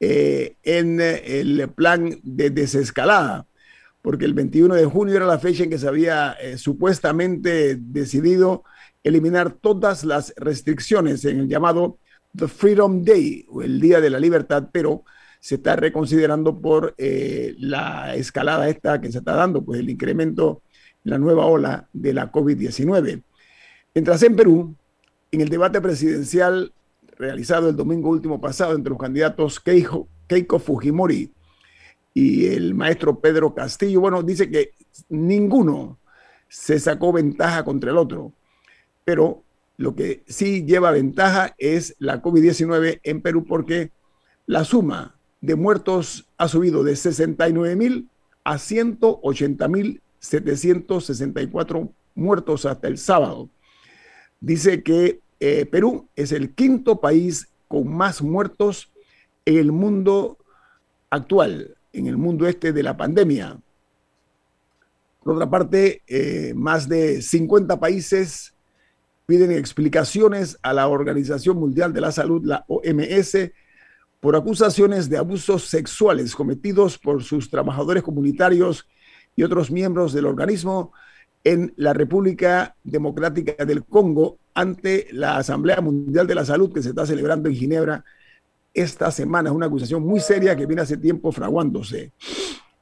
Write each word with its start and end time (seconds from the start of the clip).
eh, 0.00 0.56
en 0.62 1.00
eh, 1.00 1.40
el 1.40 1.70
plan 1.70 2.18
de 2.22 2.50
desescalada 2.50 3.46
porque 4.02 4.24
el 4.24 4.34
21 4.34 4.74
de 4.74 4.84
junio 4.84 5.16
era 5.16 5.26
la 5.26 5.38
fecha 5.38 5.62
en 5.62 5.70
que 5.70 5.78
se 5.78 5.88
había 5.88 6.32
eh, 6.32 6.58
supuestamente 6.58 7.76
decidido 7.76 8.64
eliminar 9.04 9.52
todas 9.52 10.04
las 10.04 10.34
restricciones 10.36 11.24
en 11.24 11.40
el 11.40 11.48
llamado 11.48 11.98
The 12.36 12.48
Freedom 12.48 13.04
Day, 13.04 13.46
o 13.48 13.62
el 13.62 13.80
Día 13.80 14.00
de 14.00 14.10
la 14.10 14.18
Libertad, 14.18 14.68
pero 14.72 15.04
se 15.40 15.56
está 15.56 15.76
reconsiderando 15.76 16.60
por 16.60 16.94
eh, 16.98 17.54
la 17.58 18.14
escalada 18.14 18.68
esta 18.68 19.00
que 19.00 19.10
se 19.10 19.18
está 19.18 19.34
dando, 19.34 19.64
pues 19.64 19.80
el 19.80 19.90
incremento, 19.90 20.62
la 21.04 21.18
nueva 21.18 21.46
ola 21.46 21.88
de 21.92 22.12
la 22.12 22.30
COVID-19. 22.30 23.22
Mientras 23.94 24.22
en 24.22 24.36
Perú, 24.36 24.76
en 25.30 25.40
el 25.40 25.48
debate 25.48 25.80
presidencial 25.80 26.72
realizado 27.16 27.68
el 27.68 27.76
domingo 27.76 28.08
último 28.08 28.40
pasado 28.40 28.74
entre 28.74 28.90
los 28.90 28.98
candidatos 28.98 29.60
Keiko, 29.60 30.08
Keiko 30.26 30.58
Fujimori 30.58 31.30
y 32.14 32.46
el 32.46 32.74
maestro 32.74 33.20
Pedro 33.20 33.54
Castillo, 33.54 34.00
bueno, 34.00 34.22
dice 34.22 34.50
que 34.50 34.72
ninguno 35.08 35.98
se 36.48 36.78
sacó 36.78 37.12
ventaja 37.12 37.64
contra 37.64 37.90
el 37.90 37.96
otro, 37.96 38.32
pero 39.04 39.42
lo 39.78 39.94
que 39.94 40.22
sí 40.26 40.64
lleva 40.64 40.90
ventaja 40.90 41.54
es 41.58 41.96
la 41.98 42.22
COVID-19 42.22 43.00
en 43.02 43.22
Perú 43.22 43.44
porque 43.44 43.90
la 44.46 44.64
suma 44.64 45.14
de 45.40 45.56
muertos 45.56 46.28
ha 46.36 46.48
subido 46.48 46.84
de 46.84 46.94
69 46.94 47.74
mil 47.76 48.08
a 48.44 48.58
180 48.58 49.68
mil 49.68 50.02
764 50.18 51.92
muertos 52.14 52.66
hasta 52.66 52.86
el 52.86 52.98
sábado. 52.98 53.48
Dice 54.40 54.82
que 54.82 55.20
eh, 55.40 55.66
Perú 55.66 56.08
es 56.14 56.32
el 56.32 56.54
quinto 56.54 57.00
país 57.00 57.48
con 57.66 57.92
más 57.92 58.22
muertos 58.22 58.92
en 59.46 59.56
el 59.56 59.72
mundo 59.72 60.38
actual 61.10 61.76
en 61.92 62.06
el 62.06 62.16
mundo 62.16 62.46
este 62.46 62.72
de 62.72 62.82
la 62.82 62.96
pandemia. 62.96 63.58
Por 65.22 65.34
otra 65.34 65.48
parte, 65.48 66.02
eh, 66.06 66.52
más 66.54 66.88
de 66.88 67.22
50 67.22 67.78
países 67.78 68.54
piden 69.26 69.52
explicaciones 69.52 70.58
a 70.62 70.72
la 70.72 70.88
Organización 70.88 71.58
Mundial 71.58 71.92
de 71.92 72.00
la 72.00 72.12
Salud, 72.12 72.44
la 72.44 72.64
OMS, 72.66 73.52
por 74.20 74.36
acusaciones 74.36 75.08
de 75.08 75.18
abusos 75.18 75.68
sexuales 75.68 76.34
cometidos 76.34 76.98
por 76.98 77.22
sus 77.22 77.50
trabajadores 77.50 78.02
comunitarios 78.02 78.86
y 79.34 79.42
otros 79.42 79.70
miembros 79.70 80.12
del 80.12 80.26
organismo 80.26 80.92
en 81.44 81.72
la 81.76 81.92
República 81.92 82.76
Democrática 82.84 83.64
del 83.64 83.84
Congo 83.84 84.38
ante 84.54 85.08
la 85.12 85.38
Asamblea 85.38 85.80
Mundial 85.80 86.26
de 86.26 86.34
la 86.34 86.44
Salud 86.44 86.72
que 86.72 86.82
se 86.82 86.90
está 86.90 87.06
celebrando 87.06 87.48
en 87.48 87.56
Ginebra 87.56 88.04
esta 88.74 89.10
semana. 89.10 89.50
Es 89.50 89.54
una 89.54 89.66
acusación 89.66 90.02
muy 90.02 90.20
seria 90.20 90.56
que 90.56 90.66
viene 90.66 90.82
hace 90.82 90.96
tiempo 90.96 91.32
fraguándose. 91.32 92.12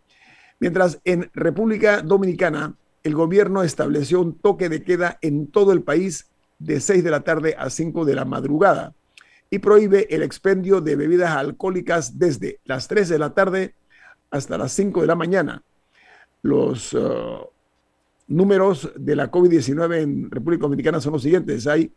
Mientras 0.58 0.98
en 1.04 1.30
República 1.34 2.00
Dominicana 2.00 2.74
el 3.02 3.14
gobierno 3.14 3.62
estableció 3.62 4.20
un 4.20 4.38
toque 4.38 4.68
de 4.68 4.82
queda 4.82 5.18
en 5.22 5.46
todo 5.46 5.72
el 5.72 5.82
país 5.82 6.26
de 6.58 6.80
6 6.80 7.02
de 7.04 7.10
la 7.10 7.20
tarde 7.20 7.54
a 7.58 7.70
5 7.70 8.04
de 8.04 8.14
la 8.14 8.24
madrugada 8.24 8.94
y 9.50 9.58
prohíbe 9.58 10.06
el 10.14 10.22
expendio 10.22 10.80
de 10.80 10.96
bebidas 10.96 11.30
alcohólicas 11.30 12.18
desde 12.18 12.60
las 12.64 12.88
3 12.88 13.08
de 13.08 13.18
la 13.18 13.34
tarde 13.34 13.74
hasta 14.30 14.58
las 14.58 14.72
5 14.72 15.00
de 15.00 15.06
la 15.06 15.14
mañana. 15.14 15.62
Los 16.42 16.92
uh, 16.94 17.46
números 18.28 18.90
de 18.96 19.16
la 19.16 19.30
COVID-19 19.30 20.00
en 20.00 20.30
República 20.30 20.62
Dominicana 20.62 21.00
son 21.00 21.12
los 21.14 21.22
siguientes. 21.22 21.66
Hay 21.66 21.92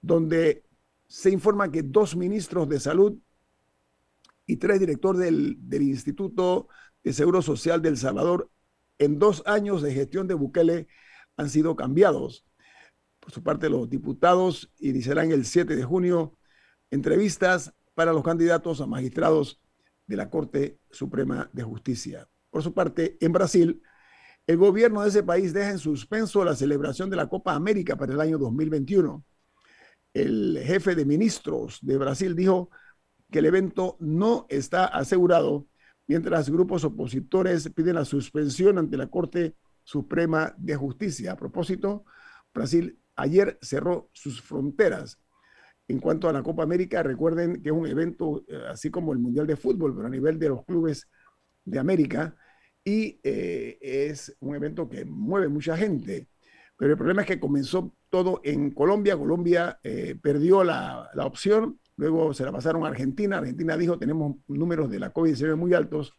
donde 0.00 0.64
se 1.06 1.28
informa 1.30 1.70
que 1.70 1.82
dos 1.82 2.16
ministros 2.16 2.66
de 2.68 2.80
salud 2.80 3.18
y 4.52 4.56
tres 4.56 4.78
directores 4.80 5.20
del, 5.20 5.56
del 5.58 5.82
Instituto 5.82 6.68
de 7.02 7.12
Seguro 7.12 7.42
Social 7.42 7.80
del 7.82 7.96
Salvador 7.96 8.50
en 8.98 9.18
dos 9.18 9.42
años 9.46 9.82
de 9.82 9.92
gestión 9.92 10.28
de 10.28 10.34
Bukele 10.34 10.88
han 11.36 11.48
sido 11.48 11.74
cambiados. 11.74 12.44
Por 13.18 13.32
su 13.32 13.42
parte, 13.42 13.68
los 13.68 13.88
diputados 13.88 14.72
iniciarán 14.78 15.32
el 15.32 15.44
7 15.44 15.74
de 15.74 15.84
junio 15.84 16.38
entrevistas 16.90 17.72
para 17.94 18.12
los 18.12 18.22
candidatos 18.22 18.80
a 18.80 18.86
magistrados 18.86 19.60
de 20.06 20.16
la 20.16 20.28
Corte 20.28 20.78
Suprema 20.90 21.48
de 21.52 21.62
Justicia. 21.62 22.28
Por 22.50 22.62
su 22.62 22.74
parte, 22.74 23.16
en 23.20 23.32
Brasil, 23.32 23.82
el 24.46 24.56
gobierno 24.56 25.02
de 25.02 25.08
ese 25.08 25.22
país 25.22 25.52
deja 25.52 25.70
en 25.70 25.78
suspenso 25.78 26.44
la 26.44 26.54
celebración 26.54 27.08
de 27.08 27.16
la 27.16 27.28
Copa 27.28 27.54
América 27.54 27.96
para 27.96 28.12
el 28.12 28.20
año 28.20 28.38
2021. 28.38 29.24
El 30.12 30.60
jefe 30.62 30.94
de 30.94 31.06
ministros 31.06 31.78
de 31.80 31.96
Brasil 31.96 32.36
dijo 32.36 32.70
que 33.32 33.40
el 33.40 33.46
evento 33.46 33.96
no 33.98 34.46
está 34.48 34.84
asegurado, 34.84 35.66
mientras 36.06 36.50
grupos 36.50 36.84
opositores 36.84 37.68
piden 37.70 37.96
la 37.96 38.04
suspensión 38.04 38.78
ante 38.78 38.96
la 38.96 39.08
Corte 39.08 39.56
Suprema 39.82 40.54
de 40.58 40.76
Justicia. 40.76 41.32
A 41.32 41.36
propósito, 41.36 42.04
Brasil 42.54 43.00
ayer 43.16 43.58
cerró 43.60 44.10
sus 44.12 44.40
fronteras. 44.40 45.18
En 45.88 45.98
cuanto 45.98 46.28
a 46.28 46.32
la 46.32 46.42
Copa 46.42 46.62
América, 46.62 47.02
recuerden 47.02 47.62
que 47.62 47.70
es 47.70 47.74
un 47.74 47.86
evento 47.86 48.44
eh, 48.46 48.62
así 48.70 48.90
como 48.90 49.12
el 49.12 49.18
Mundial 49.18 49.46
de 49.46 49.56
Fútbol, 49.56 49.94
pero 49.94 50.06
a 50.06 50.10
nivel 50.10 50.38
de 50.38 50.50
los 50.50 50.64
clubes 50.64 51.08
de 51.64 51.78
América, 51.78 52.36
y 52.84 53.20
eh, 53.22 53.78
es 53.80 54.36
un 54.40 54.54
evento 54.54 54.88
que 54.88 55.04
mueve 55.04 55.48
mucha 55.48 55.76
gente. 55.76 56.28
Pero 56.76 56.92
el 56.92 56.98
problema 56.98 57.22
es 57.22 57.28
que 57.28 57.40
comenzó 57.40 57.94
todo 58.10 58.40
en 58.44 58.70
Colombia. 58.72 59.16
Colombia 59.16 59.78
eh, 59.82 60.16
perdió 60.20 60.64
la, 60.64 61.10
la, 61.14 61.26
opción, 61.26 61.78
luego 61.96 62.34
se 62.34 62.44
la 62.44 62.52
pasaron 62.52 62.84
a 62.84 62.88
Argentina. 62.88 63.38
Argentina 63.38 63.76
dijo, 63.76 63.98
tenemos 63.98 64.36
números 64.48 64.90
de 64.90 64.98
la 64.98 65.12
COVID-19 65.12 65.56
muy 65.56 65.74
altos. 65.74 66.14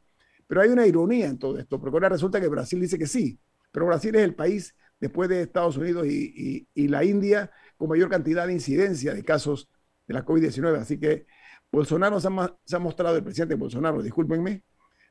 Pero 0.47 0.61
hay 0.61 0.69
una 0.69 0.85
ironía 0.85 1.27
en 1.27 1.39
todo 1.39 1.57
esto, 1.57 1.79
porque 1.79 1.95
ahora 1.95 2.09
resulta 2.09 2.39
que 2.39 2.47
Brasil 2.47 2.79
dice 2.79 2.97
que 2.99 3.07
sí, 3.07 3.39
pero 3.71 3.87
Brasil 3.87 4.13
es 4.15 4.21
el 4.21 4.35
país, 4.35 4.75
después 4.99 5.27
de 5.27 5.41
Estados 5.41 5.77
Unidos 5.77 6.07
y, 6.07 6.67
la 6.87 7.03
India, 7.03 7.51
con 7.75 7.89
mayor 7.89 8.09
cantidad 8.09 8.47
de 8.47 8.53
incidencia 8.53 9.13
de 9.13 9.23
casos 9.23 9.69
de 10.07 10.13
la 10.13 10.23
COVID-19. 10.25 10.77
Así 10.77 10.99
que 10.99 11.25
Bolsonaro 11.71 12.19
se 12.19 12.27
ha, 12.27 12.79
mostrado, 12.79 13.17
el 13.17 13.23
presidente 13.23 13.55
Bolsonaro, 13.55 14.01
discúlpenme, 14.01 14.63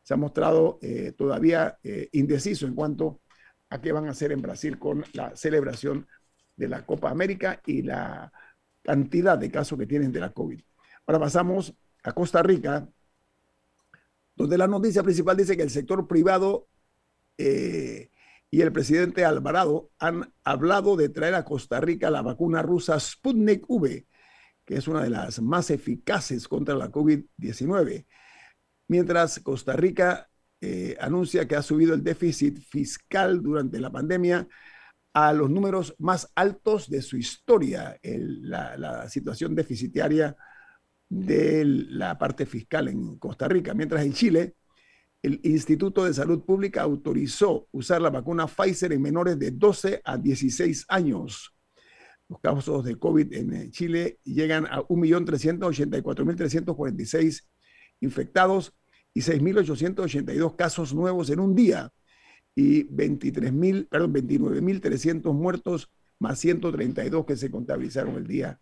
se 0.03 0.15
ha 0.15 0.17
mostrado 0.17 0.79
eh, 0.81 1.13
todavía 1.17 1.79
eh, 1.83 2.09
indeciso 2.13 2.67
en 2.67 2.75
cuanto 2.75 3.21
a 3.69 3.81
qué 3.81 3.93
van 3.93 4.07
a 4.07 4.13
hacer 4.13 4.33
en 4.33 4.41
Brasil 4.41 4.79
con 4.79 5.05
la 5.13 5.35
celebración 5.37 6.07
de 6.57 6.69
la 6.69 6.87
Copa 6.87 7.11
América 7.11 7.61
y 7.67 7.83
la 7.83 8.33
cantidad 8.83 9.39
de 9.39 9.51
casos 9.51 9.79
que 9.79 9.87
tienen 9.87 10.13
de 10.13 10.21
la 10.21 10.33
COVID. 10.33 10.61
Ahora 11.07 11.21
pasamos 11.21 11.75
a 12.03 12.13
Costa 12.13 12.43
Rica, 12.43 12.89
donde 14.35 14.59
la 14.59 14.67
noticia 14.67 15.03
principal 15.03 15.37
dice 15.37 15.57
que 15.57 15.63
el 15.63 15.71
sector 15.71 16.07
privado 16.07 16.69
eh, 17.39 18.11
y 18.51 18.61
el 18.61 18.73
presidente 18.73 19.25
Alvarado 19.25 19.91
han 19.99 20.33
hablado 20.45 20.97
de 20.97 21.09
traer 21.09 21.35
a 21.35 21.45
Costa 21.45 21.81
Rica 21.81 22.11
la 22.11 22.23
vacuna 22.23 22.63
rusa 22.63 22.99
Sputnik 23.01 23.65
V, 23.69 24.07
que 24.65 24.77
es 24.77 24.89
una 24.89 25.03
de 25.03 25.11
las 25.11 25.41
más 25.41 25.71
eficaces 25.71 26.49
contra 26.49 26.75
la 26.75 26.91
COVID-19. 26.91 28.07
Mientras 28.89 29.41
Costa 29.41 29.75
Rica 29.75 30.29
eh, 30.61 30.97
anuncia 31.01 31.49
que 31.49 31.57
ha 31.57 31.63
subido 31.63 31.95
el 31.95 32.05
déficit 32.05 32.59
fiscal 32.59 33.43
durante 33.43 33.81
la 33.81 33.91
pandemia 33.91 34.47
a 35.15 35.33
los 35.33 35.51
números 35.51 35.95
más 35.99 36.31
altos 36.35 36.89
de 36.89 37.03
su 37.03 37.17
historia, 37.17 37.99
la, 38.03 38.77
la 38.77 39.09
situación 39.09 39.55
deficitaria 39.55 40.37
de 41.09 41.65
la 41.65 42.17
parte 42.17 42.47
fiscal 42.47 42.89
en 42.89 43.19
Costa 43.19 43.47
Rica. 43.47 43.75
Mientras 43.75 44.05
en 44.05 44.15
Chile, 44.15 44.55
el 45.23 45.41
Instituto 45.45 46.05
de 46.05 46.15
Salud 46.15 46.45
Pública 46.45 46.83
autorizó 46.83 47.69
usar 47.71 48.01
la 48.01 48.11
vacuna 48.11 48.47
Pfizer 48.47 48.93
en 48.93 49.03
menores 49.03 49.39
de 49.39 49.53
12 49.53 50.01
a 50.05 50.19
16 50.19 50.87
años. 50.89 51.55
Los 52.29 52.41
casos 52.41 52.85
de 52.85 52.97
COVID 52.97 53.33
en 53.35 53.55
eh, 53.55 53.71
Chile 53.71 54.19
llegan 54.25 54.67
a 54.67 54.81
1.384.346 54.81 57.45
infectados 58.01 58.73
y 59.15 59.21
6.882 59.21 60.57
casos 60.57 60.93
nuevos 60.95 61.31
en 61.31 61.39
un 61.41 61.55
día 61.55 61.93
y 62.55 62.85
23.000, 62.85 63.89
perdón, 63.89 64.15
29.300 64.15 65.33
muertos 65.33 65.91
más 66.19 66.39
132 66.39 67.27
que 67.27 67.37
se 67.37 67.51
contabilizaron 67.51 68.17
el 68.17 68.27
día 68.27 68.61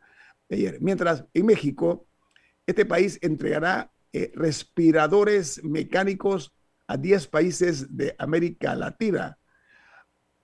de 0.48 0.56
ayer. 0.56 0.78
Mientras 0.80 1.24
en 1.34 1.46
México, 1.46 2.06
este 2.66 2.86
país 2.86 3.18
entregará 3.22 3.92
eh, 4.12 4.32
respiradores 4.34 5.62
mecánicos 5.62 6.52
a 6.86 6.96
10 6.96 7.28
países 7.28 7.96
de 7.96 8.14
América 8.18 8.74
Latina 8.74 9.38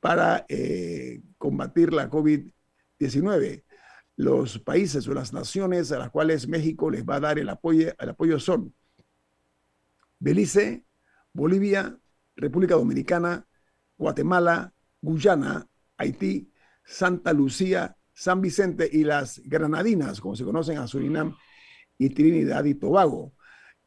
para 0.00 0.44
eh, 0.48 1.20
combatir 1.38 1.92
la 1.92 2.08
COVID-19. 2.08 3.64
Los 4.16 4.58
países 4.58 5.06
o 5.08 5.14
las 5.14 5.32
naciones 5.32 5.92
a 5.92 5.98
las 5.98 6.10
cuales 6.10 6.48
México 6.48 6.90
les 6.90 7.04
va 7.04 7.16
a 7.16 7.20
dar 7.20 7.38
el 7.38 7.48
apoyo, 7.48 7.92
el 7.98 8.08
apoyo 8.08 8.38
son 8.38 8.74
Belice, 10.18 10.84
Bolivia, 11.32 11.98
República 12.36 12.74
Dominicana, 12.74 13.46
Guatemala, 13.96 14.72
Guyana, 15.00 15.66
Haití, 15.96 16.52
Santa 16.84 17.32
Lucía, 17.32 17.96
San 18.12 18.40
Vicente 18.40 18.88
y 18.90 19.04
las 19.04 19.40
Granadinas, 19.44 20.20
como 20.20 20.34
se 20.36 20.44
conocen 20.44 20.78
a 20.78 20.86
Surinam 20.86 21.36
y 21.98 22.10
Trinidad 22.10 22.64
y 22.64 22.74
Tobago. 22.74 23.34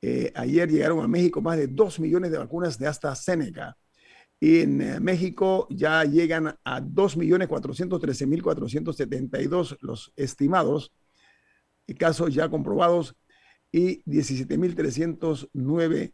Eh, 0.01 0.31
ayer 0.35 0.69
llegaron 0.69 1.03
a 1.03 1.07
México 1.07 1.41
más 1.41 1.57
de 1.57 1.67
2 1.67 1.99
millones 1.99 2.31
de 2.31 2.37
vacunas 2.37 2.79
de 2.79 2.87
AstraZeneca. 2.87 3.77
Y 4.39 4.61
en 4.61 4.81
eh, 4.81 4.99
México 4.99 5.67
ya 5.69 6.03
llegan 6.05 6.57
a 6.63 6.81
2.413.472 6.81 9.77
los 9.81 10.11
estimados 10.15 10.91
casos 11.95 12.33
ya 12.33 12.49
comprobados 12.49 13.15
y 13.71 14.03
17.309 14.03 16.13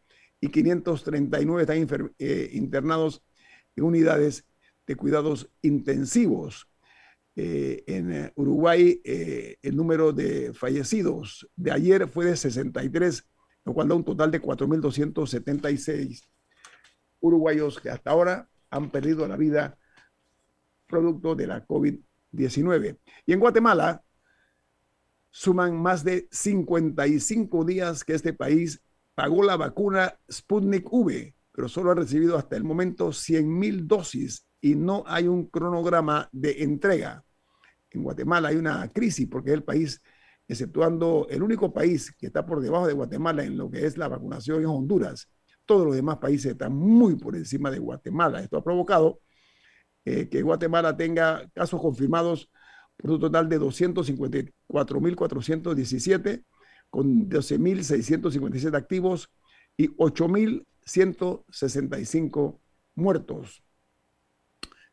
y 0.40 0.48
539 0.48 1.62
están 1.62 2.12
eh, 2.18 2.50
internados 2.52 3.22
en 3.76 3.84
unidades 3.84 4.46
de 4.86 4.96
cuidados 4.96 5.50
intensivos. 5.62 6.68
Eh, 7.40 7.84
en 7.86 8.12
eh, 8.12 8.32
Uruguay, 8.34 9.00
eh, 9.04 9.58
el 9.62 9.76
número 9.76 10.12
de 10.12 10.52
fallecidos 10.52 11.48
de 11.54 11.70
ayer 11.70 12.08
fue 12.08 12.24
de 12.24 12.36
63, 12.36 13.28
lo 13.64 13.74
cual 13.74 13.86
da 13.86 13.94
un 13.94 14.02
total 14.02 14.32
de 14.32 14.42
4.276 14.42 16.24
uruguayos 17.20 17.78
que 17.78 17.90
hasta 17.90 18.10
ahora 18.10 18.48
han 18.70 18.90
perdido 18.90 19.28
la 19.28 19.36
vida 19.36 19.78
producto 20.88 21.36
de 21.36 21.46
la 21.46 21.64
COVID-19. 21.64 22.98
Y 23.24 23.32
en 23.32 23.38
Guatemala 23.38 24.02
suman 25.30 25.80
más 25.80 26.02
de 26.02 26.26
55 26.32 27.64
días 27.64 28.02
que 28.02 28.14
este 28.14 28.32
país 28.32 28.82
pagó 29.14 29.44
la 29.44 29.56
vacuna 29.56 30.18
Sputnik 30.28 30.92
V, 30.92 31.36
pero 31.52 31.68
solo 31.68 31.92
ha 31.92 31.94
recibido 31.94 32.36
hasta 32.36 32.56
el 32.56 32.64
momento 32.64 33.12
100 33.12 33.48
mil 33.48 33.86
dosis 33.86 34.44
y 34.60 34.74
no 34.74 35.04
hay 35.06 35.28
un 35.28 35.46
cronograma 35.46 36.28
de 36.32 36.64
entrega 36.64 37.24
en 37.90 38.02
Guatemala 38.02 38.48
hay 38.48 38.56
una 38.56 38.88
crisis 38.92 39.26
porque 39.30 39.52
el 39.52 39.62
país, 39.64 40.02
exceptuando 40.46 41.26
el 41.30 41.42
único 41.42 41.72
país 41.72 42.14
que 42.16 42.26
está 42.26 42.44
por 42.44 42.60
debajo 42.60 42.86
de 42.86 42.92
Guatemala 42.94 43.44
en 43.44 43.56
lo 43.56 43.70
que 43.70 43.86
es 43.86 43.96
la 43.96 44.08
vacunación 44.08 44.60
es 44.60 44.66
Honduras. 44.66 45.30
Todos 45.64 45.86
los 45.86 45.96
demás 45.96 46.18
países 46.18 46.52
están 46.52 46.74
muy 46.74 47.16
por 47.16 47.36
encima 47.36 47.70
de 47.70 47.78
Guatemala. 47.78 48.40
Esto 48.40 48.56
ha 48.56 48.64
provocado 48.64 49.20
eh, 50.04 50.28
que 50.28 50.42
Guatemala 50.42 50.96
tenga 50.96 51.48
casos 51.52 51.80
confirmados 51.80 52.50
por 52.96 53.12
un 53.12 53.20
total 53.20 53.48
de 53.48 53.60
254.417, 53.60 56.44
con 56.90 57.28
12.657 57.28 58.76
activos 58.76 59.30
y 59.76 59.88
8.165 59.96 62.58
muertos. 62.94 63.62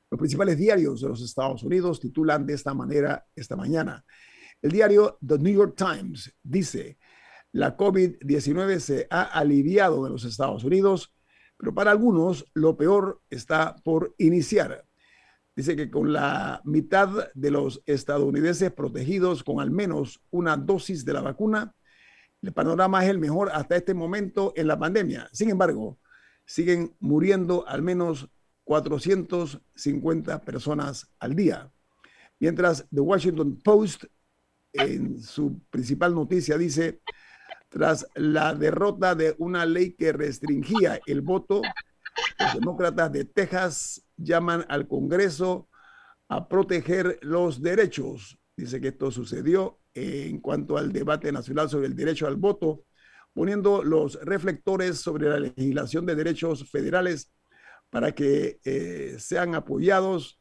Los 0.10 0.20
principales 0.20 0.58
diarios 0.58 1.02
de 1.02 1.10
los 1.10 1.22
Estados 1.22 1.64
Unidos 1.64 2.00
titulan 2.00 2.46
de 2.46 2.54
esta 2.54 2.74
manera 2.74 3.26
esta 3.36 3.56
mañana. 3.56 4.06
El 4.62 4.72
diario 4.72 5.18
The 5.26 5.38
New 5.40 5.54
York 5.54 5.76
Times 5.76 6.34
dice, 6.44 6.98
la 7.52 7.78
COVID-19 7.78 8.80
se 8.80 9.08
ha 9.10 9.24
aliviado 9.24 10.06
en 10.06 10.14
los 10.14 10.26
Estados 10.26 10.64
Unidos, 10.64 11.14
pero 11.58 11.74
para 11.74 11.92
algunos 11.92 12.46
lo 12.54 12.76
peor 12.76 13.22
está 13.30 13.76
por 13.84 14.14
iniciar. 14.18 14.86
Dice 15.56 15.76
que 15.76 15.90
con 15.90 16.12
la 16.12 16.62
mitad 16.66 17.32
de 17.34 17.52
los 17.52 17.82
estadounidenses 17.86 18.74
protegidos 18.74 19.44
con 19.44 19.62
al 19.62 19.72
menos 19.72 20.22
una 20.32 20.58
dosis 20.58 21.06
de 21.06 21.14
la 21.14 21.22
vacuna, 21.22 21.74
el 22.42 22.52
panorama 22.52 23.04
es 23.04 23.10
el 23.10 23.20
mejor 23.20 23.50
hasta 23.54 23.78
este 23.78 23.94
momento 23.94 24.52
en 24.58 24.68
la 24.68 24.78
pandemia. 24.78 25.30
Sin 25.32 25.50
embargo, 25.50 25.98
siguen 26.46 26.96
muriendo 27.00 27.66
al 27.68 27.82
menos 27.82 28.30
450 28.66 30.42
personas 30.44 31.10
al 31.20 31.36
día. 31.36 31.72
Mientras 32.40 32.86
The 32.94 33.00
Washington 33.00 33.62
Post, 33.64 34.06
en 34.74 35.22
su 35.22 35.62
principal 35.70 36.14
noticia, 36.14 36.58
dice, 36.58 37.00
tras 37.70 38.06
la 38.16 38.54
derrota 38.54 39.16
de 39.16 39.36
una 39.38 39.66
ley 39.66 39.94
que 39.94 40.12
restringía 40.12 41.00
el 41.06 41.22
voto, 41.22 41.62
los 42.40 42.54
demócratas 42.54 43.12
de 43.12 43.26
Texas 43.26 44.04
llaman 44.18 44.66
al 44.68 44.88
Congreso 44.88 45.70
a 46.28 46.48
proteger 46.48 47.20
los 47.22 47.62
derechos. 47.62 48.38
Dice 48.58 48.82
que 48.82 48.90
esto 48.90 49.12
sucedió 49.12 49.80
en 49.94 50.40
cuanto 50.40 50.78
al 50.78 50.92
debate 50.92 51.32
nacional 51.32 51.70
sobre 51.70 51.88
el 51.88 51.96
derecho 51.96 52.28
al 52.28 52.36
voto, 52.36 52.84
poniendo 53.34 53.84
los 53.84 54.20
reflectores 54.22 54.98
sobre 55.00 55.30
la 55.30 55.40
legislación 55.40 56.06
de 56.06 56.16
derechos 56.16 56.70
federales 56.70 57.32
para 57.96 58.12
que 58.12 58.60
eh, 58.66 59.16
sean 59.20 59.56
apoyados, 59.56 60.38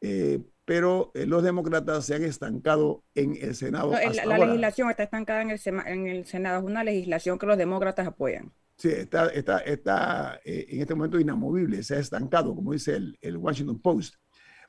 eh, 0.00 0.38
pero 0.64 1.10
eh, 1.14 1.26
los 1.26 1.42
demócratas 1.42 2.04
se 2.04 2.14
han 2.14 2.22
estancado 2.22 3.02
en 3.16 3.36
el 3.40 3.56
Senado. 3.56 3.90
la, 3.90 4.38
legislación 4.38 4.90
está 4.90 5.02
estancada 5.02 5.42
en 5.42 5.50
el, 5.50 5.60
en 5.84 6.06
el 6.06 6.26
Senado, 6.26 6.60
es 6.60 6.64
una 6.64 6.84
legislación 6.84 7.40
que 7.40 7.46
los 7.46 7.58
demócratas 7.58 8.06
apoyan. 8.06 8.52
Sí, 8.76 8.90
está, 8.90 9.26
está, 9.30 9.58
está 9.58 10.38
en 10.44 10.80
este 10.80 10.94
momento 10.94 11.18
inamovible, 11.18 11.82
se 11.82 11.96
ha 11.96 11.98
estancado, 11.98 12.54
como 12.54 12.72
dice 12.72 12.94
el, 12.94 13.18
el 13.20 13.36
Washington 13.36 13.80
Post. 13.80 14.14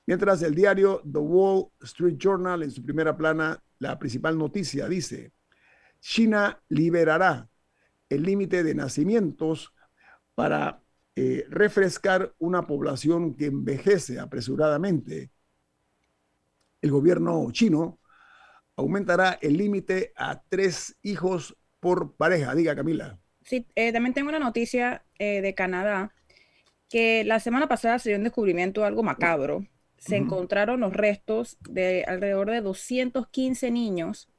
Mientras 0.07 0.41
el 0.41 0.55
diario 0.55 1.03
The 1.03 1.19
Wall 1.19 1.67
Street 1.83 2.15
Journal, 2.17 2.63
en 2.63 2.71
su 2.71 2.83
primera 2.83 3.15
plana, 3.15 3.61
la 3.77 3.99
principal 3.99 4.39
noticia 4.39 4.87
dice, 4.87 5.33
China 5.99 6.63
liberará 6.67 7.47
el 8.09 8.23
límite 8.23 8.63
de 8.63 8.73
nacimientos 8.73 9.71
para 10.33 10.81
eh, 11.19 11.47
refrescar 11.49 12.35
una 12.37 12.67
población 12.67 13.33
que 13.33 13.47
envejece 13.47 14.19
apresuradamente. 14.19 15.31
El 16.79 16.91
gobierno 16.91 17.49
chino 17.51 17.99
aumentará 18.75 19.39
el 19.41 19.57
límite 19.57 20.13
a 20.15 20.43
tres 20.47 20.95
hijos 21.01 21.57
por 21.79 22.15
pareja. 22.15 22.53
Diga, 22.53 22.75
Camila. 22.75 23.17
Sí, 23.43 23.65
eh, 23.73 23.91
también 23.91 24.13
tengo 24.13 24.29
una 24.29 24.37
noticia 24.37 25.05
eh, 25.17 25.41
de 25.41 25.55
Canadá 25.55 26.13
que 26.87 27.23
la 27.23 27.39
semana 27.39 27.67
pasada 27.67 27.97
se 27.97 28.09
dio 28.09 28.19
un 28.19 28.23
descubrimiento 28.23 28.85
algo 28.85 29.01
macabro. 29.01 29.65
Se 29.97 30.17
encontraron 30.17 30.81
los 30.81 30.93
restos 30.93 31.57
de 31.67 32.03
alrededor 32.07 32.51
de 32.51 32.61
215 32.61 33.71
niños 33.71 34.29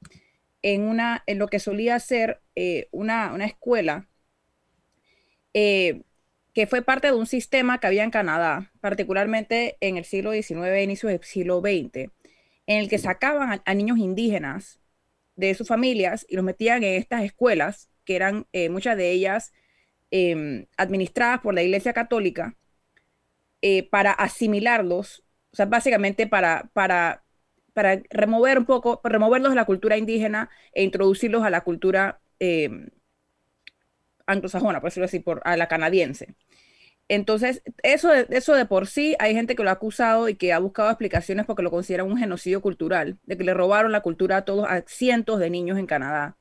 en, 0.63 0.83
una, 0.83 1.25
en 1.27 1.41
lo 1.41 1.49
que 1.49 1.59
solía 1.59 1.99
ser 1.99 2.41
una, 2.93 3.33
una, 3.35 3.47
escuela 3.47 4.07
que 6.55 6.67
fue 6.67 6.83
parte 6.83 7.09
de 7.09 7.15
un 7.15 7.27
sistema 7.27 7.79
que 7.79 7.87
había 7.87 8.05
en 8.05 8.11
Canadá, 8.11 8.73
particularmente 8.81 9.77
en 9.81 9.97
el 9.97 10.05
siglo 10.05 10.33
XIX 10.33 10.67
e 10.67 10.83
inicio 10.83 11.09
del 11.09 11.23
siglo 11.23 11.61
XX, 11.61 12.11
en 12.67 12.81
el 12.81 12.89
que 12.89 12.99
sacaban 12.99 13.63
a, 13.65 13.75
niños 13.75 13.99
indígenas 13.99 14.81
de 15.37 15.55
sus 15.55 15.69
familias 15.69 16.27
y 16.29 16.37
los 16.37 16.45
metían 16.45 16.83
en 16.83 16.95
estas 16.95 17.23
escuelas, 17.23 17.89
que 18.05 18.17
eran 18.17 18.47
eh, 18.53 18.69
muchas 18.71 18.97
de 18.97 19.11
ellas 19.11 19.53
em, 20.11 20.67
administradas 20.77 21.41
por 21.41 21.55
la 21.55 21.63
Iglesia 21.63 21.93
Católica, 21.93 22.57
eh, 23.63 23.89
para 23.89 24.13
asimilarlos, 24.13 25.25
o 25.53 25.57
sea, 25.57 25.67
básicamente 25.67 26.27
para, 26.27 26.71
para, 26.73 27.25
para 27.73 28.03
remover 28.11 28.59
un 28.59 28.67
poco, 28.67 29.01
removerlos 29.05 29.51
de 29.53 29.57
la 29.57 29.65
cultura 29.65 29.97
indígena 29.97 30.51
e 30.73 30.83
introducirlos 30.83 31.43
a 31.45 31.51
la 31.51 31.63
cultura 31.63 32.21
em, 32.39 32.89
anglosajona, 34.29 34.81
por 34.81 34.91
decirlo 34.91 35.07
así, 35.07 35.21
por, 35.21 35.41
a 35.45 35.57
la 35.57 35.69
canadiense. 35.69 36.35
Entonces, 37.09 37.63
eso 37.83 38.13
eso 38.13 38.55
de 38.55 38.67
por 38.67 38.87
sí, 38.87 39.17
hay 39.19 39.35
gente 39.35 39.57
que 39.57 39.63
lo 39.63 39.71
ha 39.71 39.73
acusado 39.75 40.29
y 40.29 40.35
que 40.37 40.53
ha 40.53 40.59
buscado 40.59 40.91
explicaciones 40.91 41.47
porque 41.47 41.63
lo 41.63 41.71
considera 41.71 42.05
un 42.05 42.19
genocidio 42.19 42.61
cultural, 42.61 43.19
de 43.25 43.37
que 43.39 43.45
le 43.45 43.55
robaron 43.55 43.93
la 43.93 44.03
cultura 44.03 44.39
a 44.39 44.45
todos, 44.45 44.67
a 44.69 44.83
cientos 44.87 45.41
de 45.41 45.51
niños 45.51 45.79
en 45.79 45.87
Canadá 45.87 46.37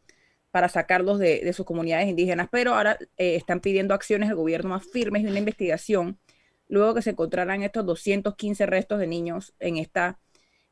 para 0.51 0.69
sacarlos 0.69 1.19
de, 1.19 1.51
sus 1.53 1.65
comunidades 1.65 2.07
indígenas, 2.07 2.47
pero 2.51 2.73
ahora 2.75 2.97
eh, 3.17 3.35
están 3.35 3.59
pidiendo 3.61 3.93
acciones 3.93 4.29
del 4.29 4.37
gobierno 4.37 4.69
más 4.71 4.85
firmes 4.85 5.23
y 5.23 5.27
una 5.27 5.39
investigación 5.39 6.19
luego 6.67 6.95
que 6.95 7.01
se 7.01 7.11
encontraran 7.11 7.63
estos 7.63 7.85
215 7.85 8.65
restos 8.65 8.99
de 8.99 9.07
niños 9.07 9.53
en 9.59 9.77
esta, 9.77 10.19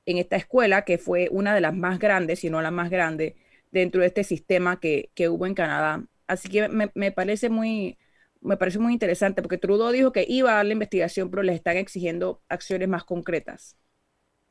en 0.06 0.18
esta 0.18 0.36
escuela, 0.36 0.84
que 0.84 0.98
fue 0.98 1.30
una 1.32 1.54
de 1.56 1.62
las 1.62 1.74
más 1.76 2.00
grandes, 2.00 2.40
si 2.40 2.50
no 2.50 2.62
la 2.62 2.72
más 2.72 2.90
grande, 2.90 3.36
dentro 3.72 4.02
de 4.02 4.08
este 4.08 4.24
sistema 4.24 4.80
que, 4.80 5.10
que 5.14 5.30
hubo 5.30 5.46
en 5.46 5.54
Canadá. 5.54 6.04
Así 6.28 6.50
que 6.50 6.68
me, 6.70 7.12
parece 7.12 7.50
muy, 7.50 7.98
me 8.42 8.58
parece 8.58 8.80
muy 8.80 8.94
interesante 8.94 9.42
porque 9.42 9.58
Trudeau 9.58 9.92
dijo 9.92 10.12
que 10.12 10.26
iba 10.28 10.52
a 10.52 10.56
dar 10.56 10.66
la 10.66 10.74
investigación, 10.74 11.30
pero 11.30 11.44
les 11.44 11.56
están 11.56 11.78
exigiendo 11.78 12.42
acciones 12.50 12.88
más 12.88 13.04
concretas. 13.04 13.78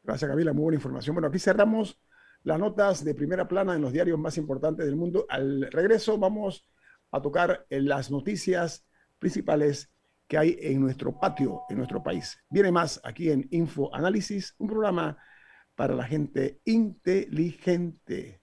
Gracias, 0.02 0.31
Camila. 0.31 0.52
Muy 0.52 0.64
buena 0.64 0.76
información. 0.76 1.14
Bueno, 1.14 1.28
aquí 1.28 1.38
cerramos 1.38 2.00
las 2.43 2.59
notas 2.59 3.04
de 3.04 3.14
primera 3.14 3.49
plana 3.49 3.75
en 3.75 3.83
los 3.83 3.93
diarios 3.93 4.19
más 4.19 4.37
importantes 4.37 4.87
del 4.87 4.97
mundo. 4.97 5.26
Al 5.28 5.71
regreso 5.73 6.19
vamos 6.19 6.69
a 7.11 7.23
tocar 7.23 7.66
las 7.71 8.11
noticias 8.11 8.87
principales 9.19 9.90
que 10.28 10.38
hay 10.38 10.59
en 10.61 10.81
nuestro 10.81 11.19
patio, 11.19 11.62
en 11.71 11.78
nuestro 11.78 12.02
país. 12.02 12.38
Viene 12.50 12.71
más 12.71 13.00
aquí 13.04 13.31
en 13.31 13.47
Info 13.50 13.95
Análisis, 13.95 14.54
un 14.59 14.69
programa 14.69 15.16
para 15.75 15.95
la 15.95 16.04
gente 16.04 16.61
inteligente. 16.64 18.43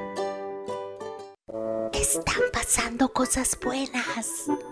Pasando 3.13 3.13
cosas 3.13 3.57
buenas. 3.61 4.27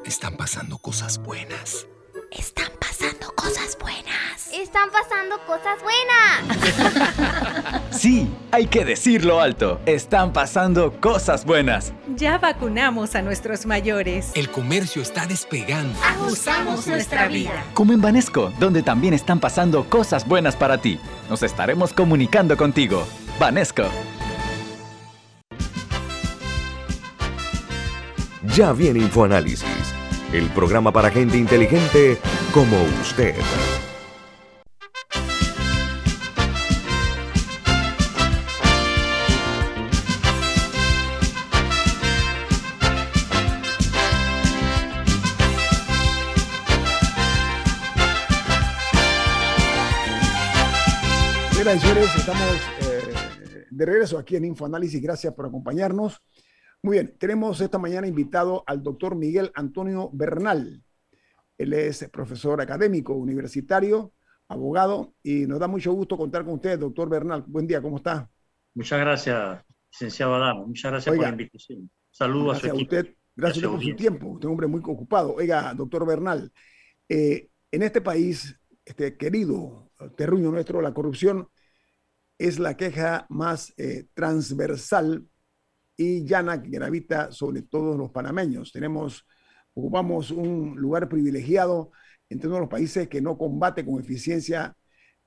Están 0.06 0.38
pasando 0.38 0.78
cosas 0.78 1.22
buenas. 1.24 1.88
Están 2.32 2.72
pasando 2.80 3.34
cosas 3.36 3.78
buenas. 3.80 4.50
Están 4.54 4.90
pasando 4.92 5.40
cosas 5.46 5.80
buenas. 5.82 7.82
sí, 7.92 8.30
hay 8.52 8.68
que 8.68 8.86
decirlo 8.86 9.42
alto. 9.42 9.82
Están 9.86 10.32
pasando 10.32 11.00
cosas 11.00 11.46
buenas. 11.46 11.94
Ya 12.16 12.38
vacunamos 12.38 13.16
a 13.16 13.22
nuestros 13.22 13.66
mayores. 13.66 14.32
El 14.36 14.50
comercio 14.50 15.02
está 15.02 15.26
despegando. 15.26 15.98
Ajustamos 16.04 16.88
nuestra 16.88 17.28
vida. 17.28 17.66
Como 17.74 17.94
en 17.94 18.02
Banesco, 18.02 18.54
donde 18.60 18.84
también 18.84 19.14
están 19.14 19.40
pasando 19.40 19.90
cosas 19.90 20.28
buenas 20.28 20.56
para 20.56 20.80
ti. 20.80 21.00
Nos 21.30 21.44
estaremos 21.44 21.94
comunicando 21.94 22.58
contigo. 22.58 23.06
Banesco. 23.40 23.84
Ya 28.56 28.74
viene 28.74 29.00
InfoAnálisis 29.00 29.94
el 30.34 30.50
programa 30.50 30.92
para 30.92 31.10
gente 31.10 31.38
inteligente 31.38 32.18
como 32.54 32.78
usted. 33.02 33.36
Y 51.54 51.80
señores, 51.80 52.16
estamos 52.16 52.42
eh, 52.82 53.66
de 53.70 53.86
regreso 53.86 54.18
aquí 54.18 54.36
en 54.36 54.46
InfoAnálisis. 54.46 55.02
Gracias 55.02 55.34
por 55.34 55.46
acompañarnos. 55.46 56.22
Muy 56.82 56.96
bien, 56.96 57.14
tenemos 57.20 57.60
esta 57.60 57.78
mañana 57.78 58.08
invitado 58.08 58.64
al 58.66 58.82
doctor 58.82 59.14
Miguel 59.14 59.52
Antonio 59.54 60.10
Bernal. 60.14 60.82
Él 61.58 61.74
es 61.74 62.08
profesor 62.10 62.62
académico 62.62 63.14
universitario, 63.14 64.14
abogado, 64.48 65.14
y 65.22 65.46
nos 65.46 65.60
da 65.60 65.68
mucho 65.68 65.92
gusto 65.92 66.16
contar 66.16 66.46
con 66.46 66.54
usted, 66.54 66.80
doctor 66.80 67.10
Bernal. 67.10 67.44
Buen 67.48 67.68
día, 67.68 67.82
¿cómo 67.82 67.98
está? 67.98 68.30
Muchas 68.76 68.98
gracias, 68.98 69.62
licenciado 69.92 70.36
Adamo. 70.36 70.68
Muchas 70.68 70.90
gracias 70.90 71.14
por 71.14 71.22
la 71.22 71.32
invitación. 71.32 71.92
Saludos 72.12 72.58
a 72.58 72.60
su 72.62 72.68
equipo. 72.68 72.84
Usted, 72.84 73.16
gracias, 73.36 73.68
por 73.68 73.84
su 73.84 73.96
tiempo. 73.98 74.28
Usted 74.28 74.46
es 74.46 74.46
un 74.46 74.52
hombre 74.52 74.68
muy 74.68 74.80
ocupado. 74.80 75.34
Oiga, 75.34 75.74
doctor 75.74 76.08
Bernal, 76.08 76.50
eh, 77.10 77.50
en 77.72 77.84
este 77.84 78.00
país, 78.00 78.58
este 78.86 79.18
querido 79.18 79.92
terruño 80.16 80.50
nuestro, 80.50 80.82
la 80.82 80.94
corrupción 80.94 81.50
es 82.38 82.58
la 82.58 82.78
queja 82.78 83.26
más 83.28 83.74
eh, 83.76 84.08
transversal 84.14 85.28
y 86.00 86.24
llana 86.24 86.64
que 86.64 86.70
gravita 86.70 87.30
sobre 87.30 87.62
todos 87.64 87.98
los 87.98 88.10
panameños. 88.10 88.72
Tenemos, 88.72 89.28
ocupamos 89.74 90.32
un 90.32 90.78
lugar 90.78 91.10
privilegiado 91.10 91.92
entre 92.30 92.48
todos 92.48 92.62
los 92.62 92.70
países 92.70 93.10
que 93.10 93.22
no 93.22 93.38
combate 93.38 93.86
con 93.86 94.00
eficiencia 94.00 94.78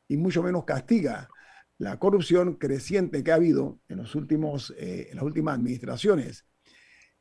y 0.08 0.16
mucho 0.16 0.42
menos 0.42 0.64
castiga 0.64 1.28
la 1.76 1.98
corrupción 1.98 2.54
creciente 2.54 3.22
que 3.22 3.32
ha 3.32 3.35
habido 3.35 3.80
en, 3.87 3.98
los 3.98 4.14
últimos, 4.14 4.72
eh, 4.78 5.08
en 5.11 5.16
las 5.16 5.24
últimas 5.26 5.56
administraciones. 5.56 6.46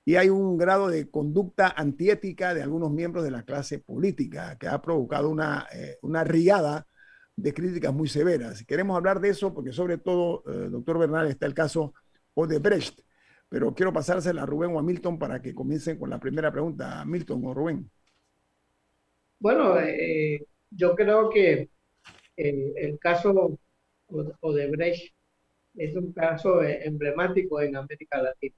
Y 0.06 0.16
hay 0.16 0.30
un 0.30 0.58
grado 0.58 0.88
de 0.88 1.12
conducta 1.12 1.74
antiética 1.76 2.54
de 2.54 2.64
algunos 2.64 2.90
miembros 2.90 3.26
de 3.26 3.32
la 3.32 3.44
clase 3.44 3.80
política 3.80 4.58
que 4.58 4.70
ha 4.70 4.82
provocado 4.82 5.30
una, 5.30 5.68
eh, 5.74 5.98
una 6.04 6.24
riada 6.24 6.88
de 7.36 7.54
críticas 7.54 7.94
muy 7.94 8.08
severas. 8.08 8.64
Queremos 8.64 8.96
hablar 8.96 9.20
de 9.20 9.28
eso 9.28 9.54
porque 9.54 9.74
sobre 9.74 9.98
todo, 9.98 10.42
eh, 10.48 10.70
doctor 10.70 11.00
Bernal, 11.00 11.28
está 11.28 11.48
el 11.48 11.54
caso 11.54 11.94
Odebrecht, 12.34 13.02
pero 13.52 13.76
quiero 13.76 13.92
pasársela 13.92 14.44
a 14.44 14.46
Rubén 14.46 14.74
o 14.74 14.80
a 14.80 14.82
Milton 14.82 15.20
para 15.20 15.42
que 15.42 15.54
comiencen 15.54 16.00
con 16.00 16.10
la 16.10 16.22
primera 16.22 16.50
pregunta. 16.54 17.04
Milton 17.04 17.42
o 17.44 17.54
Rubén. 17.54 17.92
Bueno, 19.40 19.78
eh, 19.78 20.46
yo 20.70 20.96
creo 20.96 21.30
que 21.30 21.70
el, 22.38 22.74
el 22.78 22.98
caso 22.98 23.60
Odebrecht 24.40 25.14
es 25.76 25.94
un 25.98 26.14
caso 26.14 26.64
emblemático 26.64 27.60
en 27.60 27.76
América 27.76 28.22
Latina, 28.22 28.56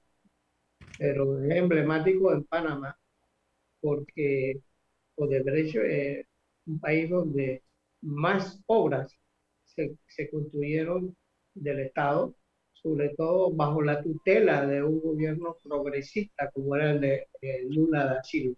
pero 0.96 1.42
es 1.42 1.56
emblemático 1.56 2.32
en 2.32 2.44
Panamá 2.44 2.96
porque 3.80 4.60
Odebrecht 5.16 5.74
es 5.74 6.24
un 6.66 6.78
país 6.78 7.10
donde 7.10 7.64
más 8.00 8.62
obras 8.66 9.12
se, 9.64 9.96
se 10.06 10.30
construyeron 10.30 11.16
del 11.54 11.80
Estado 11.80 12.32
sobre 12.84 13.14
todo 13.16 13.50
bajo 13.50 13.80
la 13.80 14.02
tutela 14.02 14.66
de 14.66 14.82
un 14.82 15.00
gobierno 15.00 15.56
progresista 15.62 16.50
como 16.50 16.76
era 16.76 16.90
el 16.90 17.00
de 17.00 17.26
Lula 17.70 18.04
da 18.04 18.22
Silva, 18.22 18.56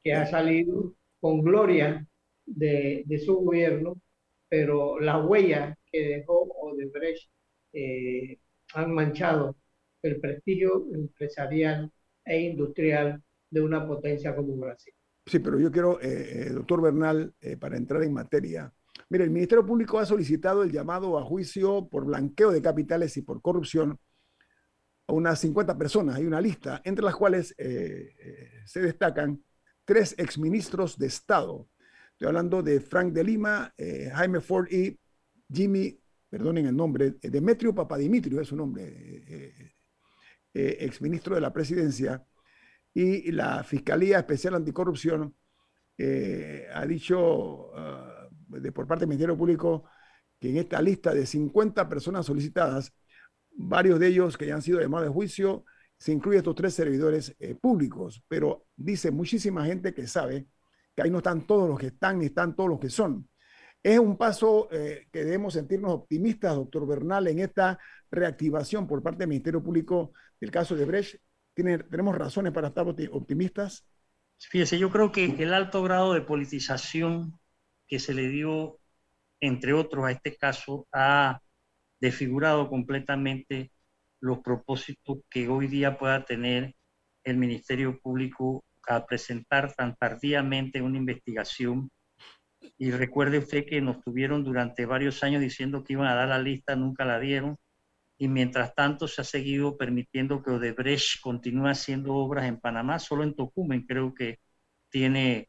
que 0.00 0.12
ha 0.12 0.24
salido 0.24 0.94
con 1.18 1.42
gloria 1.42 2.06
de, 2.46 3.02
de, 3.04 3.18
su 3.18 3.34
gobierno, 3.34 4.00
pero 4.48 5.00
las 5.00 5.26
huellas 5.26 5.76
que 5.90 6.06
dejó 6.06 6.44
Odebrecht 6.44 7.28
eh, 7.72 8.38
han 8.74 8.94
manchado 8.94 9.56
el 10.02 10.20
prestigio 10.20 10.86
empresarial 10.94 11.90
e 12.24 12.42
industrial 12.42 13.20
de 13.50 13.60
una 13.60 13.88
potencia 13.88 14.36
como 14.36 14.54
Brasil. 14.54 14.94
Sí, 15.26 15.40
pero 15.40 15.58
yo 15.58 15.72
quiero, 15.72 16.00
eh, 16.00 16.46
eh, 16.46 16.50
doctor 16.50 16.80
Bernal, 16.80 17.34
para 17.58 17.76
entrar 17.76 18.04
en 18.04 18.12
materia, 18.12 18.72
Mire, 19.10 19.24
el 19.24 19.30
Ministerio 19.30 19.64
Público 19.64 19.98
ha 19.98 20.04
solicitado 20.04 20.62
el 20.62 20.70
llamado 20.70 21.18
a 21.18 21.24
juicio 21.24 21.88
por 21.88 22.04
blanqueo 22.04 22.50
de 22.50 22.60
capitales 22.60 23.16
y 23.16 23.22
por 23.22 23.40
corrupción 23.40 23.98
a 25.06 25.12
unas 25.14 25.38
50 25.40 25.78
personas. 25.78 26.16
Hay 26.16 26.26
una 26.26 26.42
lista, 26.42 26.82
entre 26.84 27.04
las 27.04 27.16
cuales 27.16 27.54
eh, 27.56 28.14
eh, 28.18 28.50
se 28.66 28.82
destacan 28.82 29.42
tres 29.86 30.14
exministros 30.18 30.98
de 30.98 31.06
Estado. 31.06 31.70
Estoy 32.12 32.28
hablando 32.28 32.62
de 32.62 32.80
Frank 32.80 33.14
de 33.14 33.24
Lima, 33.24 33.72
eh, 33.78 34.10
Jaime 34.12 34.40
Ford 34.40 34.70
y 34.70 34.98
Jimmy, 35.50 35.98
perdonen 36.28 36.66
el 36.66 36.76
nombre, 36.76 37.14
Demetrio 37.22 37.74
Papadimitrio 37.74 38.42
es 38.42 38.48
su 38.48 38.56
nombre, 38.56 39.72
exministro 40.52 41.34
de 41.34 41.40
la 41.40 41.52
presidencia. 41.52 42.22
Y 42.92 43.32
la 43.32 43.64
Fiscalía 43.64 44.18
Especial 44.18 44.56
Anticorrupción 44.56 45.34
ha 46.74 46.84
dicho... 46.84 47.70
Uh, 47.70 48.17
de, 48.48 48.72
por 48.72 48.86
parte 48.86 49.02
del 49.02 49.10
Ministerio 49.10 49.36
Público 49.36 49.84
que 50.40 50.50
en 50.50 50.56
esta 50.56 50.80
lista 50.80 51.12
de 51.12 51.26
50 51.26 51.88
personas 51.88 52.26
solicitadas, 52.26 52.92
varios 53.50 53.98
de 53.98 54.08
ellos 54.08 54.36
que 54.36 54.46
ya 54.46 54.54
han 54.54 54.62
sido 54.62 54.80
llamados 54.80 55.08
de 55.08 55.12
juicio, 55.12 55.64
se 55.98 56.12
incluyen 56.12 56.38
estos 56.38 56.54
tres 56.54 56.74
servidores 56.74 57.34
eh, 57.40 57.56
públicos, 57.56 58.22
pero 58.28 58.66
dice 58.76 59.10
muchísima 59.10 59.64
gente 59.64 59.92
que 59.92 60.06
sabe 60.06 60.46
que 60.94 61.02
ahí 61.02 61.10
no 61.10 61.18
están 61.18 61.46
todos 61.46 61.68
los 61.68 61.78
que 61.78 61.88
están 61.88 62.20
ni 62.20 62.26
están 62.26 62.54
todos 62.54 62.70
los 62.70 62.78
que 62.78 62.88
son. 62.88 63.28
Es 63.82 63.98
un 63.98 64.16
paso 64.16 64.68
eh, 64.70 65.08
que 65.12 65.24
debemos 65.24 65.54
sentirnos 65.54 65.92
optimistas, 65.92 66.54
doctor 66.54 66.86
Bernal, 66.86 67.26
en 67.28 67.40
esta 67.40 67.78
reactivación 68.10 68.86
por 68.86 69.02
parte 69.02 69.20
del 69.20 69.28
Ministerio 69.28 69.62
Público 69.62 70.12
del 70.40 70.50
caso 70.50 70.74
de 70.76 70.84
Brecht. 70.84 71.20
¿Tiene, 71.54 71.78
¿Tenemos 71.78 72.16
razones 72.16 72.52
para 72.52 72.68
estar 72.68 72.86
optimistas? 73.12 73.88
Fíjese, 74.38 74.78
yo 74.78 74.90
creo 74.90 75.10
que 75.10 75.24
el 75.24 75.52
alto 75.52 75.82
grado 75.82 76.12
de 76.12 76.20
politización 76.20 77.37
que 77.88 77.98
se 77.98 78.14
le 78.14 78.28
dio, 78.28 78.78
entre 79.40 79.72
otros, 79.72 80.04
a 80.04 80.12
este 80.12 80.36
caso, 80.36 80.86
ha 80.92 81.40
desfigurado 82.00 82.68
completamente 82.68 83.72
los 84.20 84.40
propósitos 84.40 85.18
que 85.30 85.48
hoy 85.48 85.66
día 85.66 85.98
pueda 85.98 86.24
tener 86.24 86.74
el 87.24 87.36
Ministerio 87.36 87.98
Público 88.00 88.64
a 88.88 89.04
presentar 89.06 89.74
tan 89.74 89.96
tardíamente 89.96 90.82
una 90.82 90.98
investigación. 90.98 91.90
Y 92.78 92.90
recuerde 92.90 93.38
usted 93.38 93.66
que 93.66 93.80
nos 93.80 94.00
tuvieron 94.00 94.44
durante 94.44 94.86
varios 94.86 95.22
años 95.22 95.40
diciendo 95.40 95.84
que 95.84 95.94
iban 95.94 96.06
a 96.06 96.14
dar 96.14 96.28
la 96.28 96.38
lista, 96.38 96.76
nunca 96.76 97.04
la 97.04 97.18
dieron. 97.18 97.56
Y 98.18 98.28
mientras 98.28 98.74
tanto 98.74 99.06
se 99.06 99.20
ha 99.20 99.24
seguido 99.24 99.76
permitiendo 99.76 100.42
que 100.42 100.50
Odebrecht 100.50 101.20
continúe 101.20 101.68
haciendo 101.68 102.14
obras 102.14 102.46
en 102.46 102.58
Panamá, 102.58 102.98
solo 102.98 103.22
en 103.22 103.34
Tocumen 103.34 103.86
creo 103.86 104.12
que 104.14 104.40
tiene 104.90 105.48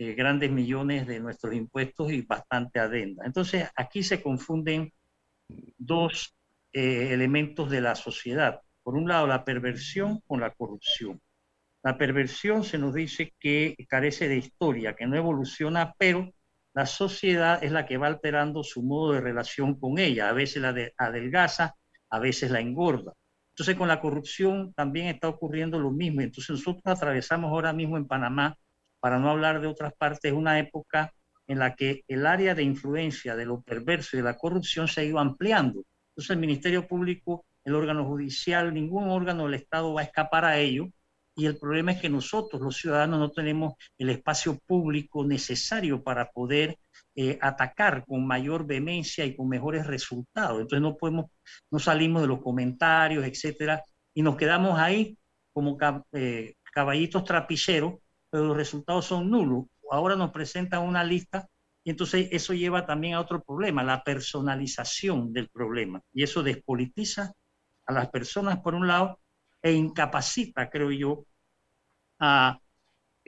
eh, 0.00 0.14
grandes 0.14 0.50
millones 0.50 1.06
de 1.06 1.20
nuestros 1.20 1.54
impuestos 1.54 2.10
y 2.10 2.22
bastante 2.22 2.80
adenda. 2.80 3.26
Entonces, 3.26 3.68
aquí 3.76 4.02
se 4.02 4.22
confunden 4.22 4.94
dos 5.76 6.34
eh, 6.72 7.12
elementos 7.12 7.68
de 7.70 7.82
la 7.82 7.94
sociedad. 7.94 8.62
por 8.82 8.96
un 8.96 9.06
lado, 9.06 9.26
la 9.26 9.44
perversión 9.44 10.20
con 10.26 10.40
la 10.40 10.52
corrupción. 10.54 11.20
La 11.82 11.98
perversión 11.98 12.64
se 12.64 12.78
nos 12.78 12.94
dice 12.94 13.34
que 13.38 13.76
carece 13.90 14.26
de 14.26 14.38
historia, 14.38 14.96
que 14.96 15.06
no 15.06 15.16
evoluciona, 15.16 15.94
pero 15.98 16.32
la 16.72 16.86
sociedad 16.86 17.62
es 17.62 17.70
la 17.70 17.84
que 17.84 17.98
va 17.98 18.06
alterando 18.06 18.64
su 18.64 18.82
modo 18.82 19.12
de 19.12 19.20
relación 19.20 19.78
con 19.78 19.98
ella. 19.98 20.30
A 20.30 20.32
veces 20.32 20.62
la 20.62 20.74
adelgaza, 20.96 21.74
a 22.08 22.18
veces 22.18 22.50
la 22.50 22.60
engorda. 22.60 23.12
Entonces 23.50 23.76
con 23.76 23.88
la 23.88 24.00
corrupción 24.00 24.72
también 24.72 25.08
está 25.08 25.28
ocurriendo 25.28 25.78
lo 25.78 25.90
mismo. 25.90 26.22
Entonces 26.22 26.50
nosotros 26.50 26.82
atravesamos 26.86 27.50
ahora 27.50 27.74
mismo 27.74 27.98
en 27.98 28.06
Panamá, 28.06 28.56
para 29.00 29.18
no 29.18 29.30
hablar 29.30 29.60
de 29.60 29.66
otras 29.66 29.92
partes, 29.94 30.32
una 30.32 30.58
época 30.58 31.12
en 31.46 31.58
la 31.58 31.74
que 31.74 32.04
el 32.06 32.26
área 32.26 32.54
de 32.54 32.62
influencia 32.62 33.34
de 33.34 33.46
lo 33.46 33.60
perverso 33.62 34.16
y 34.16 34.18
de 34.18 34.24
la 34.24 34.36
corrupción 34.36 34.86
se 34.86 35.00
ha 35.00 35.04
ido 35.04 35.18
ampliando. 35.18 35.82
Entonces 36.10 36.30
el 36.30 36.38
Ministerio 36.38 36.86
Público, 36.86 37.44
el 37.64 37.74
órgano 37.74 38.04
judicial, 38.04 38.72
ningún 38.72 39.08
órgano 39.08 39.44
del 39.44 39.54
Estado 39.54 39.92
va 39.92 40.02
a 40.02 40.04
escapar 40.04 40.44
a 40.44 40.58
ello. 40.58 40.88
Y 41.34 41.46
el 41.46 41.56
problema 41.56 41.92
es 41.92 42.00
que 42.00 42.08
nosotros, 42.08 42.60
los 42.60 42.76
ciudadanos, 42.76 43.18
no 43.18 43.30
tenemos 43.30 43.74
el 43.98 44.10
espacio 44.10 44.58
público 44.66 45.24
necesario 45.24 46.02
para 46.02 46.30
poder 46.30 46.78
eh, 47.16 47.38
atacar 47.40 48.04
con 48.06 48.26
mayor 48.26 48.66
vehemencia 48.66 49.24
y 49.24 49.34
con 49.34 49.48
mejores 49.48 49.86
resultados. 49.86 50.60
Entonces 50.60 50.82
no 50.82 50.96
podemos, 50.96 51.26
no 51.70 51.78
salimos 51.78 52.22
de 52.22 52.28
los 52.28 52.42
comentarios, 52.42 53.24
etcétera, 53.24 53.82
y 54.14 54.22
nos 54.22 54.36
quedamos 54.36 54.78
ahí 54.78 55.16
como 55.52 55.76
eh, 56.12 56.54
caballitos 56.72 57.24
trapicheros, 57.24 57.94
pero 58.30 58.44
los 58.44 58.56
resultados 58.56 59.06
son 59.06 59.30
nulos. 59.30 59.66
Ahora 59.90 60.16
nos 60.16 60.30
presentan 60.30 60.82
una 60.82 61.04
lista 61.04 61.48
y 61.82 61.90
entonces 61.90 62.28
eso 62.30 62.54
lleva 62.54 62.86
también 62.86 63.14
a 63.14 63.20
otro 63.20 63.42
problema, 63.42 63.82
la 63.82 64.04
personalización 64.04 65.32
del 65.32 65.48
problema. 65.48 66.00
Y 66.12 66.22
eso 66.22 66.42
despolitiza 66.42 67.32
a 67.86 67.92
las 67.92 68.08
personas 68.10 68.60
por 68.60 68.74
un 68.74 68.86
lado 68.86 69.18
e 69.62 69.72
incapacita, 69.72 70.70
creo 70.70 70.90
yo, 70.92 71.24
a 72.18 72.58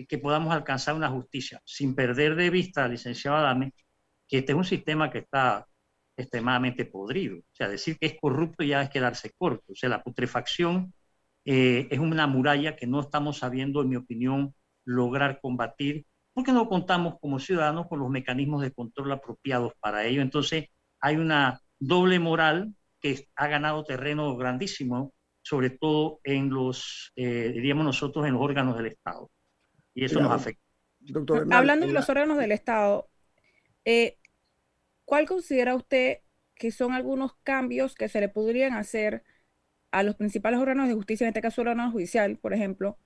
que 0.09 0.19
podamos 0.19 0.53
alcanzar 0.53 0.95
una 0.95 1.09
justicia, 1.11 1.61
sin 1.65 1.95
perder 1.95 2.35
de 2.35 2.51
vista, 2.51 2.89
licenciado 2.89 3.37
Adame, 3.37 3.75
que 4.29 4.39
este 4.39 4.53
es 4.53 4.57
un 4.59 4.65
sistema 4.65 5.11
que 5.11 5.19
está 5.19 5.67
extremadamente 6.17 6.85
podrido. 6.87 7.39
O 7.39 7.55
sea, 7.55 7.69
decir 7.69 7.99
que 7.99 8.07
es 8.07 8.17
corrupto 8.21 8.65
ya 8.65 8.83
es 8.83 8.91
quedarse 8.91 9.33
corto. 9.37 9.73
O 9.73 9.75
sea, 9.75 9.89
la 9.89 10.03
putrefacción 10.03 10.95
eh, 11.45 11.89
es 11.91 11.99
una 11.99 12.27
muralla 12.27 12.77
que 12.77 12.87
no 12.87 13.01
estamos 13.01 13.39
sabiendo, 13.39 13.83
en 13.83 13.89
mi 13.89 13.97
opinión, 13.97 14.55
lograr 14.85 15.41
combatir, 15.41 16.07
porque 16.33 16.53
no 16.53 16.69
contamos 16.69 17.19
como 17.21 17.39
ciudadanos 17.39 17.89
con 17.89 18.01
los 18.01 18.11
mecanismos 18.11 18.63
de 18.63 18.73
control 18.73 19.13
apropiados 19.13 19.73
para 19.81 20.05
ello. 20.05 20.23
Entonces, 20.23 20.67
hay 21.01 21.17
una 21.17 21.61
doble 21.79 22.19
moral 22.19 22.75
que 23.01 23.29
ha 23.37 23.49
ganado 23.49 23.85
terreno 23.85 24.37
grandísimo 24.37 25.13
sobre 25.43 25.71
todo 25.71 26.21
en 26.25 26.51
los, 26.51 27.13
eh, 27.17 27.51
diríamos 27.53 27.85
nosotros, 27.85 28.27
en 28.27 28.35
los 28.35 28.43
órganos 28.43 28.77
del 28.77 28.87
Estado. 28.87 29.31
Y 29.93 30.05
eso 30.05 30.21
nos 30.21 30.33
afecta. 30.33 30.63
Hablando 31.51 31.87
de 31.87 31.93
los 31.93 32.09
órganos 32.09 32.39
del 32.39 32.53
Estado, 32.53 33.09
eh, 33.85 34.19
¿cuál 35.05 35.27
considera 35.27 35.75
usted 35.75 36.21
que 36.55 36.71
son 36.71 36.93
algunos 36.93 37.35
cambios 37.43 37.95
que 37.97 38.09
se 38.09 38.21
le 38.21 38.29
podrían 38.29 38.75
hacer 38.75 39.25
a 39.91 40.03
los 40.05 40.15
principales 40.15 40.61
órganos 40.61 40.89
de 40.89 40.95
justicia, 40.95 41.25
en 41.25 41.29
este 41.29 41.43
caso 41.43 41.61
el 41.61 41.69
órgano 41.69 41.91
judicial, 41.91 42.39
por 42.39 42.55
ejemplo, 42.55 42.97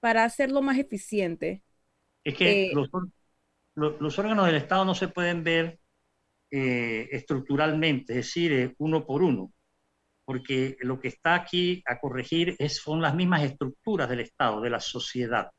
para 0.00 0.24
hacerlo 0.24 0.62
más 0.62 0.78
eficiente? 0.78 1.62
Es 2.24 2.34
que 2.36 2.66
eh, 2.66 2.72
los, 2.74 2.88
los, 4.00 4.18
órganos 4.18 4.46
del 4.46 4.56
Estado 4.56 4.84
no 4.84 4.94
se 4.94 5.08
pueden 5.08 5.42
ver 5.44 5.78
estructuralmente, 6.50 8.12
es 8.12 8.26
decir, 8.26 8.74
uno 8.76 9.06
por 9.06 9.22
uno 9.22 9.50
porque 10.24 10.76
lo 10.80 11.00
que 11.00 11.08
está 11.08 11.34
aquí 11.34 11.82
a 11.86 11.98
corregir 11.98 12.56
es, 12.58 12.76
son 12.76 13.00
las 13.00 13.14
mismas 13.14 13.42
estructuras 13.42 14.08
del 14.08 14.20
Estado, 14.20 14.60
de 14.60 14.70
la 14.70 14.80
sociedad. 14.80 15.50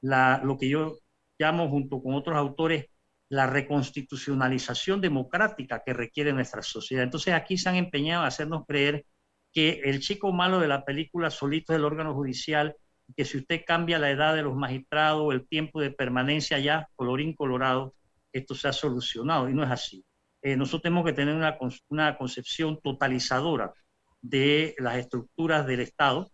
La, 0.00 0.40
lo 0.42 0.58
que 0.58 0.68
yo 0.68 0.98
llamo, 1.38 1.68
junto 1.68 2.02
con 2.02 2.14
otros 2.14 2.36
autores, 2.36 2.86
la 3.28 3.46
reconstitucionalización 3.46 5.00
democrática 5.00 5.82
que 5.84 5.92
requiere 5.92 6.32
nuestra 6.32 6.62
sociedad. 6.62 7.04
Entonces 7.04 7.34
aquí 7.34 7.56
se 7.56 7.68
han 7.68 7.76
empeñado 7.76 8.24
a 8.24 8.28
hacernos 8.28 8.64
creer 8.66 9.06
que 9.52 9.80
el 9.84 10.00
chico 10.00 10.32
malo 10.32 10.60
de 10.60 10.68
la 10.68 10.84
película 10.84 11.30
solito 11.30 11.72
del 11.72 11.84
órgano 11.84 12.14
judicial, 12.14 12.76
que 13.14 13.24
si 13.24 13.38
usted 13.38 13.62
cambia 13.66 13.98
la 13.98 14.10
edad 14.10 14.34
de 14.34 14.42
los 14.42 14.54
magistrados, 14.54 15.32
el 15.32 15.46
tiempo 15.46 15.80
de 15.80 15.90
permanencia 15.90 16.58
ya, 16.58 16.88
colorín 16.94 17.34
colorado, 17.34 17.94
esto 18.32 18.54
se 18.54 18.68
ha 18.68 18.72
solucionado 18.72 19.48
y 19.48 19.54
no 19.54 19.62
es 19.62 19.70
así. 19.70 20.04
Eh, 20.42 20.56
nosotros 20.56 20.82
tenemos 20.82 21.04
que 21.04 21.12
tener 21.12 21.34
una, 21.34 21.56
una 21.88 22.16
concepción 22.16 22.80
totalizadora 22.82 23.72
de 24.20 24.74
las 24.78 24.96
estructuras 24.96 25.66
del 25.66 25.80
Estado 25.80 26.30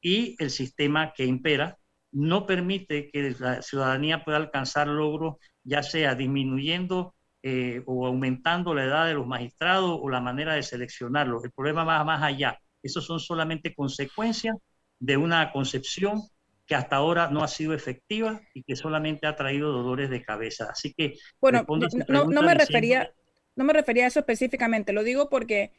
y 0.00 0.36
el 0.38 0.50
sistema 0.50 1.12
que 1.12 1.26
impera 1.26 1.78
no 2.12 2.46
permite 2.46 3.10
que 3.10 3.34
la 3.38 3.62
ciudadanía 3.62 4.24
pueda 4.24 4.38
alcanzar 4.38 4.88
logros, 4.88 5.36
ya 5.62 5.82
sea 5.82 6.14
disminuyendo 6.14 7.14
eh, 7.42 7.82
o 7.86 8.06
aumentando 8.06 8.74
la 8.74 8.84
edad 8.84 9.06
de 9.06 9.14
los 9.14 9.26
magistrados 9.26 9.98
o 10.02 10.08
la 10.10 10.20
manera 10.20 10.54
de 10.54 10.62
seleccionarlos. 10.62 11.44
El 11.44 11.52
problema 11.52 11.84
va 11.84 12.04
más 12.04 12.22
allá. 12.22 12.58
Esos 12.82 13.06
son 13.06 13.20
solamente 13.20 13.74
consecuencias 13.74 14.56
de 15.00 15.16
una 15.16 15.50
concepción 15.50 16.22
que 16.66 16.76
hasta 16.76 16.96
ahora 16.96 17.28
no 17.30 17.42
ha 17.42 17.48
sido 17.48 17.74
efectiva 17.74 18.40
y 18.54 18.62
que 18.62 18.76
solamente 18.76 19.26
ha 19.26 19.34
traído 19.34 19.72
dolores 19.72 20.08
de 20.08 20.22
cabeza. 20.22 20.68
Así 20.70 20.94
que... 20.94 21.14
Bueno, 21.40 21.66
no, 22.06 22.26
no, 22.26 22.42
me 22.42 22.54
refería, 22.54 23.12
no 23.56 23.64
me 23.64 23.72
refería 23.72 24.04
a 24.04 24.06
eso 24.06 24.20
específicamente, 24.20 24.92
lo 24.92 25.02
digo 25.02 25.28
porque 25.28 25.72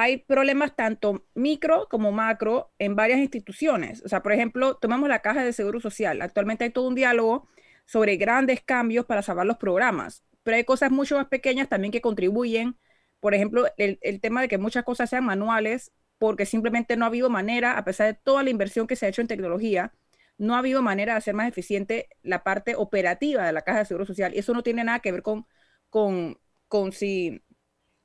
hay 0.00 0.18
problemas 0.18 0.76
tanto 0.76 1.26
micro 1.34 1.88
como 1.90 2.12
macro 2.12 2.72
en 2.78 2.94
varias 2.94 3.18
instituciones. 3.18 4.00
O 4.04 4.08
sea, 4.08 4.22
por 4.22 4.32
ejemplo, 4.32 4.76
tomamos 4.76 5.08
la 5.08 5.22
caja 5.22 5.44
de 5.44 5.52
seguro 5.52 5.80
social. 5.80 6.22
Actualmente 6.22 6.62
hay 6.62 6.70
todo 6.70 6.86
un 6.86 6.94
diálogo 6.94 7.48
sobre 7.84 8.16
grandes 8.16 8.62
cambios 8.62 9.06
para 9.06 9.22
salvar 9.22 9.44
los 9.44 9.56
programas, 9.56 10.22
pero 10.44 10.56
hay 10.56 10.62
cosas 10.62 10.92
mucho 10.92 11.16
más 11.16 11.26
pequeñas 11.26 11.68
también 11.68 11.90
que 11.90 12.00
contribuyen. 12.00 12.76
Por 13.18 13.34
ejemplo, 13.34 13.66
el, 13.76 14.20
tema 14.20 14.40
de 14.40 14.46
que 14.46 14.56
muchas 14.56 14.84
cosas 14.84 15.10
sean 15.10 15.24
manuales, 15.24 15.90
porque 16.18 16.46
simplemente 16.46 16.96
no 16.96 17.04
ha 17.04 17.08
habido 17.08 17.30
manera, 17.30 17.78
a 17.78 17.84
pesar 17.84 18.08
de 18.08 18.14
toda 18.14 18.42
la 18.42 18.50
inversión 18.50 18.86
que 18.86 18.96
se 18.96 19.06
ha 19.06 19.08
hecho 19.08 19.20
en 19.22 19.28
tecnología, 19.28 19.92
no 20.38 20.54
ha 20.54 20.58
habido 20.58 20.82
manera 20.82 21.14
de 21.14 21.18
hacer 21.18 21.34
más 21.34 21.48
eficiente 21.48 22.08
la 22.22 22.44
parte 22.44 22.74
operativa 22.76 23.46
de 23.46 23.52
la 23.52 23.62
caja 23.62 23.80
de 23.80 23.84
seguro 23.86 24.06
social. 24.06 24.34
Y 24.34 24.38
eso 24.38 24.54
no 24.54 24.62
tiene 24.62 24.84
nada 24.84 25.00
que 25.00 25.12
ver 25.12 25.22
con, 25.22 25.46
con, 25.90 26.38
con 26.68 26.92
si 26.92 27.42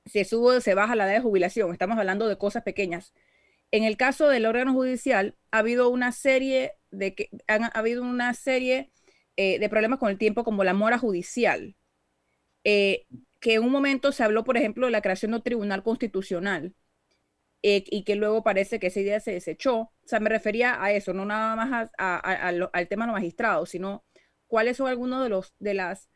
se 0.06 0.26
sube 0.26 0.58
o 0.58 0.62
se 0.62 0.73
baja 0.76 0.95
la 0.95 1.06
edad 1.06 1.13
de 1.15 1.21
jubilación. 1.21 1.71
Estamos 1.71 1.97
hablando 1.97 2.28
de 2.28 2.38
cosas 2.38 2.63
pequeñas. 2.63 3.13
En 3.71 3.84
el 3.84 3.97
caso 3.97 4.30
del 4.30 4.45
órgano 4.45 4.73
judicial, 4.73 5.38
ha 5.52 5.60
habido 5.60 5.89
una 5.89 6.12
serie 6.12 6.73
de 6.91 7.15
que 7.15 7.30
han 7.47 7.63
ha 7.63 7.67
habido 7.69 8.04
una 8.04 8.34
serie 8.34 8.91
eh, 9.38 9.60
de 9.60 9.69
problemas 9.69 9.99
con 9.99 10.10
el 10.12 10.17
tiempo, 10.17 10.43
como 10.43 10.63
la 10.63 10.73
mora 10.73 10.99
judicial, 10.99 11.76
eh, 12.63 13.08
que 13.39 13.56
en 13.56 13.63
un 13.63 13.71
momento 13.71 14.12
se 14.12 14.23
habló, 14.23 14.43
por 14.43 14.58
ejemplo, 14.58 14.86
de 14.88 14.91
la 14.91 15.02
creación 15.02 15.32
de 15.32 15.38
un 15.38 15.43
tribunal 15.43 15.84
constitucional. 15.84 16.76
Eh, 17.63 17.86
y 17.88 18.04
que 18.04 18.15
luego 18.15 18.43
parece 18.43 18.80
que 18.80 18.88
esa 18.88 18.99
idea 18.99 19.19
se 19.19 19.32
desechó. 19.32 19.78
O 19.80 19.91
sea, 20.06 20.19
me 20.19 20.30
refería 20.30 20.84
a 20.84 20.91
eso, 20.91 21.13
no 21.13 21.26
nada 21.26 21.56
más 21.56 21.89
al 21.97 22.88
tema 22.89 23.06
de 23.06 23.08
los 23.08 23.15
magistrados, 23.15 23.69
sino 23.69 24.04
cuáles 24.47 24.78
son 24.78 24.88
algunos 24.88 25.23
de, 25.23 25.30
los, 25.30 25.54
de 25.60 25.73
las 25.73 26.10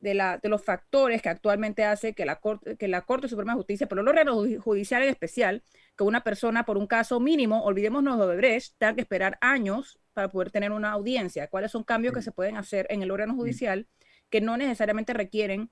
de, 0.00 0.14
la, 0.14 0.38
de 0.38 0.48
los 0.48 0.64
factores 0.64 1.22
que 1.22 1.28
actualmente 1.28 1.84
hace 1.84 2.14
que 2.14 2.24
la, 2.24 2.36
Corte, 2.36 2.76
que 2.76 2.88
la 2.88 3.02
Corte 3.02 3.28
Suprema 3.28 3.52
de 3.52 3.56
Justicia, 3.58 3.88
pero 3.88 4.02
el 4.02 4.08
órgano 4.08 4.36
judicial 4.60 5.02
en 5.02 5.08
especial, 5.08 5.62
que 5.96 6.04
una 6.04 6.22
persona 6.22 6.64
por 6.64 6.78
un 6.78 6.86
caso 6.86 7.20
mínimo, 7.20 7.64
olvidémonos 7.64 8.18
de 8.18 8.24
Odebrecht, 8.24 8.74
tenga 8.78 8.94
que 8.94 9.00
esperar 9.00 9.38
años 9.40 9.98
para 10.12 10.30
poder 10.30 10.50
tener 10.50 10.72
una 10.72 10.92
audiencia. 10.92 11.48
¿Cuáles 11.48 11.72
son 11.72 11.84
cambios 11.84 12.14
que 12.14 12.22
se 12.22 12.32
pueden 12.32 12.56
hacer 12.56 12.86
en 12.90 13.02
el 13.02 13.10
órgano 13.10 13.34
judicial 13.34 13.88
que 14.30 14.40
no 14.40 14.56
necesariamente 14.56 15.12
requieren 15.12 15.70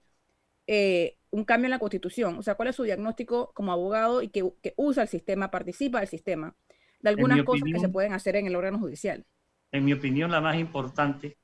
eh, 0.67 1.19
un 1.35 1.45
cambio 1.45 1.67
en 1.67 1.73
la 1.73 1.79
Constitución? 1.81 2.39
O 2.39 2.43
sea, 2.43 2.55
¿cuál 2.55 2.69
es 2.69 2.77
su 2.77 2.85
diagnóstico 2.85 3.53
como 3.55 3.73
abogado 3.73 4.23
y 4.23 4.29
que, 4.29 4.53
que 4.63 4.73
usa 4.77 5.03
el 5.03 5.09
sistema, 5.09 5.51
participa 5.51 5.99
del 5.99 6.09
sistema, 6.09 6.57
de 7.01 7.09
algunas 7.09 7.43
cosas 7.43 7.69
que 7.73 7.81
se 7.81 7.89
pueden 7.89 8.13
hacer 8.13 8.37
en 8.37 8.47
el 8.47 8.55
órgano 8.55 8.79
judicial? 8.79 9.27
En 9.73 9.85
mi 9.85 9.93
opinión, 9.93 10.31
la 10.31 10.41
más 10.41 10.57
importante 10.57 11.39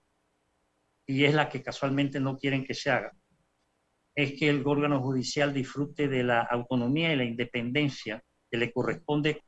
y 1.07 1.24
es 1.24 1.35
la 1.35 1.48
que 1.48 1.61
casualmente 1.61 2.20
no 2.20 2.38
quieren 2.38 2.64
que 2.64 2.72
se 2.72 2.88
haga, 2.88 3.12
es 4.14 4.38
que 4.38 4.48
el 4.48 4.64
órgano 4.64 5.00
judicial 5.00 5.53
disfrute 5.53 6.07
de 6.07 6.22
la 6.22 6.42
autonomía 6.42 7.12
y 7.12 7.16
la 7.16 7.24
independencia 7.24 8.22
que 8.48 8.59
le 8.59 8.72
corresponde. 8.72 9.42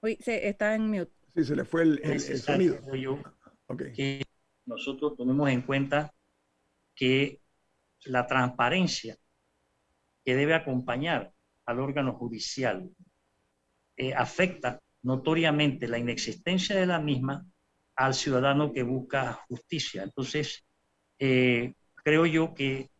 Uy, 0.00 0.16
se 0.22 0.48
está 0.48 0.74
en 0.74 0.88
mute. 0.88 1.12
Sí, 1.34 1.44
se 1.44 1.56
le 1.56 1.64
fue 1.66 1.82
el, 1.82 2.20
sonido. 2.20 2.78
Que 3.94 4.22
nosotros 4.66 5.16
tomemos 5.16 5.48
en 5.50 5.62
cuenta 5.62 6.12
que 6.94 7.40
la 8.04 8.26
transparencia 8.26 9.16
que 10.24 10.34
debe 10.34 10.54
acompañar 10.54 11.32
al 11.64 11.80
órgano 11.80 12.12
judicial 12.14 12.90
eh, 13.96 14.12
afecta 14.14 14.80
notoriamente 15.02 15.88
la 15.88 15.98
inexistencia 15.98 16.76
de 16.76 16.86
la 16.86 17.00
misma 17.00 17.46
al 17.94 18.14
ciudadano 18.14 18.72
que 18.72 18.82
busca 18.82 19.32
justicia. 19.48 20.02
Entonces, 20.02 20.64
eh, 21.18 21.74
creo 21.94 22.26
yo 22.26 22.54
que 22.54 22.90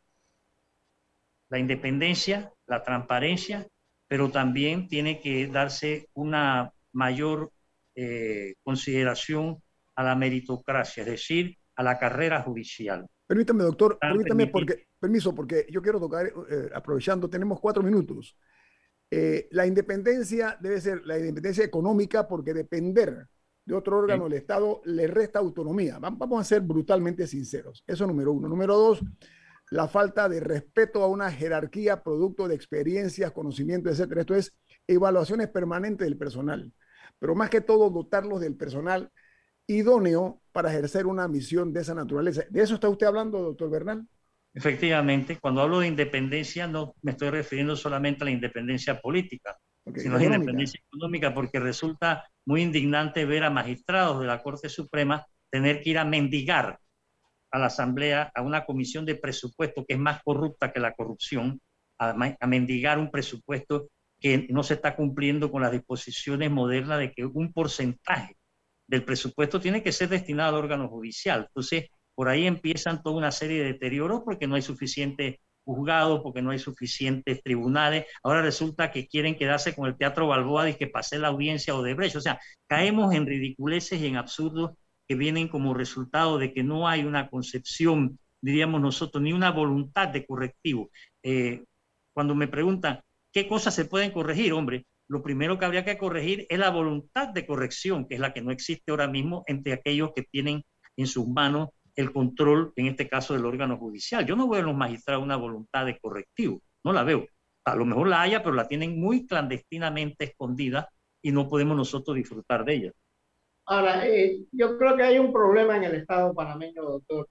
la 1.49 1.59
independencia, 1.59 2.53
la 2.67 2.83
transparencia 2.83 3.69
pero 4.09 4.31
también 4.31 4.89
tiene 4.89 5.21
que 5.21 5.47
darse 5.49 6.09
una 6.15 6.73
mayor 6.93 7.53
eh, 7.95 8.55
consideración 8.63 9.63
a 9.97 10.03
la 10.05 10.15
meritocracia, 10.15 11.03
es 11.03 11.09
decir, 11.09 11.59
a 11.75 11.83
la 11.83 11.99
carrera 11.99 12.43
judicial. 12.43 13.07
Permítame, 13.27 13.65
doctor, 13.65 13.99
permítame, 13.99 14.47
porque, 14.47 14.87
permiso, 15.01 15.35
porque 15.35 15.67
yo 15.71 15.83
quiero 15.83 15.99
tocar, 15.99 16.27
eh, 16.27 16.71
aprovechando, 16.73 17.29
tenemos 17.29 17.61
cuatro 17.61 17.83
minutos. 17.83 18.37
Eh, 19.11 19.49
la 19.51 19.67
independencia 19.67 20.57
debe 20.61 20.81
ser 20.81 21.03
la 21.05 21.19
independencia 21.19 21.65
económica 21.65 22.27
porque 22.27 22.53
depender 22.53 23.27
de 23.65 23.75
otro 23.75 23.99
órgano 23.99 24.25
del 24.25 24.35
Estado 24.35 24.81
le 24.85 25.09
resta 25.09 25.41
autonomía. 25.41 25.99
Vamos 25.99 26.41
a 26.41 26.45
ser 26.45 26.61
brutalmente 26.61 27.27
sinceros. 27.27 27.83
Eso 27.87 28.07
número 28.07 28.33
uno. 28.33 28.49
Número 28.49 28.77
dos, 28.77 29.01
la 29.71 29.89
falta 29.89 30.29
de 30.29 30.39
respeto 30.41 31.03
a 31.03 31.09
una 31.09 31.31
jerarquía 31.33 32.03
producto 32.03 32.47
de 32.47 32.55
experiencias, 32.55 33.33
conocimientos, 33.33 33.93
etcétera. 33.93 34.21
Esto 34.21 34.35
es 34.37 34.57
evaluaciones 34.87 35.49
permanentes 35.49 36.07
del 36.07 36.17
personal, 36.17 36.73
pero 37.19 37.35
más 37.35 37.51
que 37.51 37.61
todo 37.61 37.91
dotarlos 37.91 38.41
del 38.41 38.57
personal 38.57 39.11
idóneo 39.67 40.41
para 40.53 40.71
ejercer 40.71 41.07
una 41.07 41.29
misión 41.29 41.73
de 41.73 41.81
esa 41.81 41.95
naturaleza. 41.95 42.45
¿De 42.49 42.63
eso 42.63 42.75
está 42.75 42.89
usted 42.89 43.07
hablando, 43.07 43.43
doctor 43.43 43.71
Bernal? 43.71 44.07
Efectivamente, 44.55 45.39
cuando 45.39 45.61
hablo 45.61 45.81
de 45.81 45.89
independencia 45.89 46.67
no 46.67 46.95
me 47.03 47.11
estoy 47.11 47.31
refiriendo 47.31 47.77
solamente 47.77 48.25
a 48.25 48.27
la 48.27 48.31
independencia 48.31 48.99
política, 49.01 49.59
sino 49.95 50.17
a 50.17 50.19
la 50.19 50.25
independencia 50.25 50.81
económica, 50.87 51.35
porque 51.35 51.61
resulta 51.61 52.27
muy 52.47 52.63
indignante 52.63 53.27
ver 53.27 53.45
a 53.45 53.51
magistrados 53.51 54.21
de 54.21 54.27
la 54.27 54.43
Corte 54.43 54.71
Suprema 54.71 55.27
tener 55.51 55.83
que 55.83 55.91
ir 55.91 55.99
a 55.99 56.07
mendigar 56.07 56.79
a 57.51 57.59
la 57.59 57.67
Asamblea, 57.67 58.33
a 58.35 58.43
una 58.43 58.65
comisión 58.65 59.05
de 59.05 59.15
presupuesto 59.15 59.85
que 59.85 59.95
es 59.95 60.01
más 60.01 60.23
corrupta 60.23 60.73
que 60.73 60.81
la 60.81 60.95
corrupción, 60.95 61.61
a, 61.99 62.15
a 62.41 62.47
mendigar 62.47 62.99
un 62.99 63.11
presupuesto 63.11 63.91
que 64.19 64.47
no 64.49 64.63
se 64.63 64.75
está 64.75 64.97
cumpliendo 64.97 65.51
con 65.51 65.63
las 65.63 65.73
disposiciones 65.73 66.51
modernas 66.51 66.99
de 66.99 67.13
que 67.13 67.27
un 67.27 67.53
porcentaje 67.53 68.37
del 68.87 69.05
presupuesto 69.05 69.61
tiene 69.61 69.83
que 69.83 69.93
ser 69.93 70.09
destinado 70.09 70.57
al 70.57 70.65
órgano 70.65 70.89
judicial. 70.89 71.47
Entonces, 71.49 71.87
por 72.15 72.29
ahí 72.29 72.47
empiezan 72.47 73.03
toda 73.03 73.17
una 73.17 73.31
serie 73.31 73.59
de 73.59 73.73
deterioros 73.73 74.23
porque 74.25 74.47
no 74.47 74.55
hay 74.55 74.63
suficiente 74.63 75.41
juzgado, 75.65 76.23
porque 76.23 76.43
no 76.43 76.51
hay 76.51 76.59
suficientes 76.59 77.43
tribunales. 77.43 78.07
Ahora 78.23 78.41
resulta 78.41 78.93
que 78.93 79.09
quieren 79.09 79.37
quedarse 79.37 79.75
con 79.75 79.87
el 79.87 79.97
Teatro 79.97 80.29
Balboa 80.29 80.71
y 80.71 80.75
que 80.75 80.87
pase 80.87 81.19
la 81.19 81.29
audiencia 81.29 81.75
o 81.75 81.83
de 81.83 81.95
Brecht. 81.95 82.17
O 82.17 82.21
sea, 82.21 82.39
caemos 82.69 83.13
en 83.15 83.27
ridiculeces 83.27 84.01
y 84.01 84.07
en 84.07 84.17
absurdos 84.17 84.73
que 85.09 85.17
vienen 85.17 85.49
como 85.49 85.75
resultado 85.75 86.39
de 86.39 86.53
que 86.53 86.63
no 86.63 86.89
hay 86.89 87.05
una 87.05 87.29
concepción, 87.29 88.19
diríamos 88.41 88.81
nosotros, 88.81 89.23
ni 89.23 89.33
una 89.33 89.51
voluntad 89.51 90.09
de 90.09 90.25
correctivo. 90.25 90.91
Eh, 91.23 91.65
cuando 92.13 92.35
me 92.35 92.49
preguntan 92.49 93.01
qué 93.33 93.49
cosas 93.49 93.75
se 93.75 93.85
pueden 93.85 94.13
corregir, 94.13 94.53
hombre, 94.53 94.87
lo 95.09 95.23
primero 95.23 95.59
que 95.59 95.65
habría 95.65 95.85
que 95.85 95.99
corregir 95.99 96.47
es 96.49 96.59
la 96.59 96.71
voluntad 96.71 97.29
de 97.29 97.47
corrección, 97.47 98.07
que 98.07 98.15
es 98.17 98.21
la 98.21 98.33
que 98.33 98.43
no 98.43 98.51
existe 98.51 98.91
ahora 98.91 99.07
mismo 99.07 99.45
entre 99.47 99.73
aquellos 99.73 100.13
que 100.15 100.23
tienen 100.23 100.65
en 100.97 101.07
sus 101.07 101.29
manos 101.29 101.69
el 101.95 102.13
control, 102.13 102.73
en 102.77 102.87
este 102.87 103.09
caso 103.09 103.35
del 103.35 103.47
órgano 103.47 103.79
judicial. 103.79 104.27
Yo 104.27 104.37
no 104.37 104.49
veo 104.49 104.61
en 104.61 104.67
los 104.67 104.77
magistrados 104.77 105.23
una 105.23 105.37
voluntad 105.37 105.87
de 105.87 105.99
correctivo, 105.99 106.61
no 106.85 106.93
la 106.93 107.05
veo. 107.05 107.27
A 107.65 107.75
lo 107.75 107.85
mejor 107.85 108.09
la 108.09 108.23
haya, 108.23 108.43
pero 108.43 108.55
la 108.55 108.69
tienen 108.69 109.01
muy 109.01 109.27
clandestinamente 109.27 110.25
escondida 110.25 110.89
y 111.23 111.33
no 111.33 111.49
podemos 111.49 111.77
nosotros 111.77 112.17
disfrutar 112.17 112.65
de 112.65 112.75
ella. 112.75 112.93
Ahora, 113.65 114.07
eh, 114.07 114.39
yo 114.53 114.79
creo 114.79 114.97
que 114.97 115.03
hay 115.03 115.19
un 115.19 115.33
problema 115.33 115.77
en 115.77 115.85
el 115.85 115.95
Estado 115.97 116.35
panameño, 116.35 116.83
doctor 116.83 117.29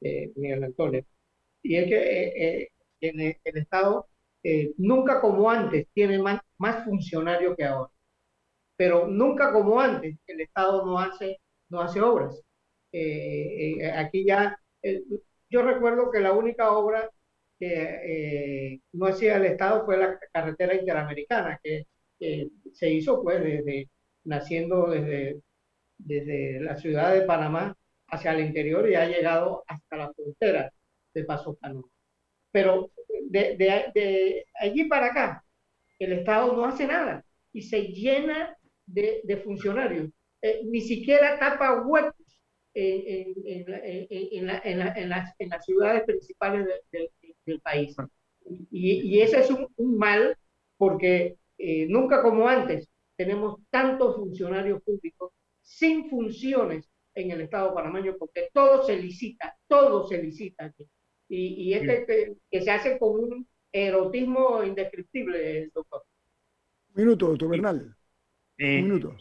eh, 0.00 0.32
Miguel 0.34 0.64
Antonio, 0.64 1.04
y 1.62 1.76
es 1.76 1.84
que 1.86 2.24
eh, 2.24 2.68
en 3.00 3.20
el, 3.20 3.36
el, 3.44 3.56
Estado 3.58 4.06
nunca 4.78 5.20
como 5.20 5.50
antes 5.50 5.86
tiene 5.92 6.18
más, 6.18 6.40
más 6.60 6.84
funcionarios 6.84 7.56
que 7.56 7.64
ahora, 7.64 7.90
pero 8.76 9.06
nunca 9.08 9.52
como 9.52 9.80
antes 9.80 10.16
el 10.26 10.40
Estado 10.42 10.84
no 10.86 10.98
hace, 10.98 11.38
no 11.70 11.80
hace 11.82 12.00
obras. 12.00 12.40
aquí 13.94 14.24
ya, 14.26 14.58
yo 15.50 15.62
recuerdo 15.62 16.10
que 16.10 16.20
la 16.20 16.32
única 16.32 16.72
obra 16.72 17.10
que 17.58 18.80
no 18.92 19.06
hacía 19.06 19.36
el 19.36 19.46
Estado 19.46 19.84
fue 19.84 19.98
la 19.98 20.18
carretera 20.32 20.74
interamericana, 20.74 21.60
que 21.62 21.86
se 22.72 22.90
hizo 22.92 23.22
pues 23.22 23.42
desde, 23.42 23.88
naciendo 24.24 24.88
desde 24.90 25.40
desde 26.04 26.60
la 26.60 26.76
ciudad 26.76 27.14
de 27.14 27.22
Panamá 27.22 27.76
hacia 28.08 28.32
el 28.32 28.40
interior 28.40 28.88
y 28.88 28.94
ha 28.94 29.06
llegado 29.06 29.64
hasta 29.66 29.96
la 29.96 30.12
frontera 30.12 30.72
de 31.14 31.24
Paso 31.24 31.56
Canoa. 31.60 31.88
Pero 32.52 32.90
de, 33.30 33.56
de, 33.56 34.46
allí 34.60 34.84
para 34.84 35.06
acá, 35.06 35.44
el 36.00 36.12
Estado 36.14 36.56
no 36.56 36.64
hace 36.64 36.86
nada 36.86 37.24
y 37.52 37.62
se 37.62 37.82
llena 37.88 38.56
de, 38.86 39.20
de 39.24 39.36
funcionarios. 39.38 40.10
Eh, 40.42 40.62
ni 40.64 40.80
siquiera 40.80 41.38
tapa 41.38 41.82
huecos 41.86 42.14
en, 42.74 43.34
en, 43.44 43.64
en, 44.10 44.46
la, 44.46 44.94
las, 45.06 45.34
las, 45.38 45.64
ciudades 45.64 46.04
principales 46.04 46.66
del 46.90 47.60
país. 47.60 47.94
Y, 48.70 49.16
y, 49.16 49.20
ese 49.20 49.40
es 49.40 49.50
un, 49.50 49.68
un 49.76 49.98
mal 49.98 50.36
porque 50.76 51.36
eh, 51.58 51.86
nunca 51.88 52.22
como 52.22 52.48
antes 52.48 52.88
tenemos 53.16 53.60
tantos 53.68 54.16
funcionarios 54.16 54.82
públicos 54.82 55.30
sin 55.60 56.08
funciones 56.08 56.88
en 57.14 57.30
el 57.30 57.42
Estado 57.42 57.74
panameño, 57.74 58.16
porque 58.18 58.48
todo 58.52 58.82
se 58.82 58.96
licita, 58.96 59.56
todo 59.68 60.06
se 60.08 60.22
licita 60.22 60.66
aquí. 60.66 60.88
Y, 61.28 61.68
y 61.68 61.74
este 61.74 62.06
que, 62.50 62.62
se 62.62 62.70
hace 62.70 62.98
con 62.98 63.20
un 63.20 63.48
erotismo 63.72 64.62
indescriptible, 64.64 65.70
doctor. 65.74 66.04
Minuto, 66.94 67.28
doctor 67.28 67.48
Bernal. 67.48 67.96
Eh, 68.58 68.78
un 68.78 68.84
minuto. 68.84 69.16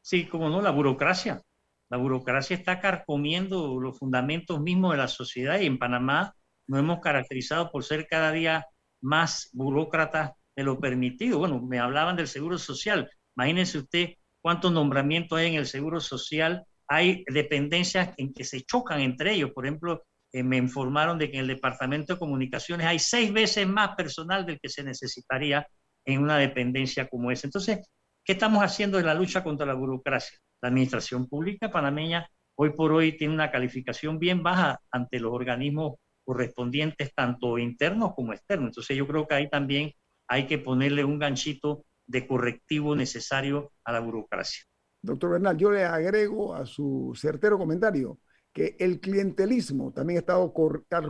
Sí, 0.00 0.26
como 0.26 0.48
no, 0.48 0.60
la 0.62 0.70
burocracia. 0.70 1.42
La 1.88 1.96
burocracia 1.96 2.56
está 2.56 2.80
carcomiendo 2.80 3.80
los 3.80 3.98
fundamentos 3.98 4.60
mismos 4.60 4.92
de 4.92 4.98
la 4.98 5.08
sociedad 5.08 5.60
y 5.60 5.66
en 5.66 5.78
Panamá 5.78 6.34
nos 6.66 6.80
hemos 6.80 7.00
caracterizado 7.00 7.70
por 7.70 7.84
ser 7.84 8.06
cada 8.06 8.32
día 8.32 8.66
más 9.00 9.50
burócratas 9.52 10.32
de 10.56 10.64
lo 10.64 10.80
permitido. 10.80 11.38
Bueno, 11.38 11.60
me 11.60 11.78
hablaban 11.78 12.16
del 12.16 12.26
seguro 12.26 12.58
social. 12.58 13.08
Imagínense 13.36 13.78
usted 13.78 14.14
cuántos 14.40 14.72
nombramientos 14.72 15.38
hay 15.38 15.48
en 15.48 15.54
el 15.54 15.66
Seguro 15.66 16.00
Social, 16.00 16.64
hay 16.88 17.24
dependencias 17.26 18.14
en 18.16 18.32
que 18.32 18.44
se 18.44 18.62
chocan 18.62 19.00
entre 19.00 19.32
ellos. 19.32 19.50
Por 19.50 19.66
ejemplo, 19.66 20.04
eh, 20.36 20.42
me 20.42 20.58
informaron 20.58 21.18
de 21.18 21.30
que 21.30 21.38
en 21.38 21.44
el 21.44 21.56
Departamento 21.56 22.12
de 22.12 22.18
Comunicaciones 22.18 22.86
hay 22.86 22.98
seis 22.98 23.32
veces 23.32 23.66
más 23.66 23.96
personal 23.96 24.44
del 24.44 24.60
que 24.60 24.68
se 24.68 24.84
necesitaría 24.84 25.66
en 26.04 26.22
una 26.22 26.36
dependencia 26.36 27.08
como 27.08 27.30
esa. 27.30 27.46
Entonces, 27.46 27.88
¿qué 28.22 28.32
estamos 28.34 28.62
haciendo 28.62 28.98
en 28.98 29.06
la 29.06 29.14
lucha 29.14 29.42
contra 29.42 29.64
la 29.64 29.72
burocracia? 29.72 30.38
La 30.60 30.68
administración 30.68 31.26
pública 31.26 31.70
panameña 31.70 32.28
hoy 32.54 32.70
por 32.74 32.92
hoy 32.92 33.16
tiene 33.16 33.32
una 33.32 33.50
calificación 33.50 34.18
bien 34.18 34.42
baja 34.42 34.78
ante 34.90 35.20
los 35.20 35.32
organismos 35.32 35.94
correspondientes, 36.22 37.14
tanto 37.14 37.56
internos 37.56 38.12
como 38.14 38.34
externos. 38.34 38.68
Entonces, 38.68 38.94
yo 38.94 39.06
creo 39.06 39.26
que 39.26 39.36
ahí 39.36 39.48
también 39.48 39.92
hay 40.28 40.46
que 40.46 40.58
ponerle 40.58 41.02
un 41.02 41.18
ganchito 41.18 41.86
de 42.06 42.26
correctivo 42.26 42.94
necesario 42.94 43.72
a 43.84 43.92
la 43.92 44.00
burocracia. 44.00 44.64
Doctor 45.00 45.30
Bernal, 45.30 45.56
yo 45.56 45.70
le 45.70 45.84
agrego 45.84 46.54
a 46.54 46.66
su 46.66 47.14
certero 47.16 47.56
comentario 47.56 48.18
que 48.56 48.74
el 48.78 49.00
clientelismo 49.00 49.92
también 49.92 50.16
ha 50.16 50.20
estado 50.20 50.50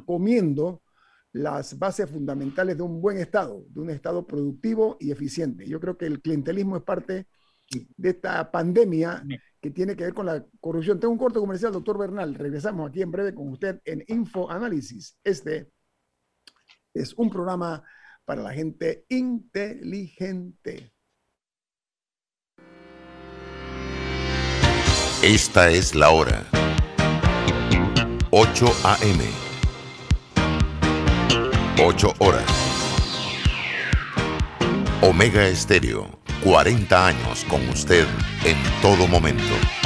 comiendo 0.04 0.82
las 1.30 1.78
bases 1.78 2.10
fundamentales 2.10 2.76
de 2.76 2.82
un 2.82 3.00
buen 3.00 3.18
Estado, 3.18 3.64
de 3.68 3.80
un 3.82 3.90
Estado 3.90 4.26
productivo 4.26 4.96
y 4.98 5.12
eficiente. 5.12 5.64
Yo 5.64 5.78
creo 5.78 5.96
que 5.96 6.06
el 6.06 6.20
clientelismo 6.20 6.76
es 6.76 6.82
parte 6.82 7.28
de 7.70 8.08
esta 8.08 8.50
pandemia 8.50 9.22
que 9.60 9.70
tiene 9.70 9.94
que 9.94 10.02
ver 10.02 10.12
con 10.12 10.26
la 10.26 10.44
corrupción. 10.58 10.98
Tengo 10.98 11.12
un 11.12 11.20
corto 11.20 11.38
comercial, 11.38 11.70
doctor 11.70 11.96
Bernal. 11.96 12.34
Regresamos 12.34 12.90
aquí 12.90 13.00
en 13.00 13.12
breve 13.12 13.32
con 13.32 13.48
usted 13.50 13.80
en 13.84 14.02
Info 14.08 14.50
Análisis. 14.50 15.16
Este 15.22 15.70
es 16.94 17.14
un 17.14 17.30
programa 17.30 17.84
para 18.24 18.42
la 18.42 18.52
gente 18.52 19.04
inteligente. 19.08 20.92
Esta 25.22 25.70
es 25.70 25.94
la 25.94 26.10
hora. 26.10 26.44
8 28.38 28.66
a.m. 28.84 29.24
8 31.82 32.14
horas. 32.18 32.44
Omega 35.00 35.46
Estéreo, 35.46 36.10
40 36.44 37.06
años 37.06 37.46
con 37.48 37.66
usted 37.70 38.06
en 38.44 38.58
todo 38.82 39.06
momento. 39.06 39.85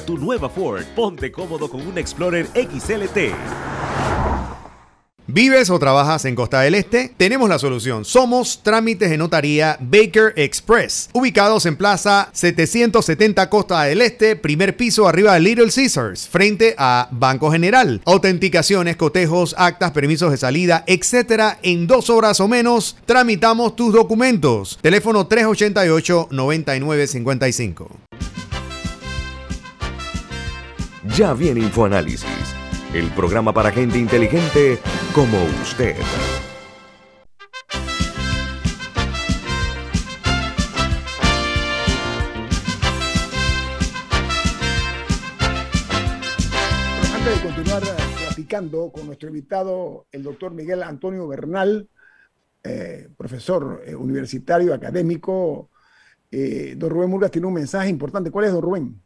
tu 0.00 0.18
nueva 0.18 0.48
Ford. 0.48 0.84
Ponte 0.94 1.32
cómodo 1.32 1.68
con 1.68 1.86
un 1.86 1.98
Explorer 1.98 2.46
XLT. 2.54 3.34
¿Vives 5.28 5.70
o 5.70 5.78
trabajas 5.80 6.24
en 6.24 6.36
Costa 6.36 6.60
del 6.60 6.76
Este? 6.76 7.12
Tenemos 7.16 7.48
la 7.48 7.58
solución. 7.58 8.04
Somos 8.04 8.62
Trámites 8.62 9.10
de 9.10 9.18
Notaría 9.18 9.76
Baker 9.80 10.32
Express, 10.36 11.10
ubicados 11.14 11.66
en 11.66 11.74
Plaza 11.74 12.30
770 12.32 13.50
Costa 13.50 13.82
del 13.82 14.02
Este, 14.02 14.36
primer 14.36 14.76
piso 14.76 15.08
arriba 15.08 15.34
de 15.34 15.40
Little 15.40 15.72
Caesars, 15.74 16.28
frente 16.28 16.76
a 16.78 17.08
Banco 17.10 17.50
General. 17.50 18.00
Autenticaciones, 18.04 18.94
cotejos, 18.94 19.56
actas, 19.58 19.90
permisos 19.90 20.30
de 20.30 20.36
salida, 20.36 20.84
etcétera, 20.86 21.58
en 21.64 21.88
dos 21.88 22.08
horas 22.08 22.38
o 22.38 22.46
menos 22.46 22.96
tramitamos 23.04 23.74
tus 23.74 23.92
documentos. 23.92 24.78
Teléfono 24.80 25.28
388-9955. 25.28 27.88
Ya 31.16 31.32
viene 31.32 31.60
InfoAnálisis, 31.60 32.54
el 32.92 33.10
programa 33.12 33.50
para 33.54 33.70
gente 33.70 33.96
inteligente 33.96 34.78
como 35.14 35.42
usted. 35.62 35.96
Antes 47.14 47.34
de 47.34 47.48
continuar 47.48 47.82
eh, 47.82 47.86
platicando 48.26 48.92
con 48.92 49.06
nuestro 49.06 49.30
invitado, 49.30 50.06
el 50.12 50.22
doctor 50.22 50.52
Miguel 50.52 50.82
Antonio 50.82 51.26
Bernal, 51.26 51.88
eh, 52.62 53.08
profesor 53.16 53.82
eh, 53.86 53.94
universitario, 53.94 54.74
académico, 54.74 55.70
eh, 56.30 56.74
don 56.76 56.90
Rubén 56.90 57.08
Murgas 57.08 57.30
tiene 57.30 57.46
un 57.46 57.54
mensaje 57.54 57.88
importante. 57.88 58.30
¿Cuál 58.30 58.44
es, 58.44 58.52
don 58.52 58.60
Rubén? 58.60 59.05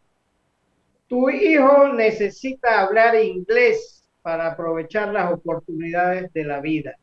Tu 1.11 1.29
hijo 1.29 1.89
necesita 1.89 2.81
hablar 2.83 3.17
inglés 3.17 4.09
para 4.23 4.53
aprovechar 4.53 5.09
las 5.09 5.33
oportunidades 5.33 6.33
de 6.33 6.45
la 6.45 6.61
vida. 6.61 6.97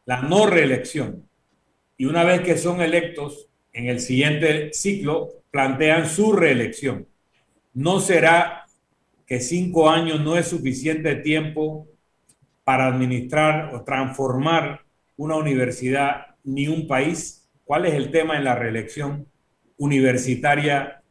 la 0.05 0.23
no 0.23 0.47
reelección. 0.47 1.29
Y 1.97 2.05
una 2.05 2.25
vez 2.25 2.43
que 2.43 2.59
son 2.59 2.81
electos, 2.81 3.49
en 3.73 3.89
el 3.89 4.01
siguiente 4.01 4.71
ciclo, 4.73 5.31
plantean 5.51 6.09
su 6.09 6.33
reelección. 6.33 7.07
No 7.73 7.99
será 7.99 8.67
que 9.27 9.41
cinco 9.41 9.89
años 9.89 10.21
no 10.21 10.37
es 10.37 10.49
suficiente 10.49 11.17
tiempo 11.17 11.89
para 12.65 12.87
administrar 12.87 13.75
o 13.75 13.85
transformar 13.85 14.85
una 15.17 15.37
universidad 15.37 16.37
ni 16.43 16.67
un 16.67 16.87
país? 16.87 17.49
¿Cuál 17.65 17.87
es 17.87 17.95
el 17.95 18.11
tema 18.11 18.37
en 18.37 18.45
la 18.45 18.55
reelección 18.55 19.27
universitaria 19.77 21.03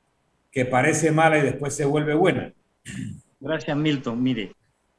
que 0.51 0.65
parece 0.65 1.11
mala 1.11 1.39
y 1.39 1.43
después 1.43 1.75
se 1.75 1.85
vuelve 1.85 2.13
buena? 2.13 2.53
Gracias, 3.39 3.75
Milton. 3.75 4.21
Mire, 4.21 4.53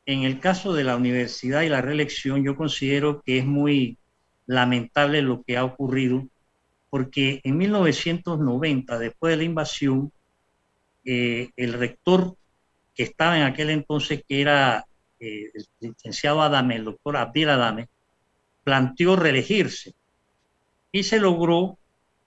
en 0.06 0.24
el 0.24 0.40
caso 0.40 0.74
de 0.74 0.84
la 0.84 0.96
universidad 0.96 1.62
y 1.62 1.68
la 1.68 1.80
reelección, 1.80 2.44
yo 2.44 2.56
considero 2.56 3.22
que 3.22 3.38
es 3.38 3.46
muy 3.46 3.98
lamentable 4.46 5.22
lo 5.22 5.42
que 5.42 5.56
ha 5.56 5.64
ocurrido, 5.64 6.26
porque 6.90 7.40
en 7.44 7.56
1990, 7.56 8.98
después 8.98 9.32
de 9.32 9.36
la 9.38 9.44
invasión, 9.44 10.12
eh, 11.04 11.50
el 11.56 11.72
rector 11.72 12.36
que 12.94 13.02
estaba 13.02 13.36
en 13.36 13.44
aquel 13.44 13.70
entonces, 13.70 14.22
que 14.28 14.40
era 14.40 14.84
eh, 15.24 15.50
el 15.54 15.66
licenciado 15.80 16.42
Adame, 16.42 16.76
el 16.76 16.84
doctor 16.84 17.16
Abdel 17.16 17.50
Adame, 17.50 17.88
planteó 18.62 19.16
reelegirse 19.16 19.94
y 20.92 21.02
se 21.02 21.18
logró 21.18 21.78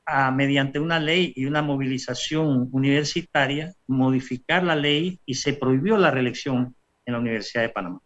a, 0.05 0.31
mediante 0.31 0.79
una 0.79 0.99
ley 0.99 1.33
y 1.35 1.45
una 1.45 1.61
movilización 1.61 2.69
universitaria 2.71 3.73
modificar 3.87 4.63
la 4.63 4.75
ley 4.75 5.19
y 5.25 5.35
se 5.35 5.53
prohibió 5.53 5.97
la 5.97 6.11
reelección 6.11 6.75
en 7.05 7.13
la 7.13 7.19
Universidad 7.19 7.63
de 7.63 7.69
Panamá. 7.69 8.01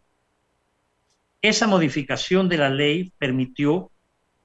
Esa 1.41 1.67
modificación 1.67 2.49
de 2.49 2.57
la 2.57 2.69
ley 2.69 3.11
permitió 3.17 3.91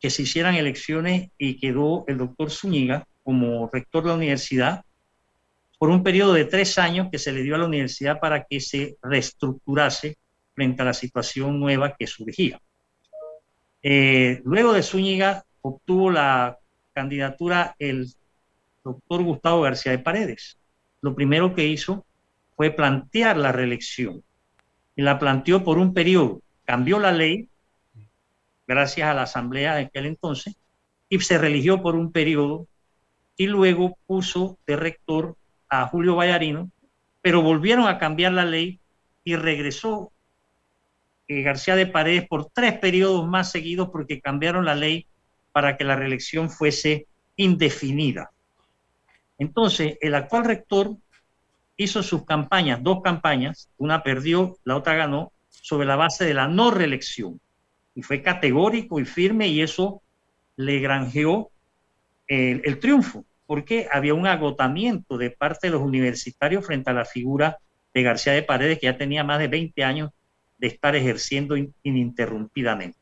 que 0.00 0.10
se 0.10 0.22
hicieran 0.22 0.54
elecciones 0.54 1.30
y 1.38 1.58
quedó 1.58 2.04
el 2.08 2.18
doctor 2.18 2.50
Zúñiga 2.50 3.06
como 3.22 3.68
rector 3.72 4.04
de 4.04 4.08
la 4.10 4.14
universidad 4.14 4.84
por 5.78 5.90
un 5.90 6.02
periodo 6.02 6.32
de 6.32 6.44
tres 6.44 6.78
años 6.78 7.08
que 7.10 7.18
se 7.18 7.32
le 7.32 7.42
dio 7.42 7.54
a 7.54 7.58
la 7.58 7.66
universidad 7.66 8.18
para 8.20 8.44
que 8.44 8.60
se 8.60 8.96
reestructurase 9.02 10.16
frente 10.56 10.82
a 10.82 10.86
la 10.86 10.94
situación 10.94 11.60
nueva 11.60 11.94
que 11.96 12.08
surgía. 12.08 12.60
Eh, 13.82 14.40
luego 14.44 14.72
de 14.72 14.82
Zúñiga 14.82 15.44
obtuvo 15.60 16.10
la 16.10 16.58
candidatura 16.92 17.76
el 17.78 18.08
doctor 18.82 19.22
Gustavo 19.22 19.60
García 19.60 19.92
de 19.92 19.98
Paredes. 19.98 20.58
Lo 21.02 21.14
primero 21.14 21.54
que 21.54 21.66
hizo 21.66 22.06
fue 22.56 22.70
plantear 22.70 23.36
la 23.36 23.52
reelección 23.52 24.24
y 24.96 25.02
la 25.02 25.18
planteó 25.18 25.62
por 25.62 25.78
un 25.78 25.92
periodo. 25.92 26.40
Cambió 26.64 26.98
la 26.98 27.12
ley 27.12 27.50
gracias 28.66 29.08
a 29.08 29.14
la 29.14 29.22
asamblea 29.22 29.74
de 29.74 29.82
aquel 29.82 30.06
entonces 30.06 30.56
y 31.10 31.20
se 31.20 31.38
religió 31.38 31.82
por 31.82 31.94
un 31.94 32.10
periodo 32.12 32.66
y 33.36 33.46
luego 33.46 33.98
puso 34.06 34.58
de 34.66 34.76
rector 34.76 35.36
a 35.68 35.86
Julio 35.88 36.16
Vallarino, 36.16 36.70
pero 37.20 37.42
volvieron 37.42 37.86
a 37.86 37.98
cambiar 37.98 38.32
la 38.32 38.46
ley 38.46 38.80
y 39.22 39.36
regresó 39.36 40.12
García 41.28 41.74
de 41.76 41.86
Paredes 41.86 42.26
por 42.28 42.50
tres 42.50 42.78
periodos 42.78 43.26
más 43.26 43.50
seguidos 43.50 43.90
porque 43.90 44.20
cambiaron 44.20 44.64
la 44.64 44.74
ley 44.74 45.06
para 45.52 45.76
que 45.76 45.84
la 45.84 45.96
reelección 45.96 46.50
fuese 46.50 47.06
indefinida. 47.36 48.30
Entonces, 49.38 49.98
el 50.00 50.14
actual 50.14 50.44
rector 50.44 50.96
hizo 51.76 52.02
sus 52.02 52.24
campañas, 52.24 52.82
dos 52.82 53.02
campañas, 53.02 53.68
una 53.76 54.02
perdió, 54.02 54.56
la 54.64 54.76
otra 54.76 54.94
ganó, 54.94 55.32
sobre 55.50 55.86
la 55.86 55.96
base 55.96 56.24
de 56.24 56.34
la 56.34 56.48
no 56.48 56.70
reelección. 56.70 57.40
Y 57.94 58.02
fue 58.02 58.22
categórico 58.22 59.00
y 59.00 59.04
firme 59.04 59.48
y 59.48 59.62
eso 59.62 60.02
le 60.56 60.78
granjeó 60.78 61.50
el, 62.28 62.62
el 62.64 62.78
triunfo, 62.78 63.24
porque 63.46 63.88
había 63.90 64.14
un 64.14 64.26
agotamiento 64.26 65.18
de 65.18 65.30
parte 65.30 65.66
de 65.66 65.72
los 65.72 65.82
universitarios 65.82 66.64
frente 66.64 66.90
a 66.90 66.94
la 66.94 67.04
figura 67.04 67.58
de 67.92 68.02
García 68.02 68.32
de 68.32 68.42
Paredes, 68.42 68.78
que 68.78 68.86
ya 68.86 68.96
tenía 68.96 69.24
más 69.24 69.38
de 69.38 69.48
20 69.48 69.84
años 69.84 70.10
de 70.58 70.68
estar 70.68 70.96
ejerciendo 70.96 71.56
ininterrumpidamente. 71.82 72.98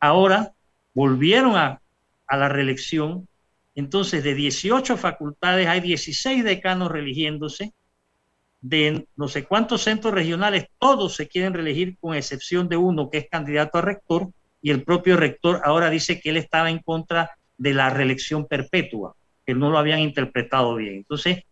Ahora 0.00 0.52
volvieron 0.94 1.56
a, 1.56 1.80
a 2.26 2.36
la 2.36 2.48
reelección, 2.48 3.28
entonces 3.74 4.22
de 4.22 4.34
18 4.34 4.96
facultades 4.96 5.66
hay 5.66 5.80
16 5.80 6.44
decanos 6.44 6.90
religiéndose, 6.90 7.72
de 8.60 9.06
no 9.16 9.28
sé 9.28 9.44
cuántos 9.44 9.82
centros 9.82 10.12
regionales, 10.12 10.66
todos 10.78 11.14
se 11.14 11.28
quieren 11.28 11.54
reelegir 11.54 11.96
con 11.98 12.14
excepción 12.14 12.68
de 12.68 12.76
uno 12.76 13.08
que 13.08 13.18
es 13.18 13.28
candidato 13.28 13.78
a 13.78 13.82
rector 13.82 14.28
y 14.60 14.70
el 14.70 14.82
propio 14.82 15.16
rector 15.16 15.60
ahora 15.64 15.90
dice 15.90 16.20
que 16.20 16.30
él 16.30 16.36
estaba 16.36 16.70
en 16.70 16.80
contra 16.80 17.30
de 17.56 17.74
la 17.74 17.90
reelección 17.90 18.46
perpetua, 18.46 19.14
que 19.46 19.54
no 19.54 19.70
lo 19.70 19.78
habían 19.78 20.00
interpretado 20.00 20.74
bien. 20.76 20.96
Entonces, 20.96 21.44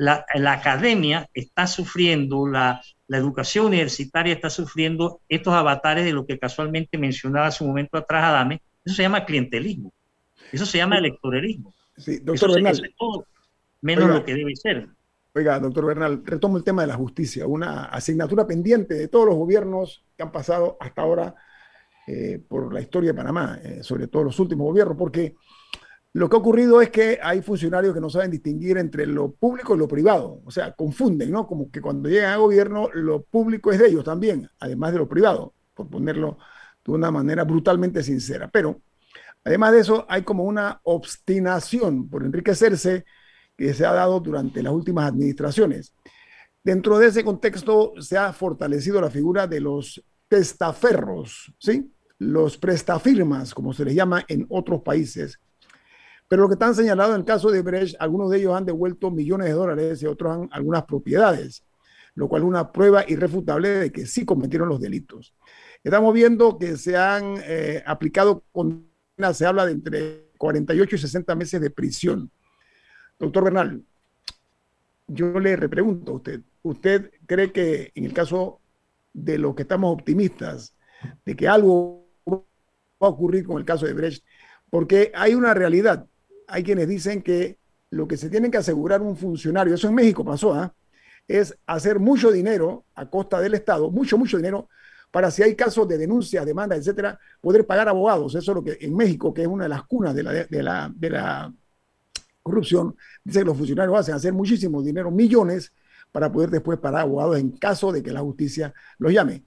la, 0.00 0.52
academia 0.52 1.28
está 1.34 1.66
sufriendo, 1.66 2.46
la, 2.46 2.80
la, 3.06 3.18
educación 3.18 3.66
universitaria 3.66 4.32
está 4.32 4.48
sufriendo 4.48 5.20
estos 5.28 5.52
avatares 5.52 6.04
de 6.06 6.12
lo 6.12 6.26
que 6.26 6.38
casualmente 6.38 6.96
mencionaba 6.96 7.48
hace 7.48 7.62
un 7.62 7.70
momento 7.70 7.98
atrás 7.98 8.24
Adame, 8.24 8.62
eso 8.84 8.96
se 8.96 9.02
llama 9.02 9.26
clientelismo, 9.26 9.92
eso 10.50 10.64
se 10.64 10.78
llama 10.78 10.96
electoralismo. 10.96 11.74
Sí, 11.98 12.18
doctor 12.18 12.54
Bernal. 12.54 12.94
menos 13.82 14.08
lo 14.08 14.24
que 14.24 14.34
debe 14.34 14.56
ser. 14.56 14.88
Oiga, 15.34 15.60
doctor 15.60 15.84
Bernal, 15.84 16.22
retomo 16.24 16.56
el 16.56 16.64
tema 16.64 16.82
de 16.82 16.88
la 16.88 16.96
justicia, 16.96 17.46
una 17.46 17.84
asignatura 17.84 18.46
pendiente 18.46 18.94
de 18.94 19.08
todos 19.08 19.26
los 19.26 19.36
gobiernos 19.36 20.02
que 20.16 20.22
han 20.22 20.32
pasado 20.32 20.78
hasta 20.80 21.02
ahora 21.02 21.34
eh, 22.06 22.42
por 22.48 22.72
la 22.72 22.80
historia 22.80 23.10
de 23.10 23.16
Panamá, 23.18 23.58
eh, 23.62 23.82
sobre 23.82 24.08
todo 24.08 24.24
los 24.24 24.40
últimos 24.40 24.66
gobiernos, 24.66 24.96
porque 24.96 25.36
lo 26.12 26.28
que 26.28 26.36
ha 26.36 26.40
ocurrido 26.40 26.80
es 26.82 26.90
que 26.90 27.20
hay 27.22 27.40
funcionarios 27.40 27.94
que 27.94 28.00
no 28.00 28.10
saben 28.10 28.30
distinguir 28.30 28.78
entre 28.78 29.06
lo 29.06 29.30
público 29.32 29.74
y 29.74 29.78
lo 29.78 29.86
privado, 29.86 30.42
o 30.44 30.50
sea, 30.50 30.72
confunden, 30.72 31.30
¿no? 31.30 31.46
Como 31.46 31.70
que 31.70 31.80
cuando 31.80 32.08
llegan 32.08 32.32
a 32.32 32.36
gobierno, 32.36 32.88
lo 32.92 33.22
público 33.22 33.70
es 33.70 33.78
de 33.78 33.88
ellos 33.88 34.04
también, 34.04 34.48
además 34.58 34.92
de 34.92 34.98
lo 34.98 35.08
privado, 35.08 35.54
por 35.74 35.88
ponerlo 35.88 36.38
de 36.84 36.92
una 36.92 37.12
manera 37.12 37.44
brutalmente 37.44 38.02
sincera. 38.02 38.48
Pero, 38.48 38.80
además 39.44 39.72
de 39.72 39.80
eso, 39.80 40.04
hay 40.08 40.22
como 40.22 40.44
una 40.44 40.80
obstinación 40.82 42.08
por 42.08 42.24
enriquecerse 42.24 43.04
que 43.56 43.72
se 43.72 43.86
ha 43.86 43.92
dado 43.92 44.18
durante 44.18 44.62
las 44.64 44.72
últimas 44.72 45.08
administraciones. 45.08 45.94
Dentro 46.64 46.98
de 46.98 47.06
ese 47.06 47.24
contexto 47.24 47.92
se 48.00 48.18
ha 48.18 48.32
fortalecido 48.32 49.00
la 49.00 49.10
figura 49.10 49.46
de 49.46 49.60
los 49.60 50.02
testaferros, 50.26 51.54
¿sí? 51.58 51.92
Los 52.18 52.58
prestafirmas, 52.58 53.54
como 53.54 53.72
se 53.72 53.84
les 53.84 53.94
llama 53.94 54.24
en 54.28 54.46
otros 54.48 54.82
países, 54.82 55.38
pero 56.30 56.42
lo 56.42 56.48
que 56.48 56.54
están 56.54 56.76
señalado 56.76 57.12
en 57.12 57.22
el 57.22 57.24
caso 57.24 57.50
de 57.50 57.60
Brecht, 57.60 57.96
algunos 57.98 58.30
de 58.30 58.38
ellos 58.38 58.54
han 58.54 58.64
devuelto 58.64 59.10
millones 59.10 59.48
de 59.48 59.52
dólares 59.52 60.00
y 60.00 60.06
otros 60.06 60.32
han 60.32 60.48
algunas 60.52 60.84
propiedades, 60.84 61.64
lo 62.14 62.28
cual 62.28 62.42
es 62.42 62.48
una 62.48 62.70
prueba 62.70 63.04
irrefutable 63.08 63.68
de 63.68 63.90
que 63.90 64.06
sí 64.06 64.24
cometieron 64.24 64.68
los 64.68 64.80
delitos. 64.80 65.34
Estamos 65.82 66.14
viendo 66.14 66.56
que 66.56 66.76
se 66.76 66.96
han 66.96 67.34
eh, 67.42 67.82
aplicado 67.84 68.44
condenas, 68.52 69.38
se 69.38 69.44
habla 69.44 69.66
de 69.66 69.72
entre 69.72 70.30
48 70.38 70.94
y 70.94 70.98
60 71.00 71.34
meses 71.34 71.60
de 71.60 71.70
prisión. 71.70 72.30
Doctor 73.18 73.42
Bernal, 73.42 73.82
yo 75.08 75.40
le 75.40 75.56
repregunto 75.56 76.12
a 76.12 76.14
usted, 76.14 76.42
¿usted 76.62 77.10
cree 77.26 77.50
que 77.50 77.90
en 77.96 78.04
el 78.04 78.12
caso 78.12 78.60
de 79.12 79.36
lo 79.36 79.56
que 79.56 79.62
estamos 79.62 79.92
optimistas, 79.92 80.76
de 81.24 81.34
que 81.34 81.48
algo 81.48 82.06
va 82.24 82.38
a 83.00 83.10
ocurrir 83.10 83.44
con 83.44 83.58
el 83.58 83.64
caso 83.64 83.84
de 83.84 83.94
Brecht, 83.94 84.24
porque 84.70 85.10
hay 85.12 85.34
una 85.34 85.54
realidad 85.54 86.06
hay 86.50 86.62
quienes 86.62 86.88
dicen 86.88 87.22
que 87.22 87.58
lo 87.90 88.06
que 88.06 88.16
se 88.16 88.28
tiene 88.28 88.50
que 88.50 88.58
asegurar 88.58 89.02
un 89.02 89.16
funcionario, 89.16 89.74
eso 89.74 89.88
en 89.88 89.94
México 89.94 90.24
pasó, 90.24 90.54
¿ah? 90.54 90.74
es 91.26 91.56
hacer 91.66 91.98
mucho 91.98 92.30
dinero 92.30 92.84
a 92.94 93.08
costa 93.08 93.40
del 93.40 93.54
Estado, 93.54 93.90
mucho, 93.90 94.18
mucho 94.18 94.36
dinero, 94.36 94.68
para 95.10 95.30
si 95.30 95.42
hay 95.42 95.56
casos 95.56 95.88
de 95.88 95.98
denuncias, 95.98 96.46
demandas, 96.46 96.78
etcétera, 96.78 97.18
poder 97.40 97.66
pagar 97.66 97.88
abogados. 97.88 98.34
Eso 98.34 98.52
es 98.52 98.54
lo 98.54 98.64
que 98.64 98.78
en 98.80 98.94
México, 98.94 99.34
que 99.34 99.42
es 99.42 99.48
una 99.48 99.64
de 99.64 99.68
las 99.70 99.84
cunas 99.84 100.14
de 100.14 100.22
la, 100.22 100.32
de 100.32 100.62
la, 100.62 100.92
de 100.94 101.10
la 101.10 101.52
corrupción, 102.42 102.96
dice 103.24 103.40
que 103.40 103.44
los 103.44 103.56
funcionarios 103.56 103.98
hacen 103.98 104.14
hacer 104.14 104.32
muchísimo 104.32 104.82
dinero, 104.82 105.10
millones, 105.10 105.72
para 106.12 106.30
poder 106.30 106.50
después 106.50 106.78
pagar 106.78 107.02
abogados 107.02 107.38
en 107.38 107.50
caso 107.52 107.92
de 107.92 108.02
que 108.02 108.12
la 108.12 108.20
justicia 108.20 108.72
los 108.98 109.12
llame. 109.12 109.44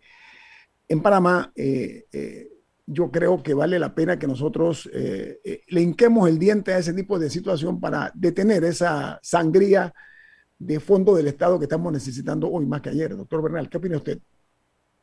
En 0.87 1.01
Panamá, 1.01 1.51
eh, 1.55 2.05
eh, 2.11 2.52
yo 2.85 3.11
creo 3.11 3.41
que 3.41 3.53
vale 3.53 3.79
la 3.79 3.95
pena 3.95 4.19
que 4.19 4.27
nosotros 4.27 4.89
eh, 4.93 5.39
eh, 5.43 5.61
le 5.67 5.81
hinquemos 5.81 6.27
el 6.27 6.37
diente 6.37 6.73
a 6.73 6.77
ese 6.79 6.93
tipo 6.93 7.17
de 7.17 7.29
situación 7.29 7.79
para 7.79 8.11
detener 8.13 8.63
esa 8.63 9.19
sangría 9.21 9.93
de 10.59 10.79
fondo 10.79 11.15
del 11.15 11.27
Estado 11.27 11.59
que 11.59 11.65
estamos 11.65 11.91
necesitando 11.91 12.49
hoy 12.49 12.65
más 12.65 12.81
que 12.81 12.89
ayer. 12.89 13.15
Doctor 13.15 13.41
Bernal, 13.41 13.69
¿qué 13.69 13.77
opina 13.77 13.97
usted? 13.97 14.19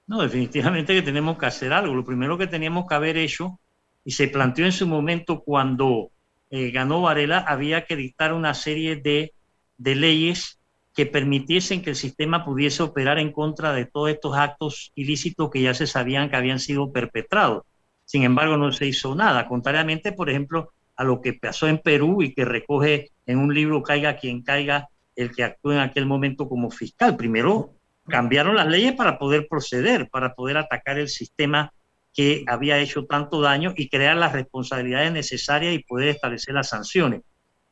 No, 0.06 0.22
definitivamente 0.22 0.94
que 0.94 1.02
tenemos 1.02 1.38
que 1.38 1.46
hacer 1.46 1.72
algo. 1.72 1.94
Lo 1.94 2.04
primero 2.04 2.36
que 2.36 2.46
teníamos 2.46 2.86
que 2.86 2.94
haber 2.94 3.16
hecho, 3.16 3.60
y 4.04 4.12
se 4.12 4.28
planteó 4.28 4.66
en 4.66 4.72
su 4.72 4.86
momento 4.86 5.40
cuando 5.40 6.10
eh, 6.50 6.70
ganó 6.70 7.02
Varela, 7.02 7.38
había 7.38 7.84
que 7.84 7.96
dictar 7.96 8.32
una 8.32 8.54
serie 8.54 8.96
de, 8.96 9.32
de 9.78 9.94
leyes 9.94 10.58
que 10.94 11.06
permitiesen 11.06 11.82
que 11.82 11.90
el 11.90 11.96
sistema 11.96 12.44
pudiese 12.44 12.82
operar 12.82 13.18
en 13.18 13.32
contra 13.32 13.72
de 13.72 13.86
todos 13.86 14.10
estos 14.10 14.36
actos 14.36 14.90
ilícitos 14.94 15.50
que 15.50 15.62
ya 15.62 15.74
se 15.74 15.86
sabían 15.86 16.28
que 16.28 16.36
habían 16.36 16.58
sido 16.58 16.92
perpetrados. 16.92 17.62
Sin 18.10 18.24
embargo, 18.24 18.56
no 18.56 18.72
se 18.72 18.86
hizo 18.86 19.14
nada, 19.14 19.46
contrariamente, 19.46 20.10
por 20.10 20.28
ejemplo, 20.28 20.72
a 20.96 21.04
lo 21.04 21.20
que 21.20 21.32
pasó 21.32 21.68
en 21.68 21.78
Perú 21.78 22.22
y 22.22 22.34
que 22.34 22.44
recoge 22.44 23.12
en 23.24 23.38
un 23.38 23.54
libro 23.54 23.84
Caiga 23.84 24.16
quien 24.16 24.42
caiga 24.42 24.88
el 25.14 25.30
que 25.30 25.44
actuó 25.44 25.72
en 25.72 25.78
aquel 25.78 26.06
momento 26.06 26.48
como 26.48 26.72
fiscal. 26.72 27.16
Primero 27.16 27.70
cambiaron 28.08 28.56
las 28.56 28.66
leyes 28.66 28.94
para 28.94 29.16
poder 29.16 29.46
proceder, 29.48 30.10
para 30.10 30.34
poder 30.34 30.56
atacar 30.56 30.98
el 30.98 31.08
sistema 31.08 31.72
que 32.12 32.42
había 32.48 32.80
hecho 32.80 33.04
tanto 33.04 33.40
daño 33.40 33.74
y 33.76 33.88
crear 33.88 34.16
las 34.16 34.32
responsabilidades 34.32 35.12
necesarias 35.12 35.72
y 35.72 35.84
poder 35.84 36.08
establecer 36.08 36.52
las 36.52 36.70
sanciones. 36.70 37.20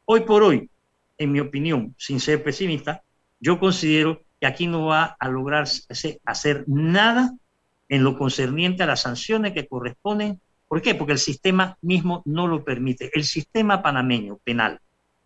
Hoy 0.05 0.21
por 0.21 0.45
hoy, 0.45 0.71
en 1.19 1.33
mi 1.33 1.41
opinión, 1.41 1.97
sin 1.99 2.21
ser 2.21 2.45
pesimista, 2.45 3.03
yo 3.41 3.59
considero 3.59 4.23
que 4.41 4.47
aquí 4.47 4.69
no 4.69 4.87
va 4.87 5.17
a 5.19 5.29
lograrse 5.29 6.21
hacer 6.25 6.63
nada 6.69 7.35
en 7.89 8.05
lo 8.05 8.17
concerniente 8.17 8.83
a 8.83 8.87
las 8.87 9.03
sanciones 9.03 9.53
que 9.53 9.67
corresponden. 9.67 10.41
¿Por 10.67 10.83
qué? 10.83 10.95
Porque 10.95 11.13
el 11.13 11.19
sistema 11.19 11.79
mismo 11.81 12.23
no 12.27 12.47
lo 12.47 12.65
permite. 12.65 13.11
El 13.15 13.25
sistema 13.25 13.83
panameño 13.83 14.39
penal, 14.45 14.81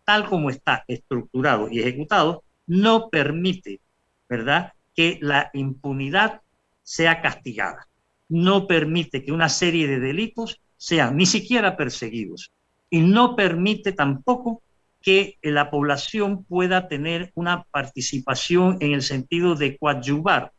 tal 0.05 0.25
como 0.25 0.49
está 0.49 0.85
estructurado 0.87 1.69
y 1.69 1.79
ejecutado, 1.79 2.43
no 2.67 3.09
permite, 3.09 3.81
¿verdad?, 4.29 4.73
que 4.95 5.17
la 5.21 5.49
impunidad 5.53 6.41
sea 6.83 7.21
castigada. 7.21 7.87
No 8.29 8.67
permite 8.67 9.23
que 9.23 9.31
una 9.31 9.49
serie 9.49 9.87
de 9.87 9.99
delitos 9.99 10.61
sean 10.77 11.17
ni 11.17 11.25
siquiera 11.25 11.75
perseguidos. 11.75 12.51
Y 12.89 13.01
no 13.01 13.35
permite 13.35 13.91
tampoco 13.91 14.61
que 15.01 15.37
la 15.41 15.69
población 15.69 16.45
pueda 16.45 16.87
tener 16.87 17.31
una 17.35 17.63
participación 17.63 18.77
en 18.79 18.93
el 18.93 19.01
sentido 19.01 19.55
de 19.55 19.77
coadyuvar 19.77 20.53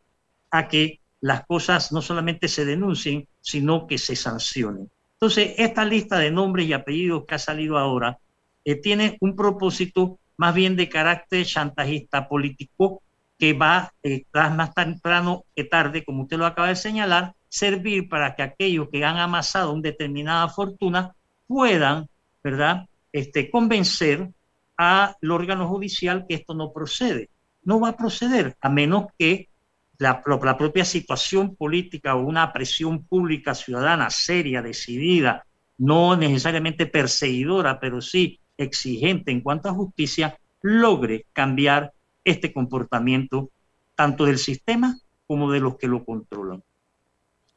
a 0.51 0.67
que 0.67 0.99
las 1.25 1.43
cosas 1.47 1.91
no 1.91 2.03
solamente 2.03 2.47
se 2.47 2.65
denuncien, 2.65 3.27
sino 3.41 3.87
que 3.87 3.97
se 3.97 4.15
sancionen. 4.15 4.91
Entonces, 5.13 5.55
esta 5.57 5.83
lista 5.83 6.19
de 6.19 6.29
nombres 6.29 6.67
y 6.67 6.73
apellidos 6.73 7.25
que 7.25 7.33
ha 7.33 7.39
salido 7.39 7.79
ahora 7.79 8.19
eh, 8.63 8.75
tiene 8.75 9.17
un 9.21 9.35
propósito 9.35 10.19
más 10.37 10.53
bien 10.53 10.75
de 10.75 10.87
carácter 10.87 11.43
chantajista 11.43 12.29
político 12.29 13.01
que 13.39 13.53
va 13.53 13.91
eh, 14.03 14.23
más 14.33 14.75
temprano 14.75 15.45
que 15.55 15.63
tarde, 15.63 16.05
como 16.05 16.23
usted 16.23 16.37
lo 16.37 16.45
acaba 16.45 16.67
de 16.67 16.75
señalar, 16.75 17.33
servir 17.49 18.07
para 18.07 18.35
que 18.35 18.43
aquellos 18.43 18.89
que 18.91 19.03
han 19.03 19.17
amasado 19.17 19.73
una 19.73 19.81
determinada 19.81 20.47
fortuna 20.49 21.15
puedan, 21.47 22.07
¿verdad?, 22.43 22.85
este, 23.11 23.49
convencer 23.49 24.29
al 24.77 25.15
órgano 25.27 25.67
judicial 25.69 26.27
que 26.29 26.35
esto 26.35 26.53
no 26.53 26.71
procede. 26.71 27.31
No 27.63 27.79
va 27.79 27.89
a 27.89 27.97
proceder, 27.97 28.55
a 28.61 28.69
menos 28.69 29.07
que 29.17 29.49
la, 29.97 30.21
propia 30.57 30.85
situación 30.85 31.55
política 31.55 32.15
o 32.15 32.21
una 32.21 32.51
presión 32.51 33.03
pública 33.03 33.55
ciudadana 33.55 34.09
seria, 34.09 34.61
decidida, 34.61 35.45
no 35.77 36.15
necesariamente 36.15 36.85
perseguidora, 36.85 37.79
pero 37.79 38.01
sí 38.01 38.39
exigente 38.57 39.31
en 39.31 39.41
cuanto 39.41 39.69
a 39.69 39.73
justicia, 39.73 40.37
logre 40.61 41.25
cambiar 41.33 41.93
este 42.23 42.53
comportamiento 42.53 43.49
tanto 43.95 44.25
del 44.25 44.37
sistema 44.37 44.97
como 45.27 45.51
de 45.51 45.59
los 45.59 45.77
que 45.77 45.87
lo 45.87 46.03
controlan. 46.03 46.63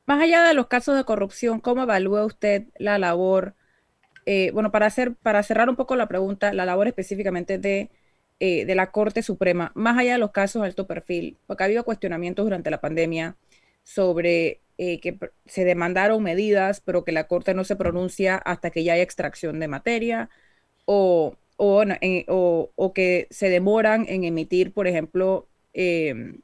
Más 0.07 0.23
allá 0.23 0.45
de 0.45 0.55
los 0.55 0.69
casos 0.69 0.97
de 0.97 1.05
corrupción, 1.05 1.61
¿cómo 1.61 1.83
evalúa 1.83 2.25
usted 2.25 2.69
la 2.79 2.99
labor? 2.99 3.55
Eh, 4.27 4.51
bueno, 4.53 4.71
para, 4.71 4.87
hacer, 4.87 5.15
para 5.15 5.43
cerrar 5.43 5.69
un 5.69 5.77
poco 5.77 5.97
la 5.97 6.09
pregunta, 6.09 6.53
la 6.53 6.65
labor 6.65 6.89
específicamente 6.89 7.59
de, 7.59 7.91
eh, 8.41 8.65
de 8.67 8.75
la 8.75 8.91
Corte 8.93 9.23
Suprema, 9.23 9.73
más 9.75 9.99
allá 9.99 10.13
de 10.13 10.19
los 10.19 10.31
casos 10.31 10.63
de 10.63 10.69
alto 10.69 10.87
perfil, 10.87 11.39
porque 11.47 11.65
ha 11.65 11.67
habido 11.67 11.85
cuestionamientos 11.85 12.45
durante 12.45 12.71
la 12.71 12.81
pandemia 12.81 13.37
sobre 13.83 14.61
eh, 14.79 15.01
que 15.01 15.19
se 15.47 15.65
demandaron 15.65 16.23
medidas, 16.23 16.81
pero 16.81 17.05
que 17.05 17.11
la 17.13 17.27
Corte 17.27 17.55
no 17.55 17.65
se 17.65 17.75
pronuncia 17.75 18.37
hasta 18.37 18.71
que 18.71 18.85
ya 18.85 18.93
haya 18.93 19.03
extracción 19.03 19.59
de 19.59 19.67
materia, 19.69 20.31
o, 20.85 21.37
o, 21.57 22.93
que 22.95 23.27
se 23.31 23.51
demoran 23.51 24.07
en 24.09 24.25
emitir, 24.25 24.73
por 24.73 24.87
ejemplo, 24.87 25.49
em, 25.73 26.41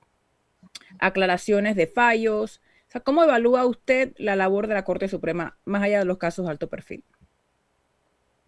aclaraciones 0.98 1.76
de 1.76 1.86
fallos. 1.86 2.60
¿cómo 3.02 3.24
evalúa 3.24 3.66
usted 3.66 4.14
la 4.18 4.36
labor 4.36 4.66
de 4.68 4.74
la 4.74 4.84
Corte 4.84 5.08
Suprema 5.08 5.56
más 5.64 5.82
allá 5.82 6.00
de 6.00 6.04
los 6.04 6.18
casos 6.18 6.44
de 6.44 6.52
alto 6.52 6.68
perfil? 6.68 7.04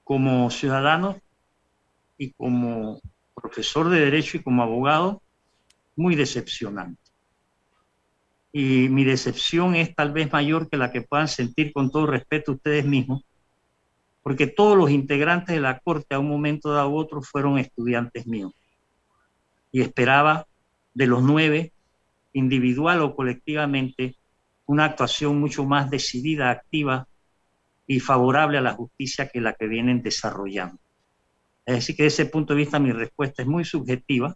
Como 0.04 0.50
ciudadano 0.50 1.20
y 2.16 2.30
como 2.32 3.00
profesor 3.40 3.88
de 3.90 4.00
derecho 4.00 4.38
y 4.38 4.42
como 4.42 4.62
abogado, 4.62 5.22
muy 5.94 6.14
decepcionante. 6.14 7.00
Y 8.52 8.88
mi 8.88 9.04
decepción 9.04 9.74
es 9.74 9.94
tal 9.94 10.12
vez 10.12 10.32
mayor 10.32 10.68
que 10.68 10.76
la 10.76 10.90
que 10.90 11.02
puedan 11.02 11.28
sentir 11.28 11.72
con 11.72 11.90
todo 11.90 12.06
respeto 12.06 12.52
ustedes 12.52 12.86
mismos, 12.86 13.22
porque 14.22 14.46
todos 14.46 14.76
los 14.76 14.90
integrantes 14.90 15.54
de 15.54 15.60
la 15.60 15.78
Corte 15.78 16.14
a 16.14 16.18
un 16.18 16.28
momento 16.28 16.72
dado 16.72 16.90
u 16.90 16.96
otro 16.96 17.22
fueron 17.22 17.58
estudiantes 17.58 18.26
míos. 18.26 18.52
Y 19.70 19.82
esperaba 19.82 20.46
de 20.94 21.06
los 21.06 21.22
nueve 21.22 21.72
individual 22.32 23.02
o 23.02 23.14
colectivamente, 23.14 24.16
una 24.66 24.86
actuación 24.86 25.38
mucho 25.38 25.64
más 25.64 25.90
decidida, 25.90 26.50
activa 26.50 27.06
y 27.86 28.00
favorable 28.00 28.58
a 28.58 28.62
la 28.62 28.74
justicia 28.74 29.28
que 29.28 29.40
la 29.40 29.52
que 29.52 29.66
vienen 29.66 30.02
desarrollando. 30.02 30.78
Es 31.66 31.74
decir, 31.74 31.96
que 31.96 32.04
desde 32.04 32.22
ese 32.22 32.30
punto 32.30 32.54
de 32.54 32.58
vista 32.58 32.78
mi 32.78 32.92
respuesta 32.92 33.42
es 33.42 33.48
muy 33.48 33.64
subjetiva 33.64 34.34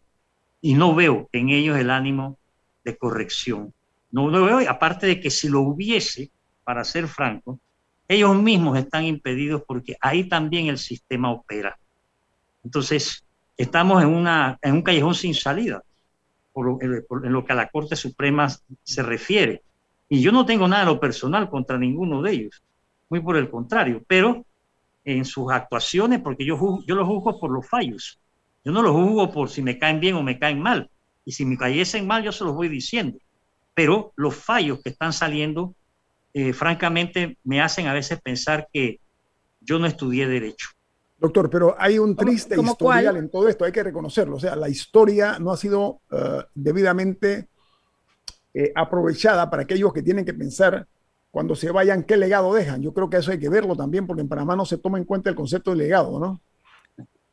y 0.61 0.75
no 0.75 0.95
veo 0.95 1.29
en 1.33 1.51
ellos 1.51 1.79
el 1.79 1.91
ánimo 1.91 2.39
de 2.85 2.97
corrección. 2.97 3.73
No 4.11 4.29
lo 4.29 4.45
veo, 4.45 4.69
aparte 4.69 5.07
de 5.07 5.21
que 5.21 5.31
si 5.31 5.49
lo 5.49 5.61
hubiese, 5.61 6.31
para 6.65 6.85
ser 6.85 7.07
franco, 7.07 7.61
ellos 8.09 8.37
mismos 8.37 8.77
están 8.77 9.05
impedidos 9.05 9.63
porque 9.67 9.97
ahí 10.01 10.29
también 10.29 10.67
el 10.67 10.79
sistema 10.79 11.31
opera. 11.31 11.79
Entonces, 12.65 13.25
estamos 13.57 14.03
en, 14.03 14.09
una, 14.09 14.59
en 14.61 14.75
un 14.75 14.83
callejón 14.83 15.15
sin 15.15 15.35
salida 15.35 15.83
en 16.81 17.33
lo 17.33 17.45
que 17.45 17.53
a 17.53 17.57
la 17.57 17.69
Corte 17.69 17.97
Suprema 17.97 18.49
se 18.83 19.03
refiere. 19.03 19.63
Y 20.09 20.21
yo 20.21 20.33
no 20.33 20.45
tengo 20.45 20.67
nada 20.67 20.85
de 20.85 20.93
lo 20.93 21.01
personal 21.01 21.49
contra 21.49 21.79
ninguno 21.79 22.21
de 22.21 22.33
ellos, 22.33 22.63
muy 23.09 23.21
por 23.21 23.37
el 23.37 23.49
contrario, 23.49 24.03
pero 24.07 24.45
en 25.05 25.25
sus 25.25 25.51
actuaciones, 25.51 26.21
porque 26.21 26.45
yo, 26.45 26.59
yo 26.87 26.95
los 26.95 27.07
juzgo 27.07 27.39
por 27.41 27.51
los 27.51 27.69
fallos, 27.69 28.21
yo 28.65 28.73
no 28.73 28.83
los 28.83 28.93
juzgo 28.93 29.33
por 29.33 29.49
si 29.49 29.63
me 29.63 29.79
caen 29.79 30.01
bien 30.01 30.15
o 30.17 30.23
me 30.23 30.39
caen 30.39 30.61
mal, 30.61 30.91
y 31.25 31.33
si 31.33 31.45
me 31.45 31.57
cayesen 31.57 32.07
mal 32.07 32.23
yo 32.23 32.33
se 32.33 32.45
los 32.45 32.55
voy 32.55 32.69
diciendo, 32.69 33.19
pero 33.75 34.13
los 34.17 34.35
fallos 34.35 34.81
que 34.83 34.91
están 34.91 35.13
saliendo, 35.13 35.75
eh, 36.35 36.53
francamente, 36.53 37.39
me 37.45 37.61
hacen 37.61 37.87
a 37.87 37.93
veces 37.93 38.21
pensar 38.21 38.69
que 38.73 39.01
yo 39.61 39.79
no 39.79 39.87
estudié 39.87 40.27
derecho. 40.29 40.69
Doctor, 41.19 41.51
pero 41.51 41.77
hay 41.79 41.99
un 41.99 42.17
triste 42.17 42.59
historial 42.59 43.17
en 43.17 43.31
todo 43.31 43.49
esto, 43.49 43.65
hay 43.65 43.73
que 43.73 43.83
reconocerlo. 43.83 44.37
O 44.37 44.41
sea, 44.41 44.57
la 44.57 44.71
historia 44.71 45.39
no 45.39 45.53
ha 45.53 45.57
sido 45.57 46.01
eh, 46.11 46.43
debidamente 46.55 47.49
eh, 48.55 48.73
aprovechada 48.75 49.51
para 49.51 49.65
aquellos 49.65 49.93
que 49.93 50.03
tienen 50.03 50.25
que 50.25 50.33
pensar 50.33 50.87
cuando 51.31 51.55
se 51.55 51.71
vayan 51.71 52.05
qué 52.05 52.17
legado 52.17 52.55
dejan. 52.55 52.83
Yo 52.83 52.93
creo 52.93 53.09
que 53.09 53.19
eso 53.19 53.31
hay 53.31 53.39
que 53.39 53.49
verlo 53.49 53.77
también, 53.77 54.07
porque 54.07 54.23
en 54.23 54.29
Panamá 54.29 54.57
no 54.57 54.65
se 54.65 54.79
toma 54.79 54.99
en 54.99 55.05
cuenta 55.05 55.31
el 55.31 55.37
concepto 55.37 55.71
de 55.71 55.77
legado, 55.77 56.19
¿no? 56.19 56.41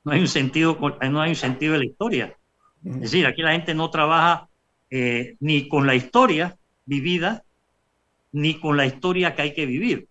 No 0.04 0.12
hay 0.12 0.22
un 0.22 0.28
sentido, 0.28 0.78
no 1.10 1.22
hay 1.22 1.32
un 1.32 1.36
sentido 1.36 1.74
de 1.74 1.80
la 1.80 1.86
historia. 1.86 2.38
Es 2.86 3.02
decir, 3.02 3.26
aquí 3.26 3.42
la 3.42 3.52
gente 3.52 3.74
no 3.74 3.90
trabaja 3.90 4.48
eh, 4.90 5.36
ni 5.40 5.68
con 5.68 5.86
la 5.86 5.96
historia 5.96 6.58
vivida, 6.86 7.44
ni 8.32 8.60
con 8.60 8.78
la 8.78 8.86
historia 8.86 9.36
que 9.36 9.42
hay 9.42 9.54
que 9.54 9.66
vivir. 9.66 10.08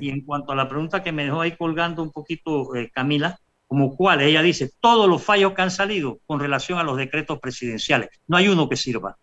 Y 0.00 0.10
en 0.10 0.22
cuanto 0.22 0.52
a 0.52 0.56
la 0.56 0.68
pregunta 0.68 1.02
que 1.02 1.12
me 1.12 1.24
dejó 1.24 1.40
ahí 1.40 1.56
colgando 1.56 2.02
un 2.02 2.10
poquito 2.10 2.74
eh, 2.74 2.90
Camila, 2.92 3.38
como 3.68 3.96
cuál, 3.96 4.20
ella 4.20 4.42
dice, 4.42 4.72
todos 4.80 5.08
los 5.08 5.22
fallos 5.22 5.54
que 5.54 5.62
han 5.62 5.70
salido 5.70 6.18
con 6.26 6.40
relación 6.40 6.78
a 6.80 6.82
los 6.82 6.96
decretos 6.96 7.38
presidenciales, 7.38 8.08
no 8.26 8.36
hay 8.36 8.48
uno 8.48 8.68
que 8.68 8.76
sirva. 8.76 9.16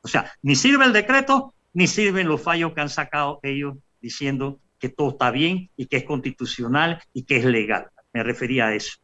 O 0.00 0.08
sea, 0.08 0.32
ni 0.42 0.56
sirve 0.56 0.86
el 0.86 0.92
decreto, 0.92 1.53
ni 1.74 1.86
sirven 1.86 2.28
los 2.28 2.40
fallos 2.40 2.72
que 2.72 2.80
han 2.80 2.88
sacado 2.88 3.40
ellos 3.42 3.76
diciendo 4.00 4.60
que 4.78 4.88
todo 4.88 5.10
está 5.10 5.30
bien 5.30 5.70
y 5.76 5.86
que 5.86 5.98
es 5.98 6.04
constitucional 6.04 7.02
y 7.12 7.24
que 7.24 7.36
es 7.36 7.44
legal. 7.44 7.88
Me 8.12 8.22
refería 8.22 8.68
a 8.68 8.74
eso. 8.74 8.98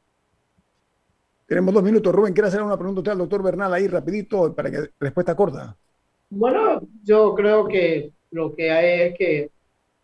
Tenemos 1.46 1.74
dos 1.74 1.82
minutos. 1.82 2.14
Rubén, 2.14 2.32
¿quiere 2.32 2.48
hacer 2.48 2.62
una 2.62 2.78
pregunta 2.78 3.10
al 3.10 3.18
doctor 3.18 3.42
Bernal 3.42 3.74
ahí 3.74 3.88
rapidito 3.88 4.54
para 4.54 4.70
que 4.70 4.90
respuesta 5.00 5.34
corta? 5.34 5.76
Bueno, 6.28 6.80
yo 7.02 7.34
creo 7.34 7.66
que 7.66 8.12
lo 8.30 8.54
que 8.54 8.70
hay 8.70 9.08
es 9.08 9.18
que 9.18 9.50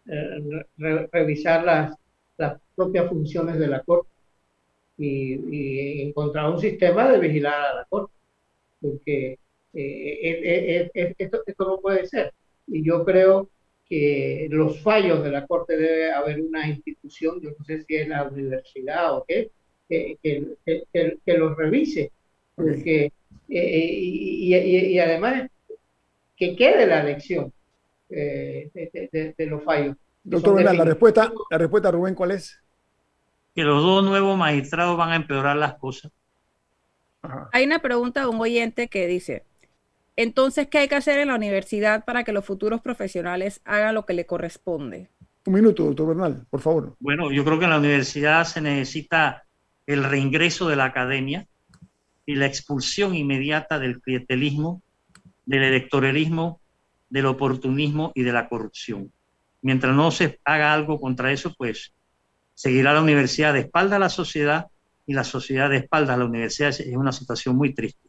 eh, 0.06 1.06
revisar 1.12 1.64
las, 1.64 1.96
las 2.36 2.60
propias 2.74 3.08
funciones 3.08 3.58
de 3.58 3.68
la 3.68 3.82
Corte 3.84 4.10
y, 4.98 6.02
encontrar 6.02 6.50
un 6.50 6.58
sistema 6.58 7.08
de 7.10 7.18
vigilar 7.20 7.60
a 7.60 7.74
la 7.74 7.84
Corte, 7.84 8.12
porque 8.80 9.38
eh, 9.72 10.90
eh, 10.94 11.12
esto, 11.18 11.42
esto 11.46 11.64
no 11.64 11.78
puede 11.78 12.06
ser. 12.06 12.32
Y 12.66 12.84
yo 12.84 13.04
creo 13.04 13.48
que 13.88 14.48
los 14.50 14.80
fallos 14.80 15.22
de 15.22 15.30
la 15.30 15.46
Corte 15.46 15.76
debe 15.76 16.12
haber 16.12 16.40
una 16.40 16.66
institución, 16.68 17.40
yo 17.40 17.50
no 17.56 17.64
sé 17.64 17.82
si 17.82 17.96
es 17.96 18.08
la 18.08 18.24
universidad 18.24 19.16
o 19.16 19.24
qué, 19.26 19.50
que, 19.88 20.18
que, 20.22 21.18
que, 21.24 21.38
los 21.38 21.56
revise, 21.56 22.10
porque, 22.56 23.12
y, 23.48 24.54
y, 24.54 24.98
además 24.98 25.48
que 26.36 26.56
quede 26.56 26.86
la 26.86 27.04
lección, 27.04 27.52
eh, 28.10 28.70
de, 29.36 29.46
los 29.46 29.62
fallos. 29.62 29.96
Doctor 30.24 30.60
la 30.62 30.84
respuesta, 30.84 31.32
la 31.50 31.58
respuesta, 31.58 31.90
Rubén, 31.90 32.14
¿cuál 32.14 32.32
es? 32.32 32.60
Que 33.54 33.62
los 33.62 33.82
dos 33.82 34.04
nuevos 34.04 34.36
magistrados 34.36 34.96
van 34.96 35.10
a 35.10 35.16
empeorar 35.16 35.56
las 35.56 35.74
cosas. 35.74 36.10
Hay 37.52 37.64
una 37.64 37.78
pregunta 37.80 38.20
de 38.20 38.26
un 38.26 38.40
oyente 38.40 38.88
que 38.88 39.06
dice, 39.06 39.44
entonces, 40.16 40.68
¿qué 40.68 40.78
hay 40.78 40.88
que 40.88 40.96
hacer 40.96 41.18
en 41.18 41.28
la 41.28 41.36
universidad 41.36 42.04
para 42.04 42.24
que 42.24 42.32
los 42.32 42.44
futuros 42.44 42.80
profesionales 42.80 43.60
hagan 43.64 43.94
lo 43.94 44.06
que 44.06 44.14
le 44.14 44.26
corresponde? 44.26 45.10
Un 45.46 45.54
minuto, 45.54 45.84
doctor 45.84 46.08
Bernal, 46.08 46.46
por 46.50 46.60
favor. 46.60 46.96
Bueno, 46.98 47.30
yo 47.30 47.44
creo 47.44 47.58
que 47.58 47.64
en 47.64 47.70
la 47.70 47.78
universidad 47.78 48.44
se 48.44 48.60
necesita 48.60 49.44
el 49.86 50.02
reingreso 50.02 50.68
de 50.68 50.76
la 50.76 50.86
academia 50.86 51.46
y 52.24 52.34
la 52.34 52.46
expulsión 52.46 53.14
inmediata 53.14 53.78
del 53.78 54.00
clientelismo, 54.00 54.82
del 55.44 55.62
electoralismo 55.62 56.60
del 57.08 57.26
oportunismo 57.26 58.12
y 58.14 58.22
de 58.22 58.32
la 58.32 58.48
corrupción. 58.48 59.12
Mientras 59.62 59.94
no 59.94 60.10
se 60.10 60.40
haga 60.44 60.72
algo 60.72 61.00
contra 61.00 61.32
eso, 61.32 61.54
pues 61.56 61.92
seguirá 62.54 62.92
la 62.92 63.02
universidad 63.02 63.52
de 63.52 63.60
espalda 63.60 63.96
a 63.96 64.00
la 64.00 64.08
sociedad 64.08 64.66
y 65.06 65.14
la 65.14 65.24
sociedad 65.24 65.70
de 65.70 65.78
espalda 65.78 66.14
a 66.14 66.16
la 66.16 66.24
universidad. 66.24 66.70
Es 66.70 66.96
una 66.96 67.12
situación 67.12 67.56
muy 67.56 67.74
triste. 67.74 68.05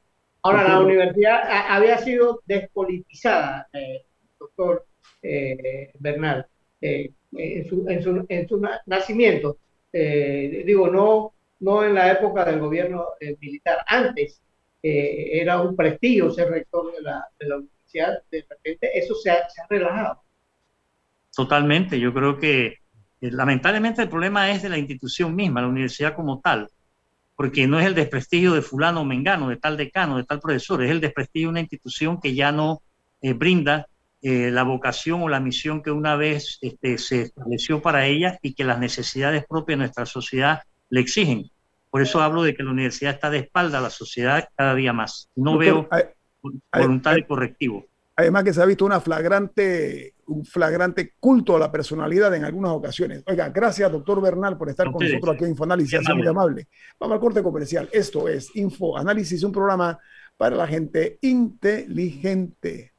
Ahora, 0.48 0.64
la 0.66 0.80
universidad 0.80 1.42
había 1.70 1.98
sido 1.98 2.42
despolitizada, 2.46 3.68
eh, 3.74 4.06
doctor 4.40 4.86
eh, 5.22 5.92
Bernal, 6.00 6.48
eh, 6.80 7.12
en, 7.34 7.68
su, 7.68 7.86
en, 7.90 8.02
su, 8.02 8.26
en, 8.30 8.48
su, 8.48 8.62
nacimiento. 8.86 9.58
digo, 9.92 10.88
no, 10.88 11.34
no 11.60 11.84
en 11.84 11.94
la 11.94 12.14
época 12.14 12.46
del 12.46 12.60
gobierno 12.60 13.08
militar. 13.42 13.80
Antes 13.88 14.42
era 14.82 15.60
un 15.62 15.76
prestigio 15.76 16.32
ser 16.32 16.50
rector 16.50 16.96
de 16.96 17.02
la, 17.02 17.28
de 17.38 17.48
la 17.48 17.58
universidad 17.58 18.22
de 18.32 18.46
repente 18.50 18.98
eso 18.98 19.16
se 19.16 19.32
ha, 19.32 19.48
relajado. 19.70 20.24
Totalmente, 21.36 22.00
yo 22.00 22.14
creo 22.14 22.38
que 22.38 22.76
lamentablemente 23.20 24.02
el 24.02 24.10
problema 24.10 24.50
es 24.52 24.64
de 24.64 24.70
la 24.70 24.78
institución 24.78 25.36
misma, 25.36 25.60
la 25.60 25.68
universidad 25.68 26.16
como 26.16 26.40
tal, 26.40 26.70
porque 27.38 27.68
no 27.68 27.80
es 27.80 27.86
el 27.86 27.94
desprestigio 27.94 28.54
de 28.54 28.64
fulano 28.64 29.02
o 29.02 29.06
mengano, 29.06 29.48
de 29.48 29.58
tal 29.58 29.78
decano, 29.78 30.18
de 30.18 30.24
tal 30.24 30.40
profesor, 30.40 30.84
es 30.84 30.90
el 30.90 31.00
desprestigio 31.00 31.48
de 31.48 31.52
una 31.52 31.60
institución 31.60 32.20
que 32.20 32.34
ya 32.34 32.52
no 32.52 32.82
eh, 33.22 33.34
brinda 33.34 33.88
eh, 34.24 34.50
la 34.50 34.64
vocación 34.64 35.22
o 35.22 35.30
la 35.30 35.40
misión 35.40 35.84
que 35.84 35.92
una 35.92 36.16
vez 36.16 36.58
este, 36.62 36.98
se 36.98 37.22
estableció 37.22 37.80
para 37.80 38.08
ella 38.08 38.40
y 38.42 38.56
que 38.56 38.64
las 38.64 38.80
necesidades 38.80 39.46
propias 39.48 39.78
de 39.78 39.84
nuestra 39.84 40.08
sociedad 40.08 40.64
le 40.90 41.00
exigen. 41.00 41.52
Por 41.92 42.02
eso 42.02 42.22
hablo 42.22 42.42
de 42.42 42.56
que 42.56 42.64
la 42.64 42.72
universidad 42.72 43.14
está 43.14 43.30
de 43.30 43.38
espalda 43.38 43.78
a 43.78 43.82
la 43.82 43.92
sociedad 43.92 44.50
cada 44.56 44.74
día 44.74 44.92
más. 44.92 45.30
No 45.36 45.60
veo 45.60 45.88
voluntad 46.74 47.14
de 47.14 47.28
correctivo. 47.28 47.86
Además 48.20 48.44
que 48.44 48.52
se 48.52 48.60
ha 48.60 48.66
visto 48.66 48.84
una 48.84 49.00
flagrante, 49.00 50.16
un 50.26 50.44
flagrante 50.44 51.14
culto 51.20 51.56
a 51.56 51.60
la 51.60 51.72
personalidad 51.72 52.34
en 52.34 52.46
algunas 52.46 52.72
ocasiones. 52.72 53.22
Oiga, 53.28 53.50
gracias 53.50 53.92
doctor 53.92 54.20
Bernal 54.20 54.58
por 54.58 54.70
estar 54.70 54.92
con 54.92 55.06
nosotros 55.06 55.36
aquí 55.36 55.44
en 55.44 55.52
Infoanálisis, 55.52 56.00
ha 56.10 56.16
muy 56.16 56.28
amable. 56.28 56.68
Vamos 57.00 57.14
al 57.14 57.20
corte 57.20 57.44
comercial. 57.44 57.88
Esto 57.92 58.28
es 58.28 58.56
Infoanálisis, 58.56 59.44
un 59.44 59.52
programa 59.52 60.00
para 60.36 60.56
la 60.56 60.66
gente 60.66 61.20
inteligente. 61.22 62.94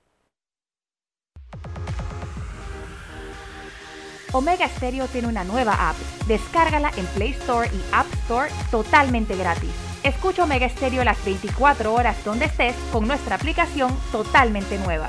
Omega 4.33 4.69
Stereo 4.69 5.07
tiene 5.07 5.27
una 5.27 5.43
nueva 5.43 5.91
app. 5.91 5.97
Descárgala 6.29 6.93
en 6.97 7.07
Play 7.07 7.31
Store 7.31 7.69
y 7.69 7.83
App 7.93 8.07
Store 8.25 8.51
totalmente 8.71 9.35
gratis. 9.37 9.88
Escucha 10.03 10.45
Omega 10.45 10.69
Stereo 10.69 11.03
las 11.05 11.23
24 11.25 11.93
horas 11.93 12.25
donde 12.25 12.45
estés 12.47 12.77
con 12.93 13.07
nuestra 13.07 13.35
aplicación 13.35 13.97
totalmente 14.13 14.79
nueva. 14.79 15.09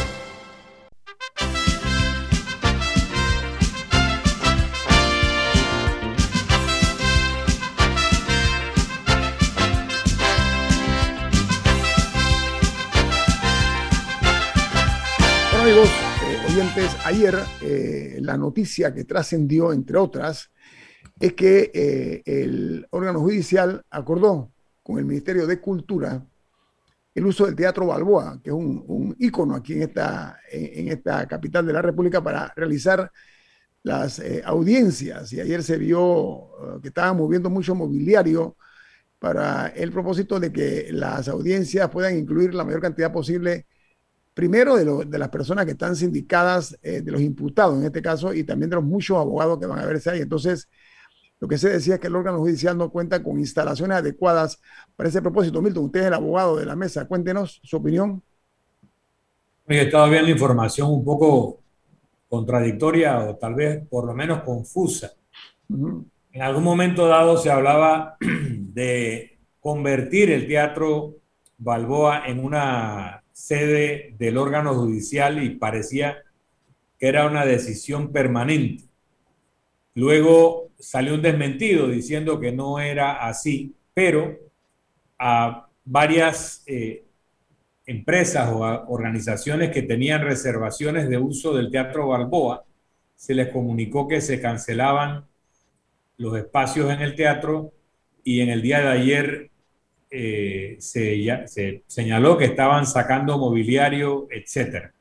Ayer 17.21 17.39
eh, 17.61 18.17
la 18.21 18.35
noticia 18.35 18.93
que 18.93 19.03
trascendió, 19.03 19.73
entre 19.73 19.97
otras, 19.97 20.49
es 21.19 21.33
que 21.33 21.71
eh, 21.73 22.23
el 22.25 22.87
órgano 22.89 23.19
judicial 23.19 23.83
acordó 23.91 24.51
con 24.81 24.97
el 24.97 25.05
Ministerio 25.05 25.45
de 25.45 25.59
Cultura 25.59 26.25
el 27.13 27.25
uso 27.25 27.45
del 27.45 27.55
Teatro 27.55 27.85
Balboa, 27.85 28.39
que 28.41 28.49
es 28.49 28.55
un, 28.55 28.83
un 28.87 29.15
ícono 29.19 29.53
aquí 29.55 29.73
en 29.73 29.83
esta, 29.83 30.39
en, 30.49 30.87
esta 30.87 31.27
capital 31.27 31.65
de 31.65 31.73
la 31.73 31.81
República, 31.81 32.23
para 32.23 32.51
realizar 32.55 33.11
las 33.83 34.17
eh, 34.19 34.41
audiencias. 34.43 35.31
Y 35.33 35.41
ayer 35.41 35.61
se 35.61 35.77
vio 35.77 36.79
que 36.81 36.87
estaban 36.87 37.17
moviendo 37.17 37.51
mucho 37.51 37.75
mobiliario 37.75 38.55
para 39.19 39.67
el 39.67 39.91
propósito 39.91 40.39
de 40.39 40.51
que 40.51 40.87
las 40.91 41.27
audiencias 41.27 41.89
puedan 41.89 42.17
incluir 42.17 42.55
la 42.55 42.63
mayor 42.63 42.81
cantidad 42.81 43.11
posible, 43.11 43.67
primero 44.33 44.75
de, 44.77 44.85
lo- 44.85 45.03
de 45.03 45.17
las 45.19 45.29
personas 45.29 45.65
que 45.65 45.71
están 45.71 45.95
sindicadas, 45.95 46.77
eh, 46.83 47.01
de 47.01 47.11
los 47.11 47.21
imputados 47.21 47.77
en 47.79 47.85
este 47.85 48.01
caso, 48.01 48.33
y 48.33 48.43
también 48.43 48.69
de 48.69 48.77
los 48.77 48.85
muchos 48.85 49.17
abogados 49.17 49.59
que 49.59 49.65
van 49.67 49.79
a 49.79 49.85
verse 49.85 50.09
ahí. 50.11 50.21
Entonces, 50.21 50.69
lo 51.39 51.47
que 51.47 51.57
se 51.57 51.69
decía 51.69 51.95
es 51.95 51.99
que 52.01 52.07
el 52.07 52.15
órgano 52.15 52.39
judicial 52.39 52.77
no 52.77 52.91
cuenta 52.91 53.23
con 53.23 53.39
instalaciones 53.39 53.97
adecuadas 53.97 54.59
para 54.95 55.09
ese 55.09 55.21
propósito. 55.21 55.61
Milton, 55.61 55.85
usted 55.85 56.01
es 56.01 56.05
el 56.07 56.13
abogado 56.13 56.57
de 56.57 56.65
la 56.65 56.75
mesa, 56.75 57.07
cuéntenos 57.07 57.59
su 57.63 57.77
opinión. 57.77 58.23
He 59.67 59.79
estado 59.81 60.07
viendo 60.07 60.29
información 60.29 60.91
un 60.91 61.03
poco 61.03 61.61
contradictoria 62.29 63.19
o 63.19 63.37
tal 63.37 63.55
vez 63.55 63.87
por 63.89 64.05
lo 64.05 64.13
menos 64.13 64.43
confusa. 64.43 65.11
En 66.33 66.41
algún 66.41 66.63
momento 66.63 67.07
dado 67.07 67.37
se 67.37 67.51
hablaba 67.51 68.17
de 68.57 69.39
convertir 69.59 70.31
el 70.31 70.47
Teatro 70.47 71.15
Balboa 71.57 72.23
en 72.27 72.43
una 72.43 73.20
sede 73.31 74.15
del 74.17 74.37
órgano 74.37 74.73
judicial 74.73 75.43
y 75.43 75.51
parecía 75.51 76.23
que 76.99 77.07
era 77.07 77.25
una 77.25 77.45
decisión 77.45 78.11
permanente. 78.11 78.83
Luego 79.95 80.69
salió 80.79 81.13
un 81.13 81.21
desmentido 81.21 81.87
diciendo 81.87 82.39
que 82.39 82.51
no 82.51 82.79
era 82.79 83.27
así, 83.27 83.75
pero 83.93 84.37
a 85.19 85.67
varias 85.83 86.63
eh, 86.65 87.03
empresas 87.85 88.49
o 88.49 88.59
organizaciones 88.87 89.71
que 89.71 89.81
tenían 89.81 90.21
reservaciones 90.21 91.09
de 91.09 91.17
uso 91.17 91.53
del 91.53 91.71
Teatro 91.71 92.07
Balboa, 92.07 92.63
se 93.15 93.35
les 93.35 93.49
comunicó 93.49 94.07
que 94.07 94.21
se 94.21 94.41
cancelaban 94.41 95.25
los 96.17 96.37
espacios 96.37 96.91
en 96.91 97.01
el 97.01 97.15
teatro 97.15 97.71
y 98.23 98.41
en 98.41 98.49
el 98.49 98.61
día 98.61 98.79
de 98.79 98.87
ayer 98.87 99.50
eh, 100.11 100.75
se, 100.79 101.83
señaló 101.87 102.37
que 102.37 102.45
estaban 102.45 102.85
sacando 102.85 103.37
mobiliario, 103.37 104.27
etc. 104.29 104.91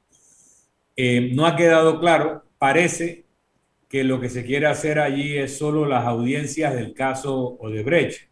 no 1.32 1.46
ha 1.46 1.56
quedado 1.56 1.98
claro, 1.98 2.44
parece 2.58 3.24
que 3.88 4.04
lo 4.04 4.20
que 4.20 4.28
se 4.28 4.44
quiere 4.44 4.68
hacer 4.68 5.00
allí 5.00 5.36
es 5.36 5.58
solo 5.58 5.84
las 5.84 6.06
audiencias 6.06 6.74
del 6.74 6.94
caso 6.94 7.56
Odebrecht, 7.58 8.30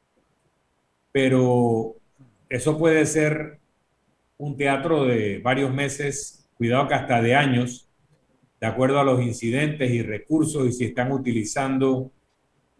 pero 1.10 1.96
eso 2.48 2.78
puede 2.78 3.04
ser 3.06 3.58
un 4.36 4.56
teatro 4.56 5.04
de 5.04 5.40
varios 5.40 5.74
meses, 5.74 6.48
cuidado 6.54 6.86
que 6.86 6.94
hasta 6.94 7.20
de 7.20 7.34
años, 7.34 7.90
de 8.60 8.66
acuerdo 8.68 9.00
a 9.00 9.04
los 9.04 9.20
incidentes 9.20 9.90
y 9.90 10.02
recursos 10.02 10.66
y 10.68 10.72
si 10.72 10.84
están 10.84 11.10
utilizando 11.10 12.12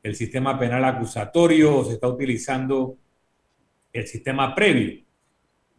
el 0.02 0.14
sistema 0.14 0.56
penal 0.56 0.84
acusatorio 0.84 1.78
o 1.78 1.84
se 1.84 1.94
está 1.94 2.06
utilizando 2.06 2.96
el 3.98 4.06
sistema 4.06 4.54
previo. 4.54 5.02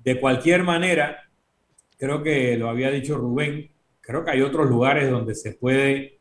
De 0.03 0.20
cualquier 0.20 0.63
manera, 0.63 1.30
creo 1.97 2.24
que 2.24 2.57
lo 2.57 2.70
había 2.70 2.91
dicho 2.91 3.17
Rubén, 3.17 3.70
creo 4.01 4.24
que 4.24 4.32
hay 4.32 4.41
otros 4.41 4.70
lugares 4.70 5.09
donde 5.09 5.36
se 5.36 5.53
puede 5.53 6.20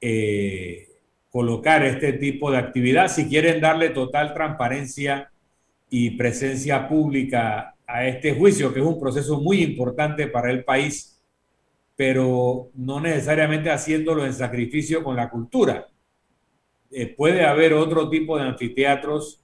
eh, 0.00 0.88
colocar 1.30 1.84
este 1.84 2.14
tipo 2.14 2.50
de 2.50 2.58
actividad 2.58 3.08
si 3.08 3.28
quieren 3.28 3.60
darle 3.60 3.90
total 3.90 4.34
transparencia 4.34 5.30
y 5.88 6.10
presencia 6.10 6.88
pública 6.88 7.76
a 7.86 8.06
este 8.06 8.34
juicio, 8.34 8.72
que 8.72 8.80
es 8.80 8.86
un 8.86 9.00
proceso 9.00 9.40
muy 9.40 9.62
importante 9.62 10.26
para 10.26 10.50
el 10.50 10.64
país, 10.64 11.20
pero 11.96 12.70
no 12.74 13.00
necesariamente 13.00 13.70
haciéndolo 13.70 14.24
en 14.24 14.32
sacrificio 14.32 15.02
con 15.02 15.16
la 15.16 15.28
cultura. 15.28 15.88
Eh, 16.90 17.06
puede 17.06 17.44
haber 17.44 17.74
otro 17.74 18.08
tipo 18.08 18.36
de 18.36 18.44
anfiteatros 18.44 19.40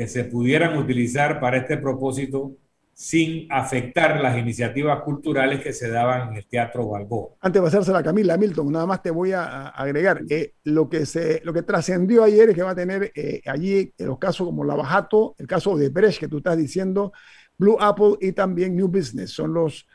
que 0.00 0.08
se 0.08 0.24
pudieran 0.24 0.78
utilizar 0.78 1.38
para 1.40 1.58
este 1.58 1.76
propósito 1.76 2.56
sin 2.94 3.46
afectar 3.52 4.18
las 4.18 4.38
iniciativas 4.38 5.02
culturales 5.02 5.60
que 5.60 5.74
se 5.74 5.90
daban 5.90 6.30
en 6.30 6.36
el 6.38 6.46
Teatro 6.46 6.88
Balboa. 6.88 7.34
Antes 7.38 7.60
de 7.60 7.66
pasársela 7.66 7.98
a 7.98 8.02
Camila 8.02 8.38
Milton, 8.38 8.72
nada 8.72 8.86
más 8.86 9.02
te 9.02 9.10
voy 9.10 9.32
a, 9.32 9.68
agregar. 9.68 10.22
eh, 10.30 10.54
lo 10.64 10.88
que, 10.88 11.04
se, 11.04 11.42
lo 11.44 11.52
que 11.52 11.64
trascendió 11.64 12.24
ayer 12.24 12.48
es 12.48 12.54
que 12.54 12.62
va 12.62 12.70
a 12.70 12.74
tener 12.74 13.12
eh, 13.14 13.42
allí 13.44 13.74
eh, 13.74 13.92
los 14.06 14.18
casos 14.18 14.46
como 14.46 14.64
Lavajato, 14.64 15.34
el 15.36 15.46
caso 15.46 15.76
de 15.76 15.90
Brecht 15.90 16.18
que 16.18 16.28
tú 16.28 16.38
estás 16.38 16.56
diciendo, 16.56 17.12
Blue 17.58 17.76
Apple 17.78 18.16
y 18.22 18.32
también 18.32 18.74
New 18.74 18.88
Business. 18.88 19.32
Son 19.32 19.52
los, 19.52 19.86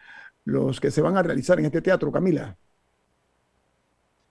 los 0.43 0.79
que 0.79 0.91
se 0.91 1.01
van 1.01 1.17
a 1.17 1.23
realizar 1.23 1.57
en 1.57 1.65
este 1.65 1.81
teatro, 1.81 2.11
Camila. 2.11 2.55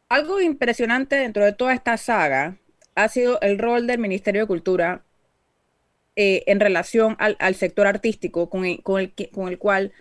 Algo 0.08 0.40
impresionante 0.40 1.16
dentro 1.16 1.44
de 1.44 1.52
toda 1.52 1.74
esta 1.74 1.96
saga 1.96 2.58
ha 2.94 3.08
sido 3.08 3.40
el 3.40 3.58
rol 3.58 3.88
del 3.88 3.98
Ministerio 3.98 4.42
de 4.42 4.46
Cultura 4.46 5.03
eh, 6.16 6.44
en 6.46 6.60
relación 6.60 7.16
al, 7.18 7.54
sector 7.54 7.86
artístico, 7.86 8.48
con 8.48 8.64
el, 8.64 8.82
con, 8.82 9.00
el, 9.00 9.12
con 9.32 9.48
el 9.48 9.58
cual 9.58 9.92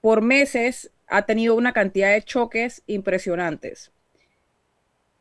por 0.00 0.22
meses 0.22 0.90
ha 1.06 1.26
tenido 1.26 1.54
una 1.54 1.72
cantidad 1.72 2.12
de 2.12 2.22
choques 2.22 2.82
impresionantes. 2.86 3.92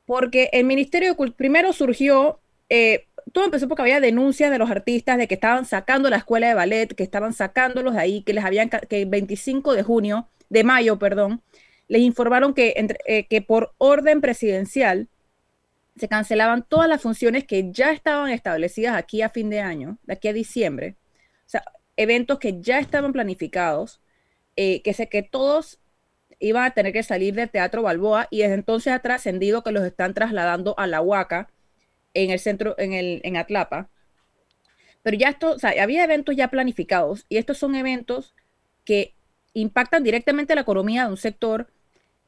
Porque 0.05 0.49
el 0.53 0.65
Ministerio 0.65 1.09
de 1.09 1.15
Cultura, 1.15 1.37
primero 1.37 1.73
surgió, 1.73 2.39
eh, 2.69 3.07
todo 3.33 3.45
empezó 3.45 3.67
porque 3.67 3.81
había 3.81 3.99
denuncias 3.99 4.49
de 4.51 4.57
los 4.57 4.71
artistas 4.71 5.17
de 5.17 5.27
que 5.27 5.35
estaban 5.35 5.65
sacando 5.65 6.09
la 6.09 6.17
escuela 6.17 6.47
de 6.47 6.53
ballet, 6.53 6.95
que 6.95 7.03
estaban 7.03 7.33
sacándolos 7.33 7.93
de 7.93 7.99
ahí, 7.99 8.21
que 8.23 8.33
les 8.33 8.45
habían, 8.45 8.69
que 8.69 9.01
el 9.01 9.09
25 9.09 9.73
de 9.73 9.83
junio, 9.83 10.27
de 10.49 10.63
mayo, 10.63 10.97
perdón, 10.97 11.41
les 11.87 12.01
informaron 12.01 12.53
que, 12.53 12.73
entre- 12.77 12.99
eh, 13.05 13.25
que 13.27 13.41
por 13.41 13.73
orden 13.77 14.21
presidencial 14.21 15.09
se 15.99 16.07
cancelaban 16.07 16.63
todas 16.63 16.87
las 16.87 17.01
funciones 17.01 17.45
que 17.45 17.71
ya 17.71 17.91
estaban 17.91 18.29
establecidas 18.29 18.95
aquí 18.95 19.21
a 19.21 19.29
fin 19.29 19.49
de 19.49 19.59
año, 19.59 19.97
de 20.03 20.13
aquí 20.13 20.27
a 20.27 20.33
diciembre. 20.33 20.95
O 21.45 21.49
sea, 21.49 21.63
eventos 21.97 22.39
que 22.39 22.61
ya 22.61 22.79
estaban 22.79 23.11
planificados, 23.11 23.99
eh, 24.55 24.81
que 24.81 24.93
sé 24.93 25.09
que 25.09 25.23
todos 25.23 25.79
iban 26.39 26.63
a 26.63 26.71
tener 26.71 26.93
que 26.93 27.03
salir 27.03 27.35
del 27.35 27.49
Teatro 27.49 27.81
Balboa 27.81 28.27
y 28.31 28.39
desde 28.39 28.53
entonces 28.53 28.93
ha 28.93 28.99
trascendido 28.99 29.63
que 29.63 29.71
los 29.71 29.83
están 29.83 30.13
trasladando 30.13 30.73
a 30.77 30.87
la 30.87 31.01
Huaca 31.01 31.49
en 32.13 32.31
el 32.31 32.39
centro, 32.39 32.75
en, 32.77 32.93
el, 32.93 33.21
en 33.23 33.37
Atlapa. 33.37 33.89
Pero 35.03 35.17
ya 35.17 35.29
esto, 35.29 35.51
o 35.51 35.59
sea, 35.59 35.73
había 35.81 36.03
eventos 36.03 36.35
ya 36.35 36.49
planificados 36.49 37.25
y 37.29 37.37
estos 37.37 37.57
son 37.57 37.75
eventos 37.75 38.33
que 38.85 39.13
impactan 39.53 40.03
directamente 40.03 40.55
la 40.55 40.61
economía 40.61 41.05
de 41.05 41.11
un 41.11 41.17
sector 41.17 41.67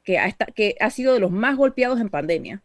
que 0.03 0.19
ha, 0.19 0.32
que 0.32 0.76
ha 0.80 0.89
sido 0.89 1.13
de 1.13 1.19
los 1.19 1.32
más 1.32 1.57
golpeados 1.57 1.99
en 1.99 2.09
pandemia, 2.09 2.61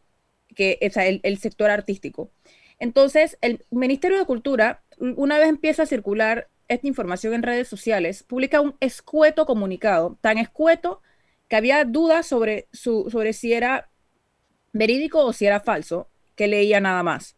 que 0.57 0.79
es 0.81 0.97
el, 0.97 1.39
sector 1.39 1.71
artístico. 1.71 2.33
Entonces, 2.81 3.39
el 3.41 3.65
Ministerio 3.71 4.19
de 4.19 4.25
Cultura, 4.25 4.83
una 4.99 5.39
vez 5.39 5.49
empieza 5.49 5.85
a 5.85 5.87
circular 5.87 6.49
esta 6.67 6.89
información 6.89 7.35
en 7.35 7.45
redes 7.45 7.69
sociales, 7.69 8.25
publica 8.25 8.61
un 8.61 8.75
escueto 8.81 9.47
comunicado, 9.47 10.19
tan 10.21 10.39
escueto 10.39 11.01
que 11.47 11.55
había 11.55 11.85
dudas 11.85 12.27
sobre 12.27 12.67
si 12.73 13.53
era 13.53 13.89
verídico 14.73 15.25
o 15.25 15.33
si 15.33 15.47
era 15.47 15.61
falso, 15.61 16.09
que 16.35 16.49
leía 16.49 16.81
nada 16.81 17.05
más. 17.05 17.37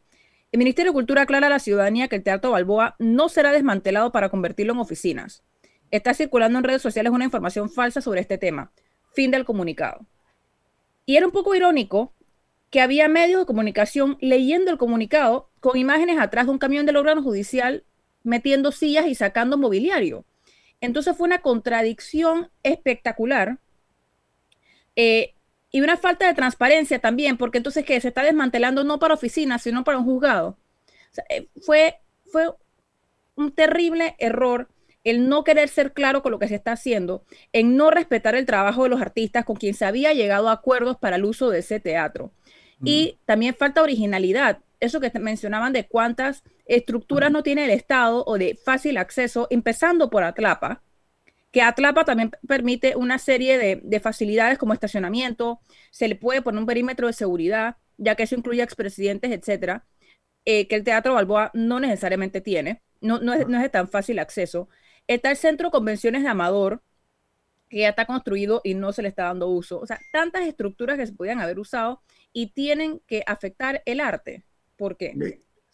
El 0.51 0.59
Ministerio 0.59 0.93
de 0.93 0.95
Cultura 0.95 1.23
aclara 1.23 1.49
a 1.49 1.51
la 1.51 1.59
ciudadanía 1.59 2.09
que 2.09 2.17
el 2.17 2.23
Teatro 2.23 2.53
Balboa 2.53 2.97
no 2.99 3.29
será 3.29 3.53
desmantelado 3.53 4.13
para 4.13 4.31
convertirlo 4.31 4.73
en 4.73 4.79
oficinas. 4.79 5.43
Está 5.91 6.15
circulando 6.15 6.59
en 6.59 6.65
redes 6.65 6.81
sociales 6.81 7.13
una 7.13 7.27
información 7.27 7.69
falsa 7.69 8.01
sobre 8.01 8.23
este 8.23 8.39
tema. 8.39 8.73
Fin 9.13 9.31
del 9.31 9.45
comunicado. 9.45 10.07
Y 11.05 11.17
era 11.17 11.27
un 11.27 11.33
poco 11.33 11.55
irónico 11.55 12.15
que 12.71 12.81
había 12.81 13.09
medios 13.09 13.41
de 13.41 13.47
comunicación 13.47 14.19
leyendo 14.21 14.71
el 14.71 14.79
comunicado 14.79 15.49
con 15.61 15.79
imágenes 15.79 16.19
atrás 16.19 16.47
de 16.47 16.53
un 16.53 16.59
camión 16.59 16.87
del 16.87 16.97
órgano 16.97 17.23
judicial 17.23 17.85
metiendo 18.23 18.73
sillas 18.73 19.07
y 19.07 19.15
sacando 19.15 19.57
mobiliario. 19.57 20.25
Entonces 20.81 21.17
fue 21.17 21.27
una 21.27 21.41
contradicción 21.41 22.51
espectacular 22.63 23.59
eh, 24.97 25.35
y 25.71 25.81
una 25.81 25.97
falta 25.97 26.27
de 26.27 26.35
transparencia 26.35 26.99
también, 26.99 27.37
porque 27.37 27.59
entonces 27.59 27.85
que 27.85 28.01
se 28.01 28.09
está 28.09 28.23
desmantelando 28.23 28.85
no 28.85 28.99
para 28.99 29.15
oficinas, 29.15 29.63
sino 29.63 29.85
para 29.85 29.99
un 29.99 30.05
juzgado. 30.05 30.57
Eh, 31.29 31.49
fue, 31.61 31.99
fue 32.31 32.55
un 33.35 33.53
terrible 33.53 34.15
error 34.19 34.69
el 35.05 35.29
no 35.29 35.45
querer 35.45 35.69
ser 35.69 35.93
claro 35.93 36.23
con 36.23 36.33
lo 36.33 36.39
que 36.39 36.49
se 36.49 36.57
está 36.57 36.73
haciendo, 36.73 37.25
en 37.53 37.77
no 37.77 37.91
respetar 37.91 38.35
el 38.35 38.47
trabajo 38.47 38.83
de 38.83 38.91
los 38.91 39.01
artistas 39.01 39.45
con 39.45 39.57
quien 39.57 39.75
se 39.75 39.85
había 39.85 40.13
llegado 40.13 40.49
a 40.49 40.53
acuerdos 40.53 40.97
para 40.99 41.17
el 41.17 41.25
uso 41.25 41.51
de 41.51 41.61
ese 41.61 41.81
teatro. 41.81 42.31
Y 42.85 43.19
también 43.25 43.55
falta 43.55 43.83
originalidad. 43.83 44.59
Eso 44.81 45.01
que 45.01 45.11
mencionaban 45.19 45.73
de 45.73 45.87
cuántas 45.87 46.45
estructuras 46.67 47.33
no 47.33 47.43
tiene 47.43 47.65
el 47.65 47.71
Estado 47.71 48.25
o 48.27 48.39
de 48.39 48.57
fácil 48.65 48.97
acceso, 48.99 49.49
empezando 49.51 50.11
por 50.11 50.23
Atlapa, 50.23 50.83
que 51.51 51.63
Atlapa 51.63 52.05
también 52.05 52.31
permite 52.47 52.95
una 52.95 53.19
serie 53.19 53.81
de, 53.83 54.01
facilidades 54.01 54.59
como 54.59 54.75
estacionamiento, 54.75 55.61
se 55.91 56.09
le 56.09 56.15
puede 56.15 56.43
poner 56.43 56.61
un 56.61 56.67
perímetro 56.67 57.07
de 57.07 57.13
seguridad, 57.13 57.77
ya 57.97 58.15
que 58.15 58.25
eso 58.25 58.37
incluye 58.37 58.63
expresidentes, 58.63 59.33
etcétera, 59.33 59.87
eh, 60.45 60.69
que 60.69 60.77
el 60.77 60.85
Teatro 60.85 61.15
Balboa 61.15 61.51
no 61.55 61.81
necesariamente 61.81 62.41
tiene, 62.41 62.83
no, 63.01 63.19
no, 63.21 63.33
es, 63.33 63.49
no 63.49 63.57
es 63.57 63.63
de 63.63 63.69
tan 63.71 63.89
fácil 63.89 64.19
acceso. 64.19 64.69
Está 65.07 65.31
el 65.31 65.37
Centro 65.37 65.69
de 65.69 65.73
Convenciones 65.73 66.23
de 66.23 66.29
Amador, 66.29 66.83
que 67.69 67.79
ya 67.79 67.91
está 67.91 68.07
construido 68.07 68.61
y 68.65 68.75
no 68.75 68.93
se 68.93 69.03
le 69.03 69.09
está 69.09 69.25
dando 69.25 69.49
uso. 69.49 69.81
O 69.81 69.87
sea, 69.87 69.99
tantas 70.13 70.47
estructuras 70.47 70.97
que 70.97 71.07
se 71.07 71.13
podían 71.13 71.41
haber 71.41 71.59
usado 71.59 72.03
y 72.33 72.53
tienen 72.53 73.01
que 73.07 73.23
afectar 73.27 73.83
el 73.85 74.01
arte. 74.01 74.45
¿Por 74.77 74.97
qué? 74.97 75.15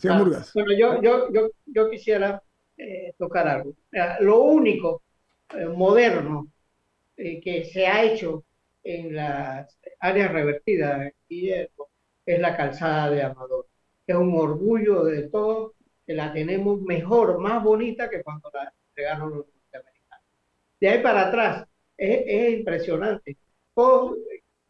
Ah, 0.08 0.22
bueno, 0.54 0.72
yo, 0.76 1.00
yo, 1.00 1.32
yo, 1.32 1.50
yo 1.66 1.90
quisiera 1.90 2.42
eh, 2.76 3.14
tocar 3.18 3.46
algo. 3.46 3.74
lo 4.20 4.42
único 4.42 5.02
eh, 5.56 5.66
moderno 5.66 6.48
eh, 7.16 7.40
que 7.40 7.64
se 7.64 7.86
ha 7.86 8.02
hecho 8.02 8.44
en 8.82 9.14
las 9.14 9.78
áreas 10.00 10.32
revertidas 10.32 11.12
es 11.28 12.40
la 12.40 12.56
calzada 12.56 13.10
de 13.10 13.22
Amador. 13.22 13.68
Es 14.06 14.16
un 14.16 14.34
orgullo 14.36 15.04
de 15.04 15.28
todos 15.28 15.72
que 16.06 16.14
la 16.14 16.32
tenemos 16.32 16.80
mejor, 16.82 17.38
más 17.38 17.62
bonita 17.62 18.10
que 18.10 18.22
cuando 18.22 18.50
la 18.52 18.72
entregaron 18.88 19.30
los 19.30 19.46
norteamericanos. 19.46 20.26
De 20.80 20.88
ahí 20.88 21.02
para 21.02 21.28
atrás, 21.28 21.66
es, 21.96 22.58
impresionante. 22.58 23.36
Todos 23.74 24.16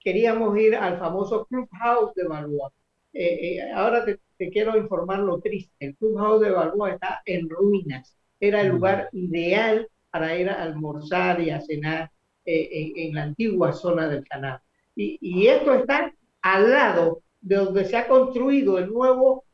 queríamos 0.00 0.56
ir 0.58 0.76
al 0.76 0.98
famoso 0.98 1.46
Clubhouse 1.46 2.14
de 2.14 2.24
Balboa. 2.28 2.72
Eh, 3.12 3.58
eh, 3.58 3.72
ahora 3.72 4.04
te, 4.04 4.18
quiero 4.50 4.76
informar 4.76 5.20
lo 5.20 5.40
triste. 5.40 5.72
El 5.78 5.96
Clubhouse 5.96 6.42
de 6.42 6.50
Balboa 6.50 6.92
está 6.92 7.22
en 7.24 7.48
ruinas. 7.48 8.16
Era 8.38 8.60
el 8.60 8.68
lugar 8.68 9.08
ideal 9.12 9.88
para 10.10 10.36
ir 10.36 10.48
a 10.50 10.62
almorzar 10.62 11.40
y 11.40 11.50
a 11.50 11.60
cenar 11.60 12.10
eh, 12.44 12.92
en, 12.96 13.14
la 13.14 13.22
antigua 13.22 13.72
zona 13.72 14.08
del 14.08 14.26
canal. 14.26 14.60
Y, 14.94 15.18
y, 15.20 15.48
esto 15.48 15.74
está 15.74 16.12
al 16.42 16.70
lado 16.70 17.22
de 17.40 17.56
donde 17.56 17.84
se 17.84 17.96
ha 17.96 18.06
construido 18.06 18.78
el 18.78 18.92
nuevo 18.92 19.44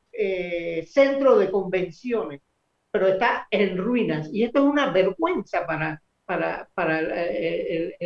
centro 0.87 1.39
de 1.39 1.51
convenciones, 1.51 2.43
pero 2.91 3.09
está 3.09 3.47
en 3.51 3.79
ruinas. 3.79 4.29
Y 4.33 4.43
esto 4.43 4.59
es 4.59 4.65
una 4.67 4.91
vergüenza 4.91 5.67
para, 5.67 6.03
para, 6.31 6.69
para 6.75 7.01
el, 7.01 7.97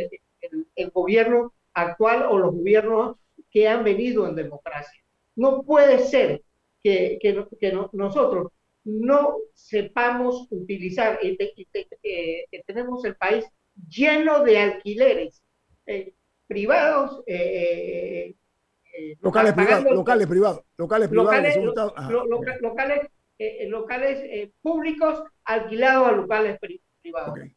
el, 0.75 0.89
gobierno 0.89 1.53
actual 1.75 2.25
o 2.27 2.39
los 2.39 2.55
gobiernos 2.55 3.17
que 3.51 3.67
han 3.67 3.83
venido 3.83 4.27
en 4.27 4.33
democracia. 4.33 4.99
No 5.35 5.61
puede 5.61 5.99
ser 5.99 6.41
que, 6.81 7.19
que, 7.21 7.45
que 7.59 7.77
nosotros 7.93 8.47
no 8.83 9.37
sepamos 9.53 10.47
utilizar 10.49 11.19
y, 11.21 11.37
que 11.37 12.63
tenemos 12.65 13.05
el 13.05 13.15
país 13.15 13.45
lleno 13.87 14.43
de 14.43 14.57
alquileres 14.57 15.43
eh, 15.85 16.15
privados. 16.47 17.21
Eh, 17.27 18.33
eh, 18.97 19.17
locales, 19.21 19.53
privados 19.53 19.83
locales 19.91 20.25
privados, 20.25 20.63
locales 20.77 21.09
privados, 21.09 21.31
locales, 22.59 23.07
locales, 23.69 24.51
públicos 24.63 25.21
alquilados 25.43 26.07
a 26.07 26.11
locales 26.13 26.57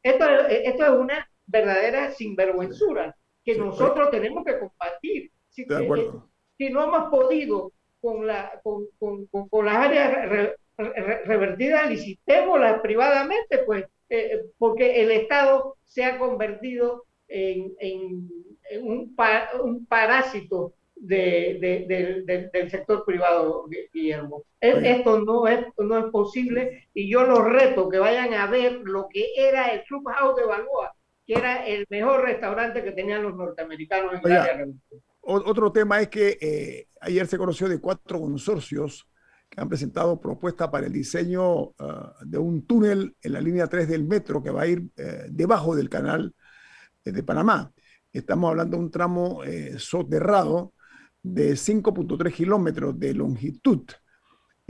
esto, 0.02 0.24
esto 0.48 0.84
es 0.84 0.90
una 0.90 1.30
verdadera 1.46 2.10
sinvergüenzura 2.12 3.16
que 3.44 3.56
nosotros 3.56 4.10
tenemos 4.10 4.44
que 4.44 4.58
compartir. 4.58 5.30
Si, 5.48 5.64
si, 6.56 6.70
no 6.70 6.84
hemos 6.84 7.10
podido 7.10 7.72
con, 8.00 8.26
la, 8.26 8.60
con, 8.62 8.86
con, 8.98 9.26
con, 9.26 9.64
las 9.64 9.76
áreas 9.76 10.54
revertidas, 10.76 11.90
licitémoslas 11.90 12.80
privadamente, 12.80 13.58
pues, 13.64 13.86
eh, 14.10 14.42
porque 14.58 15.02
el 15.02 15.10
Estado 15.10 15.76
se 15.84 16.04
ha 16.04 16.18
convertido 16.18 17.04
en, 17.26 17.74
en, 17.80 18.28
un, 18.82 19.16
un 19.62 19.86
parásito 19.86 20.74
de, 21.00 22.48
del 22.52 22.70
sector 22.70 23.04
privado, 23.04 23.66
Guillermo. 23.92 24.44
Esto 24.60 25.20
no 25.20 25.46
es, 25.46 25.66
no 25.78 25.98
es 25.98 26.10
posible 26.10 26.88
y 26.94 27.10
yo 27.10 27.24
los 27.24 27.44
reto 27.44 27.88
que 27.88 27.98
vayan 27.98 28.34
a 28.34 28.46
ver 28.46 28.80
lo 28.84 29.08
que 29.08 29.26
era 29.36 29.68
el 29.68 29.84
Clubhouse 29.84 30.36
de 30.36 30.46
Balboa, 30.46 30.94
que 31.26 31.34
era 31.34 31.66
el 31.66 31.86
mejor 31.90 32.22
restaurante 32.22 32.82
que 32.82 32.92
tenían 32.92 33.22
los 33.22 33.34
norteamericanos 33.34 34.14
en 34.14 34.20
Oiga, 34.24 34.66
Otro 35.20 35.72
tema 35.72 36.00
es 36.00 36.08
que 36.08 36.38
eh, 36.40 36.86
ayer 37.00 37.26
se 37.26 37.38
conoció 37.38 37.68
de 37.68 37.80
cuatro 37.80 38.20
consorcios 38.20 39.08
que 39.48 39.60
han 39.60 39.68
presentado 39.68 40.20
propuestas 40.20 40.68
para 40.68 40.86
el 40.86 40.92
diseño 40.92 41.72
ah, 41.78 42.14
de 42.22 42.36
un 42.36 42.66
túnel 42.66 43.16
en 43.22 43.32
la 43.32 43.40
línea 43.40 43.66
3 43.66 43.88
del 43.88 44.04
metro 44.04 44.42
que 44.42 44.50
va 44.50 44.62
a 44.62 44.66
ir 44.66 44.82
eh, 44.96 45.26
debajo 45.30 45.74
del 45.74 45.88
canal 45.88 46.34
eh, 47.04 47.12
de 47.12 47.22
Panamá. 47.22 47.72
Estamos 48.12 48.50
hablando 48.50 48.76
de 48.76 48.82
un 48.82 48.90
tramo 48.90 49.42
soterrado 49.76 50.72
de 51.34 51.52
5.3 51.52 52.32
kilómetros 52.32 52.98
de 52.98 53.14
longitud 53.14 53.82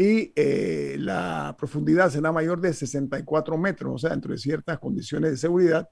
y 0.01 0.33
eh, 0.37 0.95
la 0.97 1.57
profundidad 1.59 2.09
será 2.09 2.31
mayor 2.31 2.61
de 2.61 2.73
64 2.73 3.59
metros, 3.59 3.95
o 3.97 3.99
sea, 3.99 4.11
dentro 4.11 4.31
de 4.31 4.39
ciertas 4.39 4.79
condiciones 4.79 5.33
de 5.33 5.37
seguridad. 5.37 5.91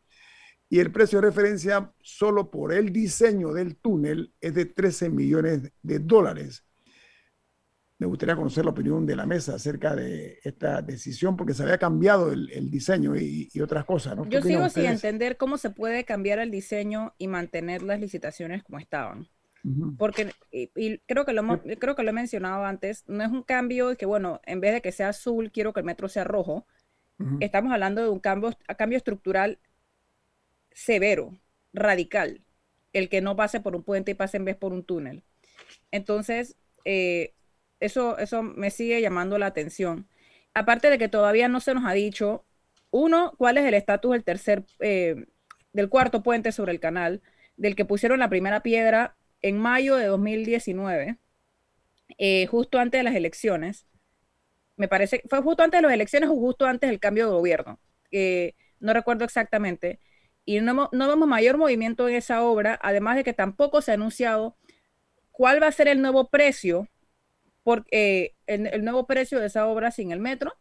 Y 0.68 0.78
el 0.78 0.92
precio 0.92 1.20
de 1.20 1.26
referencia 1.26 1.92
solo 2.00 2.48
por 2.48 2.72
el 2.72 2.92
diseño 2.92 3.52
del 3.52 3.76
túnel 3.76 4.32
es 4.40 4.54
de 4.54 4.66
13 4.66 5.10
millones 5.10 5.72
de 5.82 5.98
dólares. 5.98 6.64
Me 7.98 8.06
gustaría 8.06 8.36
conocer 8.36 8.64
la 8.64 8.70
opinión 8.70 9.06
de 9.06 9.16
la 9.16 9.26
mesa 9.26 9.56
acerca 9.56 9.96
de 9.96 10.38
esta 10.44 10.82
decisión, 10.82 11.36
porque 11.36 11.54
se 11.54 11.64
había 11.64 11.78
cambiado 11.78 12.30
el, 12.30 12.70
diseño 12.70 13.16
y, 13.16 13.50
otras 13.60 13.84
cosas. 13.84 14.16
Yo 14.28 14.40
sigo 14.40 14.68
sin 14.68 14.84
entender 14.84 15.36
cómo 15.36 15.58
se 15.58 15.70
puede 15.70 16.04
cambiar 16.04 16.38
el 16.38 16.52
diseño 16.52 17.14
y 17.18 17.26
mantener 17.26 17.82
las 17.82 17.98
licitaciones 17.98 18.62
como 18.62 18.78
estaban. 18.78 19.26
Porque, 19.98 20.32
y, 20.52 20.98
creo, 21.06 21.24
que 21.24 21.32
lo, 21.32 21.60
creo 21.78 21.96
que 21.96 22.02
lo 22.02 22.10
he 22.10 22.12
mencionado 22.12 22.64
antes, 22.64 23.04
no 23.08 23.24
es 23.24 23.30
un 23.30 23.42
cambio 23.42 23.88
de 23.88 23.96
que, 23.96 24.06
bueno, 24.06 24.40
en 24.44 24.60
vez 24.60 24.72
de 24.72 24.80
que 24.80 24.92
sea 24.92 25.08
azul, 25.08 25.50
quiero 25.50 25.72
que 25.72 25.80
el 25.80 25.86
metro 25.86 26.08
sea 26.08 26.24
rojo. 26.24 26.66
Estamos 27.40 27.72
hablando 27.72 28.02
de 28.02 28.10
un 28.10 28.20
cambio, 28.20 28.56
cambio 28.76 28.98
estructural 28.98 29.58
severo, 30.70 31.38
radical, 31.72 32.42
el 32.92 33.08
que 33.08 33.22
no 33.22 33.34
pase 33.34 33.60
por 33.60 33.74
un 33.74 33.82
puente 33.82 34.10
y 34.10 34.14
pase 34.14 34.36
en 34.36 34.44
vez 34.44 34.56
por 34.56 34.72
un 34.72 34.84
túnel. 34.84 35.24
Entonces, 35.90 36.56
eh, 36.84 37.34
eso, 37.80 38.18
eso 38.18 38.42
me 38.42 38.70
sigue 38.70 39.00
llamando 39.00 39.38
la 39.38 39.46
atención. 39.46 40.06
Aparte 40.52 40.90
de 40.90 40.98
que 40.98 41.08
todavía 41.08 41.48
no 41.48 41.60
se 41.60 41.74
nos 41.74 41.86
ha 41.86 41.92
dicho, 41.92 42.44
uno, 42.90 43.32
cuál 43.38 43.58
es 43.58 43.64
el 43.64 43.74
estatus 43.74 44.12
del 44.12 44.24
tercer, 44.24 44.64
eh, 44.80 45.26
del 45.72 45.88
cuarto 45.88 46.22
puente 46.22 46.52
sobre 46.52 46.72
el 46.72 46.80
canal, 46.80 47.22
del 47.56 47.74
que 47.74 47.84
pusieron 47.84 48.18
la 48.18 48.28
primera 48.28 48.62
piedra 48.62 49.15
en 49.42 49.58
mayo 49.58 49.96
de 49.96 50.06
2019, 50.06 51.18
eh, 52.18 52.46
justo 52.46 52.78
antes 52.78 52.98
de 53.00 53.04
las 53.04 53.14
elecciones. 53.14 53.86
Me 54.76 54.88
parece, 54.88 55.22
fue 55.28 55.42
justo 55.42 55.62
antes 55.62 55.78
de 55.78 55.82
las 55.82 55.94
elecciones 55.94 56.30
o 56.30 56.34
justo 56.36 56.66
antes 56.66 56.90
del 56.90 57.00
cambio 57.00 57.26
de 57.26 57.32
gobierno. 57.32 57.80
no 58.80 58.92
recuerdo 58.92 59.24
exactamente. 59.24 60.00
Y 60.44 60.60
no, 60.60 60.90
vemos 60.92 61.28
mayor 61.28 61.58
movimiento 61.58 62.08
en 62.08 62.14
esa 62.16 62.42
obra, 62.44 62.78
además 62.82 63.16
de 63.16 63.24
que 63.24 63.32
tampoco 63.32 63.82
se 63.82 63.90
ha 63.92 63.94
anunciado 63.94 64.56
cuál 65.32 65.62
va 65.62 65.68
a 65.68 65.72
ser 65.72 65.88
el 65.88 66.00
nuevo 66.02 66.28
precio, 66.30 66.88
porque 67.64 68.36
el, 68.46 68.66
el 68.68 68.84
nuevo 68.84 69.06
precio 69.06 69.40
de 69.40 69.46
esa 69.46 69.66
obra 69.66 69.90
sin 69.90 70.12
el 70.12 70.20
metro, 70.20 70.54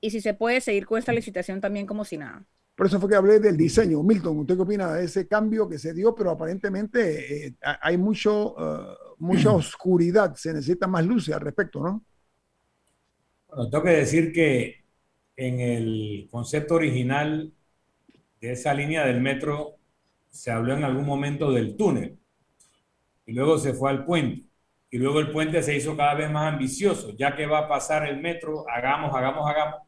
y 0.00 0.10
si 0.10 0.20
se 0.20 0.34
puede 0.34 0.60
seguir 0.60 0.86
con 0.86 0.98
esta 0.98 1.12
licitación 1.12 1.60
también 1.60 1.86
como 1.86 2.04
si 2.04 2.18
nada. 2.18 2.44
Por 2.76 2.86
eso 2.86 3.00
fue 3.00 3.08
que 3.08 3.16
hablé 3.16 3.40
del 3.40 3.56
diseño. 3.56 4.02
Milton, 4.02 4.40
¿usted 4.40 4.54
qué 4.54 4.62
opina 4.62 4.92
de 4.92 5.04
ese 5.04 5.26
cambio 5.26 5.66
que 5.66 5.78
se 5.78 5.94
dio? 5.94 6.14
Pero 6.14 6.30
aparentemente 6.30 7.46
eh, 7.46 7.54
hay 7.62 7.96
mucho, 7.96 8.54
uh, 8.54 9.14
mucha 9.18 9.50
oscuridad, 9.52 10.34
se 10.34 10.52
necesita 10.52 10.86
más 10.86 11.04
luz 11.06 11.30
al 11.30 11.40
respecto, 11.40 11.82
¿no? 11.82 12.04
Bueno, 13.48 13.70
tengo 13.70 13.84
que 13.84 13.90
decir 13.90 14.30
que 14.30 14.84
en 15.36 15.60
el 15.60 16.28
concepto 16.30 16.74
original 16.74 17.50
de 18.40 18.52
esa 18.52 18.74
línea 18.74 19.06
del 19.06 19.22
metro 19.22 19.76
se 20.28 20.50
habló 20.50 20.74
en 20.74 20.84
algún 20.84 21.06
momento 21.06 21.50
del 21.52 21.76
túnel 21.76 22.18
y 23.24 23.32
luego 23.32 23.58
se 23.58 23.72
fue 23.72 23.90
al 23.90 24.04
puente 24.04 24.46
y 24.90 24.98
luego 24.98 25.20
el 25.20 25.32
puente 25.32 25.62
se 25.62 25.74
hizo 25.74 25.96
cada 25.96 26.14
vez 26.14 26.30
más 26.30 26.52
ambicioso, 26.52 27.10
ya 27.16 27.34
que 27.34 27.46
va 27.46 27.60
a 27.60 27.68
pasar 27.68 28.06
el 28.06 28.20
metro, 28.20 28.64
hagamos, 28.68 29.14
hagamos, 29.14 29.48
hagamos 29.48 29.85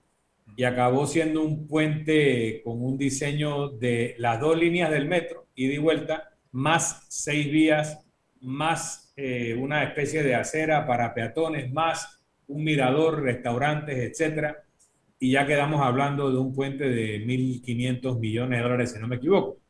y 0.57 0.64
acabó 0.64 1.07
siendo 1.07 1.42
un 1.42 1.66
puente 1.66 2.62
con 2.64 2.82
un 2.82 2.99
diseño 2.99 3.68
de 3.68 4.14
las 4.18 4.40
dos 4.40 4.59
líneas 4.59 4.90
del 4.90 5.07
metro, 5.07 5.46
ida 5.55 5.74
y 5.74 5.78
vuelta, 5.78 6.30
más 6.53 7.07
seis 7.09 7.51
vías, 7.51 8.05
más 8.40 9.12
eh, 9.16 9.55
una 9.55 9.84
especie 9.84 10.22
de 10.22 10.34
acera 10.34 10.86
para 10.86 11.14
peatones, 11.14 11.72
más 11.72 12.22
un 12.46 12.64
mirador, 12.64 13.22
restaurantes, 13.22 13.99
etcétera. 13.99 14.64
Y 15.20 15.32
ya 15.32 15.46
quedamos 15.46 15.80
hablando 15.80 16.30
de 16.30 16.38
un 16.38 16.55
puente 16.55 16.88
de 16.88 17.24
1.500 17.24 18.18
millones 18.18 18.59
de 18.59 18.62
dólares, 18.62 18.92
si 18.92 18.99
no 18.99 19.09
me 19.09 19.16
equivoco. 19.16 19.61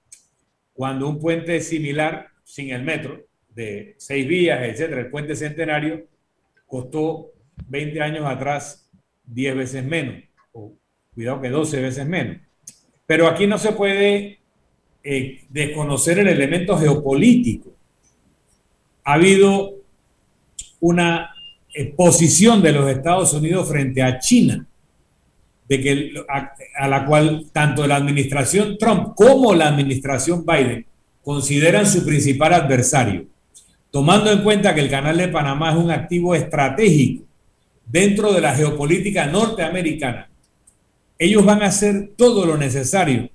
Cuando 0.72 1.08
un 1.08 1.18
puente 1.18 1.60
similar, 1.60 2.28
sin 2.44 2.70
el 2.70 2.82
metro, 2.82 3.26
de 3.48 3.94
seis 3.98 4.28
vías, 4.28 4.62
etcétera, 4.62 5.00
el 5.00 5.10
puente 5.10 5.34
centenario, 5.34 6.06
costó 6.66 7.32
20 7.66 8.00
años 8.00 8.24
atrás 8.26 8.90
10 9.24 9.56
veces 9.56 9.84
menos 9.84 10.27
cuidado 11.18 11.40
que 11.40 11.50
12 11.50 11.80
veces 11.80 12.06
menos. 12.06 12.36
Pero 13.04 13.26
aquí 13.26 13.48
no 13.48 13.58
se 13.58 13.72
puede 13.72 14.38
eh, 15.02 15.40
desconocer 15.48 16.20
el 16.20 16.28
elemento 16.28 16.78
geopolítico. 16.78 17.70
Ha 19.02 19.14
habido 19.14 19.72
una 20.78 21.34
posición 21.96 22.62
de 22.62 22.70
los 22.70 22.88
Estados 22.88 23.34
Unidos 23.34 23.68
frente 23.68 24.00
a 24.00 24.20
China, 24.20 24.64
de 25.68 25.80
que, 25.80 26.12
a, 26.28 26.86
la 26.86 27.04
cual 27.04 27.46
tanto 27.52 27.84
la 27.88 27.96
administración 27.96 28.78
Trump 28.78 29.14
como 29.16 29.56
la 29.56 29.66
administración 29.66 30.46
Biden 30.46 30.86
consideran 31.24 31.84
su 31.84 32.06
principal 32.06 32.54
adversario, 32.54 33.26
tomando 33.90 34.30
en 34.30 34.44
cuenta 34.44 34.72
que 34.72 34.82
el 34.82 34.88
canal 34.88 35.16
de 35.16 35.26
Panamá 35.26 35.72
es 35.72 35.78
un 35.78 35.90
activo 35.90 36.36
estratégico 36.36 37.24
dentro 37.86 38.32
de 38.32 38.40
la 38.40 38.54
geopolítica 38.54 39.26
norteamericana 39.26 40.28
ellos 41.18 41.44
van 41.44 41.62
a 41.62 41.66
hacer 41.66 42.10
todo 42.16 42.46
lo 42.46 42.56
necesario 42.56 43.28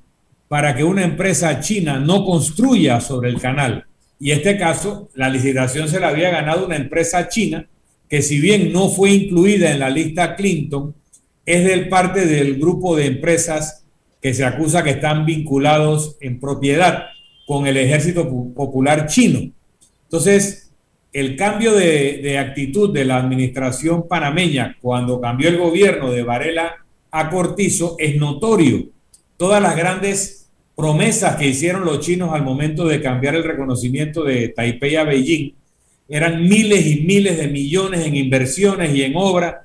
para 0.47 0.75
que 0.75 0.83
una 0.83 1.03
empresa 1.03 1.59
china 1.59 1.99
no 1.99 2.25
construya 2.25 3.01
sobre 3.01 3.29
el 3.29 3.41
canal. 3.41 3.85
Y 4.19 4.31
en 4.31 4.37
este 4.37 4.57
caso, 4.57 5.09
la 5.15 5.29
licitación 5.29 5.89
se 5.89 5.99
la 5.99 6.09
había 6.09 6.29
ganado 6.29 6.65
una 6.65 6.75
empresa 6.75 7.27
china 7.27 7.67
que 8.09 8.21
si 8.21 8.39
bien 8.39 8.71
no 8.71 8.89
fue 8.89 9.11
incluida 9.11 9.71
en 9.71 9.79
la 9.79 9.89
lista 9.89 10.35
Clinton, 10.35 10.93
es 11.45 11.65
del 11.65 11.89
parte 11.89 12.25
del 12.25 12.59
grupo 12.59 12.95
de 12.95 13.07
empresas 13.07 13.83
que 14.21 14.33
se 14.33 14.45
acusa 14.45 14.83
que 14.83 14.91
están 14.91 15.25
vinculados 15.25 16.15
en 16.21 16.39
propiedad 16.39 17.05
con 17.45 17.67
el 17.67 17.75
ejército 17.75 18.29
popular 18.53 19.07
chino. 19.07 19.51
Entonces, 20.03 20.71
el 21.11 21.35
cambio 21.35 21.73
de, 21.73 22.19
de 22.23 22.37
actitud 22.37 22.93
de 22.93 23.05
la 23.05 23.17
administración 23.17 24.07
panameña 24.07 24.77
cuando 24.81 25.19
cambió 25.19 25.49
el 25.49 25.57
gobierno 25.57 26.11
de 26.11 26.23
Varela 26.23 26.82
a 27.15 27.29
Cortizo 27.29 27.95
es 27.99 28.15
notorio. 28.17 28.87
Todas 29.37 29.61
las 29.61 29.75
grandes 29.75 30.49
promesas 30.75 31.35
que 31.35 31.47
hicieron 31.47 31.85
los 31.85 31.99
chinos 31.99 32.33
al 32.33 32.41
momento 32.41 32.87
de 32.87 33.03
cambiar 33.03 33.35
el 33.35 33.43
reconocimiento 33.43 34.23
de 34.23 34.49
Taipei 34.49 34.95
a 34.95 35.03
Beijing 35.03 35.53
eran 36.09 36.41
miles 36.41 36.87
y 36.87 37.01
miles 37.01 37.37
de 37.37 37.47
millones 37.49 38.07
en 38.07 38.15
inversiones 38.15 38.95
y 38.95 39.03
en 39.03 39.13
obras, 39.15 39.57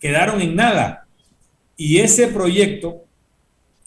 quedaron 0.00 0.40
en 0.40 0.56
nada. 0.56 1.06
Y 1.76 1.98
ese 1.98 2.26
proyecto 2.26 3.04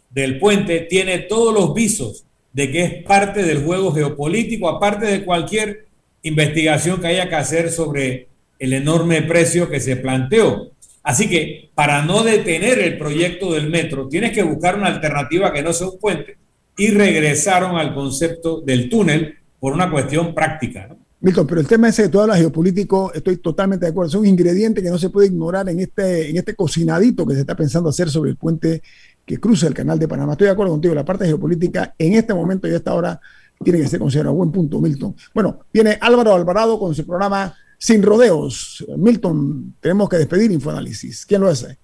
del 0.09 0.39
puente 0.39 0.79
tiene 0.79 1.19
todos 1.19 1.53
los 1.53 1.73
visos 1.73 2.23
de 2.53 2.71
que 2.71 2.83
es 2.83 3.03
parte 3.03 3.43
del 3.43 3.65
juego 3.65 3.91
geopolítico, 3.91 4.69
aparte 4.69 5.07
de 5.07 5.25
cualquier 5.25 5.87
investigación 6.23 7.01
que 7.01 7.07
haya 7.07 7.27
que 7.27 7.35
hacer 7.35 7.69
sobre 7.69 8.29
el 8.59 8.71
enorme 8.71 9.21
precio 9.23 9.69
que 9.69 9.81
se 9.81 9.97
planteó. 9.97 10.71
Así 11.07 11.29
que 11.29 11.71
para 11.73 12.03
no 12.03 12.21
detener 12.21 12.79
el 12.79 12.97
proyecto 12.97 13.53
del 13.53 13.69
metro, 13.69 14.09
tienes 14.09 14.33
que 14.33 14.43
buscar 14.43 14.75
una 14.75 14.87
alternativa 14.87 15.53
que 15.53 15.63
no 15.63 15.71
sea 15.71 15.87
un 15.87 15.99
puente 15.99 16.37
y 16.75 16.89
regresaron 16.89 17.77
al 17.77 17.95
concepto 17.95 18.59
del 18.59 18.89
túnel 18.89 19.35
por 19.57 19.71
una 19.71 19.89
cuestión 19.89 20.35
práctica. 20.35 20.89
Milton, 21.21 21.47
pero 21.47 21.61
el 21.61 21.67
tema 21.67 21.87
ese 21.87 22.01
de 22.03 22.09
todo 22.09 22.27
lo 22.27 22.33
geopolítico, 22.33 23.13
estoy 23.13 23.37
totalmente 23.37 23.85
de 23.85 23.91
acuerdo. 23.91 24.09
Es 24.09 24.15
un 24.15 24.25
ingrediente 24.25 24.83
que 24.83 24.89
no 24.89 24.97
se 24.97 25.09
puede 25.09 25.27
ignorar 25.27 25.69
en 25.69 25.79
este, 25.79 26.29
en 26.29 26.35
este 26.35 26.53
cocinadito 26.55 27.25
que 27.25 27.35
se 27.35 27.39
está 27.39 27.55
pensando 27.55 27.87
hacer 27.87 28.09
sobre 28.09 28.31
el 28.31 28.35
puente 28.35 28.81
que 29.25 29.37
cruza 29.37 29.67
el 29.67 29.73
canal 29.73 29.97
de 29.97 30.09
Panamá. 30.09 30.33
Estoy 30.33 30.47
de 30.47 30.51
acuerdo 30.51 30.73
contigo, 30.73 30.93
la 30.93 31.05
parte 31.05 31.25
geopolítica 31.25 31.95
en 31.97 32.15
este 32.15 32.33
momento 32.33 32.67
y 32.67 32.73
a 32.73 32.75
esta 32.75 32.93
hora 32.93 33.17
tiene 33.63 33.79
que 33.79 33.87
ser 33.87 34.01
considerada. 34.01 34.35
Buen 34.35 34.51
punto, 34.51 34.81
Milton. 34.81 35.15
Bueno, 35.33 35.61
viene 35.71 35.97
Álvaro 36.01 36.33
Alvarado 36.33 36.77
con 36.77 36.93
su 36.93 37.05
programa 37.05 37.55
sin 37.77 38.03
rodeos. 38.03 38.85
Milton, 38.97 39.75
tenemos 39.79 40.09
que 40.09 40.17
despedir 40.17 40.51
Infoanálisis. 40.51 41.25
¿Quién 41.25 41.41
lo 41.41 41.49
hace? 41.49 41.77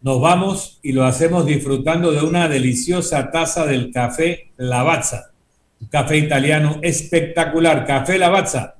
Nos 0.00 0.20
vamos 0.20 0.80
y 0.82 0.92
lo 0.92 1.04
hacemos 1.04 1.46
disfrutando 1.46 2.10
de 2.10 2.22
una 2.22 2.48
deliciosa 2.48 3.30
taza 3.30 3.66
del 3.66 3.92
café 3.92 4.50
Lavazza. 4.56 5.30
Un 5.80 5.86
café 5.88 6.18
italiano 6.18 6.78
espectacular. 6.82 7.86
Café 7.86 8.18
Lavazza. 8.18 8.74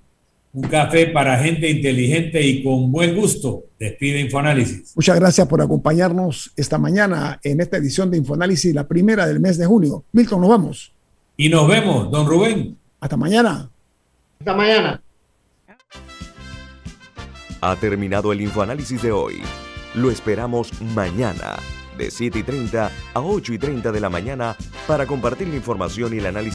Un 0.52 0.64
café 0.64 1.06
para 1.06 1.38
gente 1.38 1.70
inteligente 1.70 2.42
y 2.42 2.62
con 2.62 2.90
buen 2.90 3.16
gusto. 3.16 3.64
Despide 3.78 4.20
Infoanálisis. 4.20 4.92
Muchas 4.96 5.18
gracias 5.18 5.46
por 5.46 5.62
acompañarnos 5.62 6.52
esta 6.56 6.76
mañana 6.78 7.40
en 7.42 7.60
esta 7.60 7.78
edición 7.78 8.10
de 8.10 8.18
Infoanálisis, 8.18 8.74
la 8.74 8.86
primera 8.86 9.26
del 9.26 9.40
mes 9.40 9.56
de 9.58 9.66
junio. 9.66 10.04
Milton, 10.12 10.40
nos 10.40 10.50
vamos. 10.50 10.92
Y 11.36 11.48
nos 11.48 11.66
vemos, 11.66 12.10
don 12.10 12.26
Rubén. 12.26 12.76
Hasta 13.00 13.16
mañana. 13.16 13.70
Hasta 14.40 14.54
mañana. 14.54 15.02
Ha 17.64 17.76
terminado 17.76 18.32
el 18.32 18.40
infoanálisis 18.40 19.00
de 19.02 19.12
hoy. 19.12 19.40
Lo 19.94 20.10
esperamos 20.10 20.72
mañana, 20.96 21.54
de 21.96 22.10
7 22.10 22.40
y 22.40 22.42
30 22.42 22.90
a 23.14 23.20
8 23.20 23.52
y 23.52 23.58
30 23.58 23.92
de 23.92 24.00
la 24.00 24.10
mañana, 24.10 24.56
para 24.88 25.06
compartir 25.06 25.46
la 25.46 25.54
información 25.54 26.12
y 26.12 26.18
el 26.18 26.26
análisis. 26.26 26.50